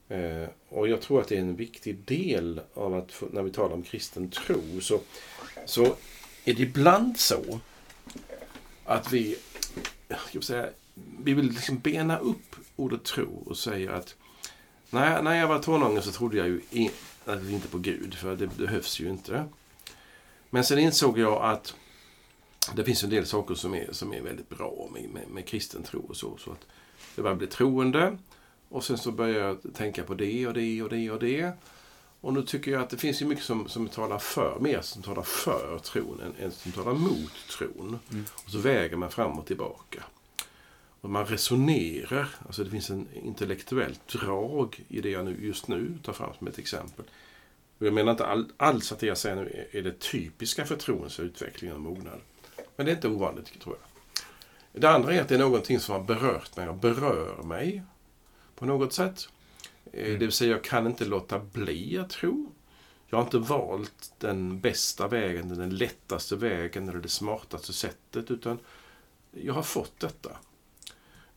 Eh, 0.08 0.48
och 0.68 0.88
jag 0.88 1.00
tror 1.00 1.20
att 1.20 1.28
det 1.28 1.36
är 1.36 1.40
en 1.40 1.56
viktig 1.56 1.96
del 2.04 2.60
av 2.74 2.94
att 2.94 3.22
när 3.32 3.42
vi 3.42 3.50
talar 3.50 3.74
om 3.74 3.82
kristen 3.82 4.30
tro 4.30 4.80
så, 4.80 5.00
så 5.66 5.84
är 6.44 6.54
det 6.54 6.62
ibland 6.62 7.18
så 7.20 7.60
att 8.84 9.12
vi, 9.12 9.36
jag 10.32 10.44
säga, 10.44 10.70
vi 10.94 11.34
vill 11.34 11.50
liksom 11.50 11.78
bena 11.78 12.18
upp 12.18 12.56
ordet 12.76 13.04
tro 13.04 13.42
och 13.46 13.56
säga 13.56 13.94
att 13.94 14.16
när, 14.90 15.22
när 15.22 15.34
jag 15.34 15.48
var 15.48 15.58
tonåring 15.58 16.02
så 16.02 16.12
trodde 16.12 16.36
jag 16.36 16.46
ju 16.48 16.60
in, 16.70 16.90
inte 17.50 17.68
på 17.68 17.78
Gud, 17.78 18.14
för 18.14 18.36
det 18.36 18.46
behövs 18.46 19.00
ju 19.00 19.08
inte. 19.08 19.44
Men 20.50 20.64
sen 20.64 20.78
insåg 20.78 21.18
jag 21.18 21.42
att 21.42 21.74
det 22.74 22.84
finns 22.84 23.04
en 23.04 23.10
del 23.10 23.26
saker 23.26 23.54
som 23.54 23.74
är, 23.74 23.88
som 23.92 24.14
är 24.14 24.20
väldigt 24.20 24.48
bra 24.48 24.88
med, 24.92 25.10
med, 25.10 25.28
med 25.28 25.46
kristen 25.46 25.82
tro 25.82 26.00
och 26.00 26.16
så. 26.16 26.36
så 26.36 26.50
att 26.50 26.66
jag 27.14 27.22
började 27.22 27.38
bli 27.38 27.46
troende 27.46 28.18
och 28.68 28.84
sen 28.84 28.98
så 28.98 29.12
började 29.12 29.38
jag 29.38 29.74
tänka 29.74 30.04
på 30.04 30.14
det 30.14 30.46
och 30.46 30.54
det 30.54 30.82
och 30.82 30.88
det 30.88 31.10
och 31.10 31.20
det. 31.20 31.52
Och 32.20 32.32
nu 32.32 32.42
tycker 32.42 32.70
jag 32.70 32.82
att 32.82 32.90
det 32.90 32.96
finns 32.96 33.22
ju 33.22 33.26
mycket 33.26 33.44
som, 33.44 33.68
som 33.68 33.88
talar 33.88 34.18
för, 34.18 34.58
mer 34.60 34.80
som 34.80 35.02
talar 35.02 35.22
för 35.22 35.78
tron 35.78 36.20
än, 36.20 36.44
än 36.44 36.52
som 36.52 36.72
talar 36.72 36.94
mot 36.94 37.32
tron. 37.50 37.98
Och 38.44 38.50
så 38.50 38.58
väger 38.58 38.96
man 38.96 39.10
fram 39.10 39.38
och 39.38 39.46
tillbaka. 39.46 40.02
Och 41.02 41.10
man 41.10 41.26
resonerar, 41.26 42.28
alltså 42.46 42.64
det 42.64 42.70
finns 42.70 42.90
en 42.90 43.08
intellektuellt 43.14 44.08
drag 44.08 44.84
i 44.88 45.00
det 45.00 45.10
jag 45.10 45.24
nu, 45.24 45.36
just 45.46 45.68
nu 45.68 45.98
tar 46.02 46.12
fram 46.12 46.34
som 46.38 46.46
ett 46.46 46.58
exempel. 46.58 47.04
Och 47.78 47.86
jag 47.86 47.94
menar 47.94 48.12
inte 48.12 48.26
all, 48.26 48.52
alls 48.56 48.92
att 48.92 48.98
det 48.98 49.06
jag 49.06 49.18
säger 49.18 49.36
nu 49.36 49.66
är, 49.72 49.82
det 49.82 50.00
typiska 50.00 50.64
för 50.64 50.76
trons 50.76 51.20
utveckling 51.20 51.72
och 51.72 51.80
mognad. 51.80 52.20
Men 52.76 52.86
det 52.86 52.92
är 52.92 52.96
inte 52.96 53.08
ovanligt, 53.08 53.60
tror 53.60 53.76
jag. 53.80 53.88
Det 54.82 54.90
andra 54.90 55.14
är 55.14 55.20
att 55.20 55.28
det 55.28 55.34
är 55.34 55.38
någonting 55.38 55.80
som 55.80 55.94
har 55.94 56.02
berört 56.02 56.56
mig 56.56 56.68
och 56.68 56.76
berör 56.76 57.42
mig 57.42 57.82
på 58.54 58.66
något 58.66 58.92
sätt. 58.92 59.28
Eh, 59.92 60.12
Det 60.12 60.16
vill 60.16 60.32
säga, 60.32 60.50
jag 60.50 60.64
kan 60.64 60.86
inte 60.86 61.04
låta 61.04 61.38
bli 61.38 61.98
att 61.98 62.10
tro. 62.10 62.52
Jag 63.08 63.18
har 63.18 63.24
inte 63.24 63.38
valt 63.38 64.12
den 64.18 64.60
bästa 64.60 65.08
vägen, 65.08 65.48
den 65.48 65.76
lättaste 65.76 66.36
vägen 66.36 66.88
eller 66.88 67.00
det 67.00 67.08
smartaste 67.08 67.72
sättet, 67.72 68.30
utan 68.30 68.58
jag 69.30 69.54
har 69.54 69.62
fått 69.62 70.00
detta. 70.00 70.36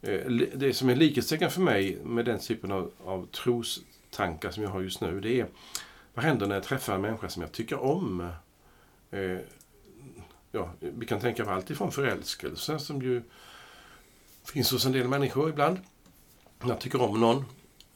Eh, 0.06 0.32
det 0.56 0.74
som 0.74 0.90
är 0.90 0.96
likhetstecken 0.96 1.52
för 1.52 1.62
mig 1.62 2.00
med 2.04 2.26
den 2.26 2.40
typen 2.40 2.72
av, 2.72 2.92
av 3.06 3.26
trostankar 3.26 4.52
som 4.52 4.64
jag 4.64 4.70
har 4.70 4.82
just 4.82 5.02
nu, 5.02 5.20
det 5.20 5.40
är 5.40 5.48
vad 6.14 6.26
händer 6.26 6.48
när 6.48 6.56
jag 6.56 6.64
träffar 6.64 6.96
en 6.96 7.02
människa 7.02 7.30
som 7.30 7.42
jag 7.42 7.52
tycker 7.52 7.80
om? 7.80 8.32
Eh, 9.12 9.38
ja, 10.52 10.70
vi 10.80 11.06
kan 11.06 11.20
tänka 11.20 11.46
på 11.46 11.52
allt 11.52 11.70
ifrån 11.70 11.92
förälskelse 11.92 12.80
som 12.80 13.02
ju 13.02 13.22
finns 14.44 14.72
hos 14.72 14.86
en 14.86 14.92
del 14.92 15.08
människor 15.08 15.50
ibland. 15.50 15.80
Jag 16.64 16.80
tycker 16.80 17.02
om 17.02 17.20
någon 17.20 17.46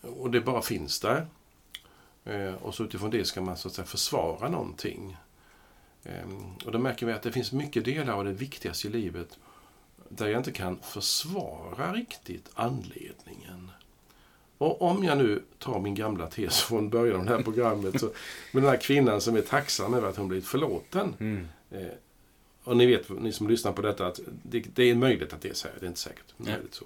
och 0.01 0.31
det 0.31 0.41
bara 0.41 0.61
finns 0.61 0.99
där. 0.99 1.27
Eh, 2.25 2.53
och 2.53 2.75
så 2.75 2.83
utifrån 2.83 3.09
det 3.09 3.25
ska 3.25 3.41
man 3.41 3.57
så 3.57 3.67
att 3.67 3.73
säga 3.73 3.85
försvara 3.85 4.49
någonting. 4.49 5.17
Ehm, 6.03 6.53
och 6.65 6.71
då 6.71 6.79
märker 6.79 7.05
vi 7.05 7.13
att 7.13 7.21
det 7.21 7.31
finns 7.31 7.51
mycket 7.51 7.85
delar 7.85 8.13
av 8.13 8.25
det 8.25 8.31
viktigaste 8.31 8.87
i 8.87 8.91
livet 8.91 9.37
där 10.09 10.27
jag 10.27 10.39
inte 10.39 10.51
kan 10.51 10.79
försvara 10.81 11.93
riktigt 11.93 12.49
anledningen. 12.53 13.71
Och 14.57 14.81
om 14.81 15.03
jag 15.03 15.17
nu 15.17 15.43
tar 15.59 15.79
min 15.79 15.95
gamla 15.95 16.27
tes 16.27 16.61
från 16.61 16.89
början 16.89 17.19
av 17.19 17.25
det 17.25 17.31
här 17.35 17.43
programmet, 17.43 17.99
så, 17.99 18.05
med 18.51 18.63
den 18.63 18.69
här 18.69 18.77
kvinnan 18.77 19.21
som 19.21 19.35
är 19.35 19.41
tacksam 19.41 19.93
över 19.93 20.09
att 20.09 20.17
hon 20.17 20.27
blivit 20.27 20.47
förlåten. 20.47 21.15
Mm. 21.19 21.47
Eh, 21.71 21.87
och 22.63 22.77
ni 22.77 22.85
vet, 22.85 23.09
ni 23.09 23.31
som 23.31 23.47
lyssnar 23.49 23.71
på 23.71 23.81
detta, 23.81 24.07
att 24.07 24.19
det, 24.43 24.59
det 24.59 24.83
är 24.83 24.95
möjligt 24.95 25.33
att 25.33 25.41
det 25.41 25.49
är 25.49 25.53
så 25.53 25.67
här. 25.67 25.75
Det 25.79 25.85
är 25.85 25.87
inte 25.87 25.99
säkert. 25.99 26.25
Ja. 26.37 26.43
Möjligt 26.51 26.73
så. 26.73 26.85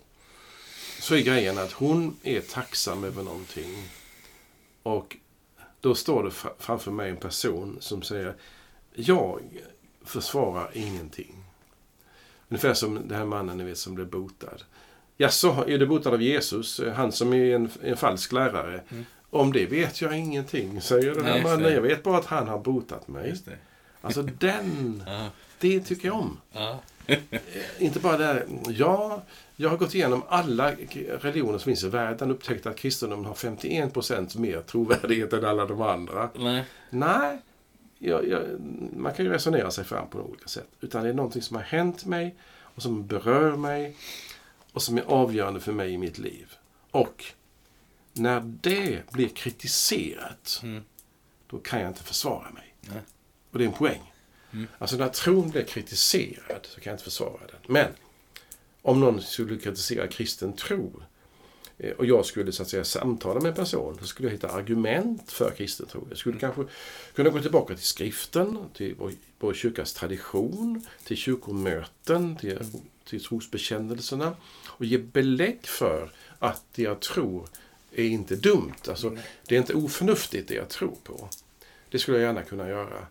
så 1.00 1.16
är 1.16 1.22
grejen 1.22 1.58
att 1.58 1.72
hon 1.72 2.16
är 2.24 2.42
tacksam 2.42 3.04
över 3.04 3.24
någonting. 3.24 3.90
Och 4.84 5.18
då 5.82 5.96
står 5.96 6.24
det 6.24 6.30
fra- 6.32 6.54
framför 6.60 6.92
mig 6.92 7.10
en 7.10 7.18
person 7.18 7.78
som 7.80 8.02
säger 8.02 8.36
Jag 8.94 9.42
försvarar 10.06 10.72
ingenting. 10.74 11.43
Ungefär 12.54 12.74
som 12.74 13.08
den 13.08 13.18
här 13.18 13.26
mannen 13.26 13.58
ni 13.58 13.64
vet 13.64 13.78
som 13.78 13.96
blev 13.96 14.08
botad. 14.08 14.64
Jaså, 15.18 15.66
är 15.68 15.78
du 15.78 15.86
botad 15.86 16.14
av 16.14 16.22
Jesus? 16.22 16.82
Han 16.96 17.12
som 17.12 17.34
är 17.34 17.56
en, 17.56 17.70
en 17.84 17.98
falsk 17.98 18.32
lärare. 18.32 18.82
Mm. 18.90 19.06
Om 19.30 19.54
det 19.54 19.66
vet 19.66 20.02
jag 20.02 20.18
ingenting, 20.18 20.82
säger 20.82 21.16
den 21.16 21.26
här 21.26 21.44
mannen. 21.44 21.74
Jag 21.74 21.82
vet 21.82 22.04
bara 22.04 22.18
att 22.18 22.26
han 22.26 22.48
har 22.48 22.60
botat 22.60 23.08
mig. 23.08 23.36
Alltså 24.02 24.22
den, 24.22 25.04
Ja. 25.08 25.30
det 25.60 25.80
tycker 25.80 26.08
jag 26.08 26.16
om. 26.16 26.40
Ja. 26.52 26.80
Inte 27.80 28.00
bara 28.00 28.18
det, 28.18 28.46
ja, 28.68 29.24
jag 29.56 29.70
har 29.70 29.78
gått 29.78 29.96
igenom 29.96 30.24
alla 30.28 30.72
religioner 31.22 31.58
som 31.58 31.66
finns 31.66 31.84
i 31.84 31.90
världen 31.90 32.30
och 32.30 32.36
upptäckt 32.36 32.66
att 32.66 32.78
kristendomen 32.78 33.26
har 33.26 33.34
51% 33.34 34.38
mer 34.38 34.62
trovärdighet 34.62 35.34
än 35.34 35.46
alla 35.46 35.66
de 35.66 35.82
andra. 35.82 36.30
Nej. 36.36 36.64
Nej, 36.90 37.38
jag, 38.04 38.28
jag, 38.28 38.60
man 38.98 39.14
kan 39.14 39.26
ju 39.26 39.32
resonera 39.32 39.72
sig 39.72 39.84
fram 39.84 40.10
på 40.10 40.20
olika 40.20 40.48
sätt. 40.48 40.68
Utan 40.82 41.04
det 41.04 41.10
är 41.10 41.14
någonting 41.14 41.42
som 41.42 41.56
har 41.56 41.64
hänt 41.64 42.06
mig 42.06 42.36
och 42.46 42.82
som 42.82 43.08
berör 43.08 43.56
mig 43.56 43.96
och 44.72 44.82
som 44.82 44.98
är 44.98 45.02
avgörande 45.02 45.60
för 45.60 45.72
mig 45.72 45.92
i 45.92 45.98
mitt 45.98 46.18
liv. 46.18 46.54
Och 46.92 47.26
när 48.14 48.40
det 48.62 49.12
blir 49.12 49.30
kritiserat, 49.30 50.60
Mm. 50.64 50.84
då 51.48 51.58
kan 51.60 51.80
jag 51.80 51.90
inte 51.90 52.04
försvara 52.04 52.50
mig. 52.50 52.76
Nej. 52.82 53.02
Och 53.52 53.58
det 53.58 53.64
är 53.64 53.68
en 53.68 53.74
poäng. 53.74 54.14
Mm. 54.52 54.68
Alltså 54.78 54.98
när 54.98 55.10
tron 55.10 55.50
blir 55.50 55.64
kritiserad 55.64 56.60
så 56.66 56.82
kan 56.82 56.92
jag 56.92 56.94
inte 56.94 57.04
försvara 57.04 57.42
den. 57.48 57.74
Men 57.74 57.92
om 58.82 59.00
någon 59.00 59.22
skulle 59.22 59.58
kritisera 59.58 60.08
kristen 60.08 60.54
tro 60.54 61.02
och 61.92 62.06
jag 62.06 62.26
skulle 62.26 62.52
så 62.52 62.64
att 62.64 62.70
säga 62.70 62.84
samtala 62.84 63.40
med 63.40 63.50
en 63.50 63.56
person 63.56 63.98
så 64.02 64.08
skulle 64.08 64.28
jag 64.28 64.34
hitta 64.34 64.50
argument 64.50 65.32
för 65.32 65.52
kristen 65.52 65.86
tro. 65.86 66.08
Jag 66.10 66.18
skulle 66.18 66.40
kanske 66.40 66.64
kunna 67.16 67.30
gå 67.30 67.42
tillbaka 67.42 67.76
till 67.76 67.86
skriften, 67.86 68.58
till 68.74 68.96
vår, 68.98 69.12
vår 69.40 69.54
kyrkas 69.54 69.94
tradition, 69.94 70.86
till 71.04 71.18
kyrkomöten, 71.18 72.38
till, 72.38 72.60
till 73.06 73.24
trosbekännelserna 73.24 74.36
och 74.68 74.86
ge 74.86 74.98
belägg 74.98 75.60
för 75.64 76.12
att 76.40 76.64
det 76.76 76.82
jag 76.82 77.00
tror 77.00 77.48
är 77.92 78.04
inte 78.04 78.36
dumt. 78.36 78.74
Alltså, 78.88 79.18
det 79.48 79.56
är 79.56 79.60
inte 79.60 79.74
oförnuftigt 79.74 80.48
det 80.48 80.56
jag 80.56 80.70
tror 80.70 80.98
på. 81.04 81.30
Det 81.90 82.00
skulle 82.00 82.18
jag 82.18 82.26
gärna 82.26 82.44
kunna 82.44 82.70
göra. 82.70 83.08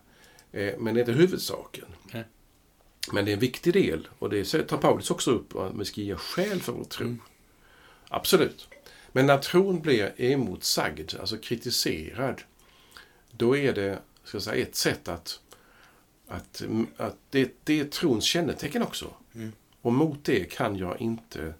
Eh, 0.51 0.73
Men 0.79 0.93
det 0.93 0.99
är 0.99 1.01
inte 1.01 1.11
huvudsaken. 1.11 1.85
Men 3.11 3.25
det 3.25 3.31
är 3.31 3.33
en 3.33 3.39
viktig 3.39 3.73
del. 3.73 4.07
Och 4.19 4.29
det 4.29 4.67
tar 4.67 4.77
Paulus 4.77 5.11
också 5.11 5.31
upp. 5.31 5.55
Att 5.55 5.75
vi 5.75 5.85
ska 5.85 6.01
ge 6.01 6.15
skäl 6.15 6.61
för 6.61 6.71
vår 6.71 6.83
tro. 6.83 7.15
Absolut. 8.13 8.67
Men 9.11 9.25
när 9.25 9.37
tron 9.37 9.81
blir 9.81 10.13
emotsagd, 10.17 11.15
alltså 11.19 11.37
kritiserad, 11.37 12.41
då 13.31 13.57
är 13.57 13.73
det 13.73 13.99
ska 14.23 14.35
jag 14.35 14.43
säga, 14.43 14.65
ett 14.67 14.75
sätt 14.75 15.07
att, 15.07 15.39
att, 16.27 16.63
att 16.97 17.17
det, 17.29 17.51
det 17.63 17.79
är 17.79 17.85
trons 17.85 18.23
kännetecken 18.23 18.81
också. 18.83 19.13
Mm. 19.35 19.51
Och 19.81 19.93
mot 19.93 20.23
det 20.23 20.43
kan 20.43 20.75
jag 20.75 21.01
inte 21.01 21.53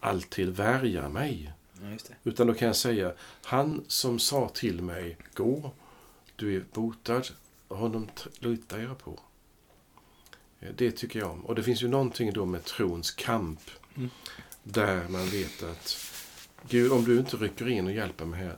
alltid 0.00 0.48
värja 0.48 1.08
mig. 1.08 1.52
Ja. 1.82 2.14
Utan 2.24 2.46
då 2.46 2.54
kan 2.54 2.66
jag 2.66 2.76
säga, 2.76 3.12
han 3.42 3.84
som 3.88 4.18
sa 4.18 4.48
till 4.48 4.82
mig, 4.82 5.16
gå, 5.34 5.70
du 6.36 6.56
är 6.56 6.64
botad, 6.72 7.22
honom 7.68 8.08
litar 8.38 8.78
jag 8.78 8.98
på. 8.98 9.20
Eh, 10.60 10.68
Det 10.76 10.90
tycker 10.90 11.18
jag 11.18 11.30
om. 11.30 11.46
Och 11.46 11.54
det 11.54 11.62
finns 11.62 11.82
ju 11.82 11.88
någonting 11.88 12.32
då 12.32 12.46
med 12.46 12.64
trons 12.64 13.10
kamp. 13.10 13.60
Mm. 13.96 14.10
Där 14.64 15.08
man 15.08 15.26
vet 15.26 15.62
att, 15.62 16.10
Gud, 16.68 16.92
om 16.92 17.04
du 17.04 17.18
inte 17.18 17.36
rycker 17.36 17.68
in 17.68 17.86
och 17.86 17.92
hjälper 17.92 18.24
mig 18.24 18.40
här, 18.40 18.56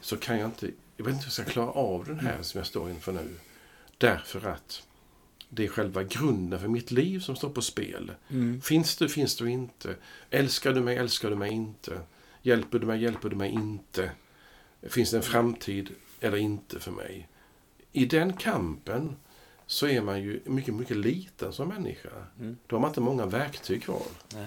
så 0.00 0.16
kan 0.16 0.38
jag 0.38 0.48
inte, 0.48 0.70
jag 0.96 1.04
vet 1.04 1.14
inte 1.14 1.24
hur 1.24 1.26
jag 1.26 1.32
ska 1.32 1.44
klara 1.44 1.70
av 1.70 2.04
den 2.04 2.20
här 2.20 2.42
som 2.42 2.58
jag 2.58 2.66
står 2.66 2.90
inför 2.90 3.12
nu. 3.12 3.36
Därför 3.98 4.46
att 4.46 4.82
det 5.48 5.64
är 5.64 5.68
själva 5.68 6.02
grunden 6.02 6.60
för 6.60 6.68
mitt 6.68 6.90
liv 6.90 7.20
som 7.20 7.36
står 7.36 7.50
på 7.50 7.62
spel. 7.62 8.12
Mm. 8.28 8.60
Finns 8.60 8.96
du, 8.96 9.08
finns 9.08 9.36
du 9.36 9.50
inte? 9.50 9.94
Älskar 10.30 10.72
du 10.72 10.80
mig, 10.80 10.96
älskar 10.96 11.30
du 11.30 11.36
mig 11.36 11.50
inte? 11.52 12.00
Hjälper 12.42 12.78
du 12.78 12.86
mig, 12.86 13.02
hjälper 13.02 13.28
du 13.28 13.36
mig 13.36 13.50
inte? 13.50 14.10
Finns 14.82 15.10
det 15.10 15.16
en 15.16 15.22
framtid 15.22 15.90
eller 16.20 16.38
inte 16.38 16.80
för 16.80 16.90
mig? 16.90 17.28
I 17.92 18.04
den 18.04 18.32
kampen 18.32 19.16
så 19.66 19.86
är 19.86 20.00
man 20.00 20.22
ju 20.22 20.40
mycket, 20.44 20.74
mycket 20.74 20.96
liten 20.96 21.52
som 21.52 21.68
människa. 21.68 22.08
Mm. 22.40 22.56
Då 22.66 22.76
har 22.76 22.80
man 22.80 22.90
inte 22.90 23.00
många 23.00 23.26
verktyg 23.26 23.82
kvar. 23.82 24.02
Nej. 24.34 24.46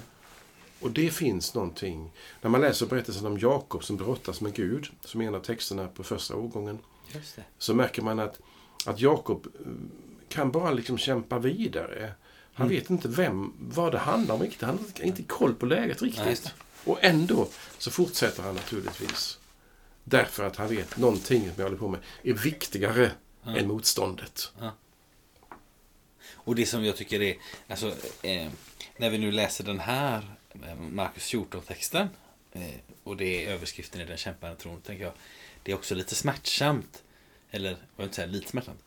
Och 0.84 0.91
det 0.91 1.09
finns 1.09 1.53
någonting. 1.53 2.11
När 2.41 2.49
man 2.49 2.61
läser 2.61 2.86
berättelsen 2.86 3.25
om 3.25 3.38
Jakob 3.39 3.84
som 3.84 3.97
brottas 3.97 4.41
med 4.41 4.53
Gud, 4.53 4.88
som 5.01 5.21
är 5.21 5.25
en 5.27 5.36
av 5.36 5.39
texterna 5.39 5.88
på 5.88 6.03
första 6.03 6.36
årgången, 6.36 6.79
så 7.57 7.73
märker 7.73 8.01
man 8.01 8.19
att, 8.19 8.39
att 8.86 8.99
Jakob 8.99 9.47
eh, 9.59 9.71
kan 10.29 10.51
bara 10.51 10.71
liksom 10.71 10.97
kämpa 10.97 11.39
vidare. 11.39 12.13
Han 12.53 12.67
Mm. 12.67 12.77
vet 12.79 12.89
inte 12.89 13.07
vem, 13.07 13.53
vad 13.59 13.91
det 13.91 13.97
handlar 13.97 14.36
om 14.36 14.41
riktigt. 14.41 14.61
Han 14.61 14.77
har 14.97 15.05
inte 15.05 15.23
koll 15.23 15.53
på 15.53 15.65
läget 15.65 16.01
riktigt. 16.01 16.53
Och 16.86 17.03
ändå 17.03 17.47
så 17.77 17.91
fortsätter 17.91 18.43
han 18.43 18.55
naturligtvis. 18.55 19.39
Därför 20.03 20.43
att 20.43 20.55
han 20.55 20.67
vet 20.67 20.97
någonting 20.97 21.41
som 21.41 21.51
jag 21.57 21.63
håller 21.63 21.77
på 21.77 21.88
med 21.88 21.99
är 22.23 22.34
viktigare 22.34 23.11
Ja. 23.45 23.55
än 23.57 23.67
motståndet. 23.67 24.51
Och 26.36 26.55
det 26.55 26.65
som 26.65 26.86
jag 26.86 26.95
tycker 26.97 27.21
är, 27.21 27.36
alltså, 27.67 27.88
eh, 28.21 28.47
när 28.97 29.09
vi 29.09 29.17
nu 29.17 29.31
läser 29.31 29.63
den 29.63 29.79
här 29.79 30.21
Markus 30.77 31.33
14-texten, 31.33 32.09
eh, 32.51 32.75
och 33.03 33.17
det 33.17 33.45
är 33.45 33.49
överskriften 33.49 34.01
i 34.01 34.05
den 34.05 34.17
kämpande 34.17 34.55
tron, 34.55 34.81
tänker 34.81 35.03
jag. 35.03 35.13
Det 35.63 35.71
är 35.71 35.75
också 35.75 35.95
lite 35.95 36.15
smärtsamt. 36.15 37.03
Eller, 37.51 37.69
jag 37.69 37.77
vill 37.97 38.03
inte 38.03 38.15
säga 38.15 38.27
lite 38.27 38.49
smärtsamt. 38.49 38.83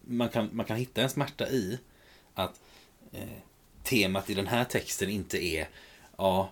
Man 0.00 0.28
kan, 0.28 0.48
man 0.52 0.66
kan 0.66 0.76
hitta 0.76 1.02
en 1.02 1.10
smärta 1.10 1.48
i 1.48 1.78
att 2.34 2.60
eh, 3.12 3.28
temat 3.82 4.30
i 4.30 4.34
den 4.34 4.46
här 4.46 4.64
texten 4.64 5.10
inte 5.10 5.44
är 5.44 5.68
ja, 6.16 6.50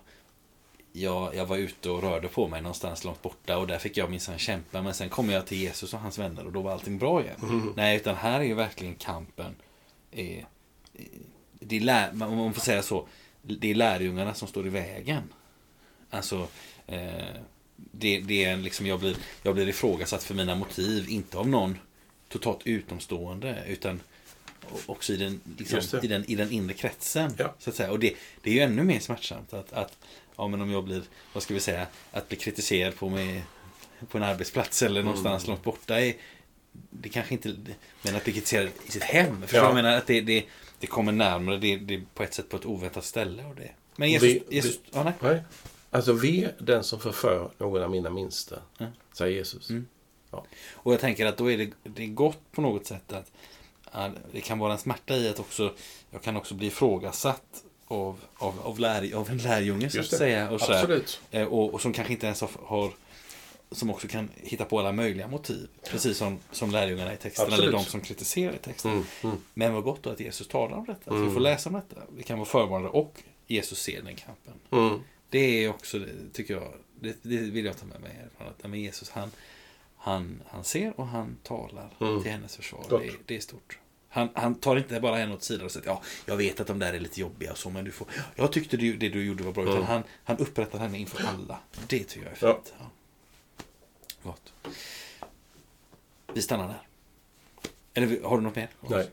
jag, 0.93 1.35
jag 1.35 1.45
var 1.45 1.57
ute 1.57 1.89
och 1.89 2.01
rörde 2.01 2.27
på 2.27 2.47
mig 2.47 2.61
någonstans 2.61 3.03
långt 3.03 3.21
borta 3.21 3.57
och 3.57 3.67
där 3.67 3.77
fick 3.77 3.97
jag 3.97 4.09
minsann 4.09 4.37
kämpa 4.37 4.81
men 4.81 4.93
sen 4.93 5.09
kom 5.09 5.29
jag 5.29 5.47
till 5.47 5.57
Jesus 5.57 5.93
och 5.93 5.99
hans 5.99 6.17
vänner 6.17 6.45
och 6.45 6.51
då 6.51 6.61
var 6.61 6.71
allting 6.71 6.97
bra 6.97 7.23
igen. 7.23 7.35
Nej, 7.75 7.97
utan 7.97 8.15
här 8.15 8.39
är 8.39 8.43
ju 8.43 8.53
verkligen 8.53 8.95
kampen 8.95 9.55
eh, 10.11 10.37
eh, 10.37 11.05
det 11.59 11.75
är 11.75 11.79
lär, 11.79 12.13
man 12.13 12.35
man 12.35 12.53
får 12.53 12.61
säga 12.61 12.81
så, 12.81 13.07
det 13.41 13.71
är 13.71 13.75
lärjungarna 13.75 14.33
som 14.33 14.47
står 14.47 14.67
i 14.67 14.69
vägen. 14.69 15.23
Alltså, 16.09 16.47
eh, 16.87 17.35
det, 17.75 18.19
det 18.19 18.43
är 18.43 18.57
liksom, 18.57 18.85
jag 18.85 18.99
blir, 18.99 19.15
jag 19.43 19.55
blir 19.55 19.67
ifrågasatt 19.67 20.23
för 20.23 20.35
mina 20.35 20.55
motiv, 20.55 21.09
inte 21.09 21.37
av 21.37 21.47
någon 21.47 21.77
totalt 22.29 22.59
utomstående, 22.67 23.63
utan 23.67 23.99
också 24.85 25.13
i 25.13 25.17
den, 25.17 25.41
liksom, 25.57 25.99
i 26.03 26.07
den, 26.07 26.25
i 26.25 26.35
den 26.35 26.51
inre 26.51 26.73
kretsen. 26.73 27.33
Ja. 27.37 27.55
Så 27.59 27.69
att 27.69 27.75
säga. 27.75 27.91
Och 27.91 27.99
det, 27.99 28.13
det 28.41 28.49
är 28.49 28.53
ju 28.53 28.59
ännu 28.59 28.83
mer 28.83 28.99
smärtsamt 28.99 29.53
att, 29.53 29.73
att 29.73 29.97
ja, 30.35 30.47
men 30.47 30.61
om 30.61 30.71
jag 30.71 30.83
blir, 30.83 31.01
vad 31.33 31.43
ska 31.43 31.53
vi 31.53 31.59
säga, 31.59 31.87
att 32.11 32.29
bli 32.29 32.37
kritiserad 32.37 32.95
på, 32.95 33.09
mig, 33.09 33.43
på 34.09 34.17
en 34.17 34.23
arbetsplats 34.23 34.81
eller 34.83 35.03
någonstans 35.03 35.47
långt 35.47 35.63
borta 35.63 36.01
är, 36.01 36.13
det 36.89 37.09
kanske 37.09 37.33
inte, 37.33 37.55
men 38.01 38.15
att 38.15 38.23
bli 38.23 38.33
kritiserad 38.33 38.69
i 38.85 38.91
sitt 38.91 39.03
hem. 39.03 39.47
För 39.47 39.57
Ja. 39.57 39.63
jag 39.63 39.75
menar 39.75 39.97
att 39.97 40.07
det, 40.07 40.21
det, 40.21 40.45
det 40.81 40.87
kommer 40.87 41.11
närmare, 41.11 41.57
det, 41.57 41.75
det 41.77 41.93
är 41.95 42.03
på 42.13 42.23
ett 42.23 42.33
sätt 42.33 42.49
på 42.49 42.57
ett 42.57 42.65
oväntat 42.65 43.05
ställe. 43.05 43.45
Och 43.45 43.55
det. 43.55 43.71
Men 43.95 44.09
Jesus, 44.11 44.29
Vi- 44.29 44.43
vi- 44.49 44.55
Jesus 44.55 44.79
ja, 44.91 45.03
nej. 45.03 45.13
Nej. 45.19 45.41
Alltså, 45.91 46.13
ve 46.13 46.49
den 46.59 46.83
som 46.83 46.99
förför 46.99 47.51
någon 47.57 47.83
av 47.83 47.91
mina 47.91 48.09
minsta, 48.09 48.55
Ja. 48.77 48.85
säger 49.13 49.37
Jesus. 49.37 49.69
Mm. 49.69 49.87
Ja. 50.31 50.45
Och 50.73 50.93
jag 50.93 50.99
tänker 50.99 51.25
att 51.25 51.37
då 51.37 51.51
är 51.51 51.57
det, 51.57 51.69
det 51.83 52.03
är 52.03 52.07
gott 52.07 52.39
på 52.51 52.61
något 52.61 52.85
sätt 52.85 53.13
att, 53.13 53.31
att 53.85 54.11
det 54.31 54.41
kan 54.41 54.59
vara 54.59 54.71
en 54.73 54.77
smärta 54.79 55.15
i 55.15 55.29
att 55.29 55.39
också, 55.39 55.73
jag 56.11 56.21
kan 56.21 56.37
också 56.37 56.55
bli 56.55 56.67
ifrågasatt 56.67 57.63
av, 57.87 58.19
av, 58.35 58.59
av, 58.63 58.79
lär, 58.79 59.15
av 59.15 59.29
en 59.29 59.37
lärjunge 59.37 59.89
så 59.89 59.99
att 59.99 60.05
säga. 60.05 60.49
Och, 60.49 60.61
så. 60.61 60.73
Eh, 61.31 61.47
och, 61.47 61.73
och 61.73 61.81
som 61.81 61.93
kanske 61.93 62.13
inte 62.13 62.25
ens 62.25 62.41
har, 62.41 62.49
har 62.65 62.91
som 63.71 63.89
också 63.89 64.07
kan 64.07 64.29
hitta 64.35 64.65
på 64.65 64.79
alla 64.79 64.91
möjliga 64.91 65.27
motiv. 65.27 65.67
Precis 65.89 66.17
som, 66.17 66.39
som 66.51 66.71
lärjungarna 66.71 67.13
i 67.13 67.17
texten, 67.17 67.45
Absolut. 67.45 67.63
eller 67.67 67.77
de 67.77 67.85
som 67.85 68.01
kritiserar 68.01 68.53
i 68.53 68.57
texten. 68.57 68.91
Mm, 68.91 69.03
mm. 69.23 69.37
Men 69.53 69.73
vad 69.73 69.83
gott 69.83 70.03
då 70.03 70.09
att 70.09 70.19
Jesus 70.19 70.47
talar 70.47 70.77
om 70.77 70.85
detta. 70.85 71.11
Att 71.11 71.15
vi 71.17 71.21
Mm. 71.21 71.33
får 71.33 71.39
läsa 71.41 71.69
om 71.69 71.75
detta. 71.75 72.01
Vi 72.15 72.23
kan 72.23 72.37
vara 72.39 72.49
förvarnade 72.49 72.89
och 72.89 73.23
Jesus 73.47 73.79
ser 73.81 74.01
den 74.01 74.15
kampen. 74.15 74.53
Mm. 74.71 74.99
Det 75.29 75.39
är 75.65 75.69
också, 75.69 76.05
tycker 76.33 76.53
jag, 76.53 76.73
det, 76.99 77.17
det 77.21 77.37
vill 77.37 77.65
jag 77.65 77.77
ta 77.79 77.85
med 77.85 78.01
mig 78.01 78.11
härifrån. 78.13 78.47
Att 78.47 78.69
men 78.69 78.79
Jesus, 78.81 79.09
han, 79.09 79.31
han, 79.97 80.41
han 80.47 80.63
ser 80.63 80.99
och 80.99 81.07
han 81.07 81.37
talar 81.43 81.89
Mm. 81.99 82.21
till 82.23 82.31
hennes 82.31 82.55
försvar. 82.55 82.85
Det, 82.89 83.11
det 83.25 83.35
är 83.35 83.39
stort. 83.39 83.77
Han, 84.09 84.29
han 84.33 84.55
tar 84.55 84.75
inte 84.77 84.99
bara 84.99 85.15
henne 85.17 85.33
åt 85.33 85.43
sidan 85.43 85.65
och 85.65 85.71
säger 85.71 85.87
ja, 85.87 86.01
jag 86.25 86.37
vet 86.37 86.59
att 86.59 86.67
de 86.67 86.79
där 86.79 86.93
är 86.93 86.99
lite 86.99 87.21
jobbiga 87.21 87.51
och 87.51 87.57
så, 87.57 87.69
men 87.69 87.85
du 87.85 87.91
får, 87.91 88.07
jag 88.35 88.51
tyckte 88.51 88.77
det, 88.77 88.93
det 88.93 89.09
du 89.09 89.25
gjorde 89.25 89.43
var 89.43 89.51
bra. 89.51 89.63
Utan 89.63 89.75
Mm. 89.75 89.87
han, 89.87 90.03
han 90.23 90.37
upprättar 90.37 90.79
henne 90.79 90.97
inför 90.99 91.23
alla. 91.27 91.59
Det 91.87 91.99
tycker 92.03 92.21
jag 92.25 92.31
är 92.31 92.53
fint. 92.53 92.73
Ja. 92.79 92.85
Gott. 94.23 94.53
Vi 96.33 96.41
stannar 96.41 96.67
där. 96.67 96.81
Eller 97.93 98.23
har 98.23 98.37
du 98.37 98.43
något 98.43 98.55
mer? 98.55 98.69
Nej. 98.89 99.09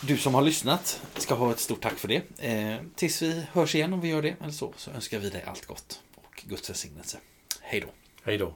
Du 0.00 0.18
som 0.18 0.34
har 0.34 0.42
lyssnat 0.42 1.02
ska 1.16 1.34
ha 1.34 1.50
ett 1.50 1.60
stort 1.60 1.82
tack 1.82 1.98
för 1.98 2.08
det. 2.08 2.22
Eh, 2.38 2.80
tills 2.94 3.22
vi 3.22 3.46
hörs 3.52 3.74
igen 3.74 3.92
om 3.92 4.00
vi 4.00 4.08
gör 4.08 4.22
det 4.22 4.36
eller 4.40 4.52
så, 4.52 4.72
så 4.76 4.90
önskar 4.90 5.18
vi 5.18 5.30
dig 5.30 5.42
allt 5.46 5.66
gott 5.66 6.02
och 6.14 6.42
Guds 6.46 6.70
välsignelse. 6.70 7.18
Hej 7.60 7.80
då. 7.80 7.86
Hej 8.24 8.38
då. 8.38 8.54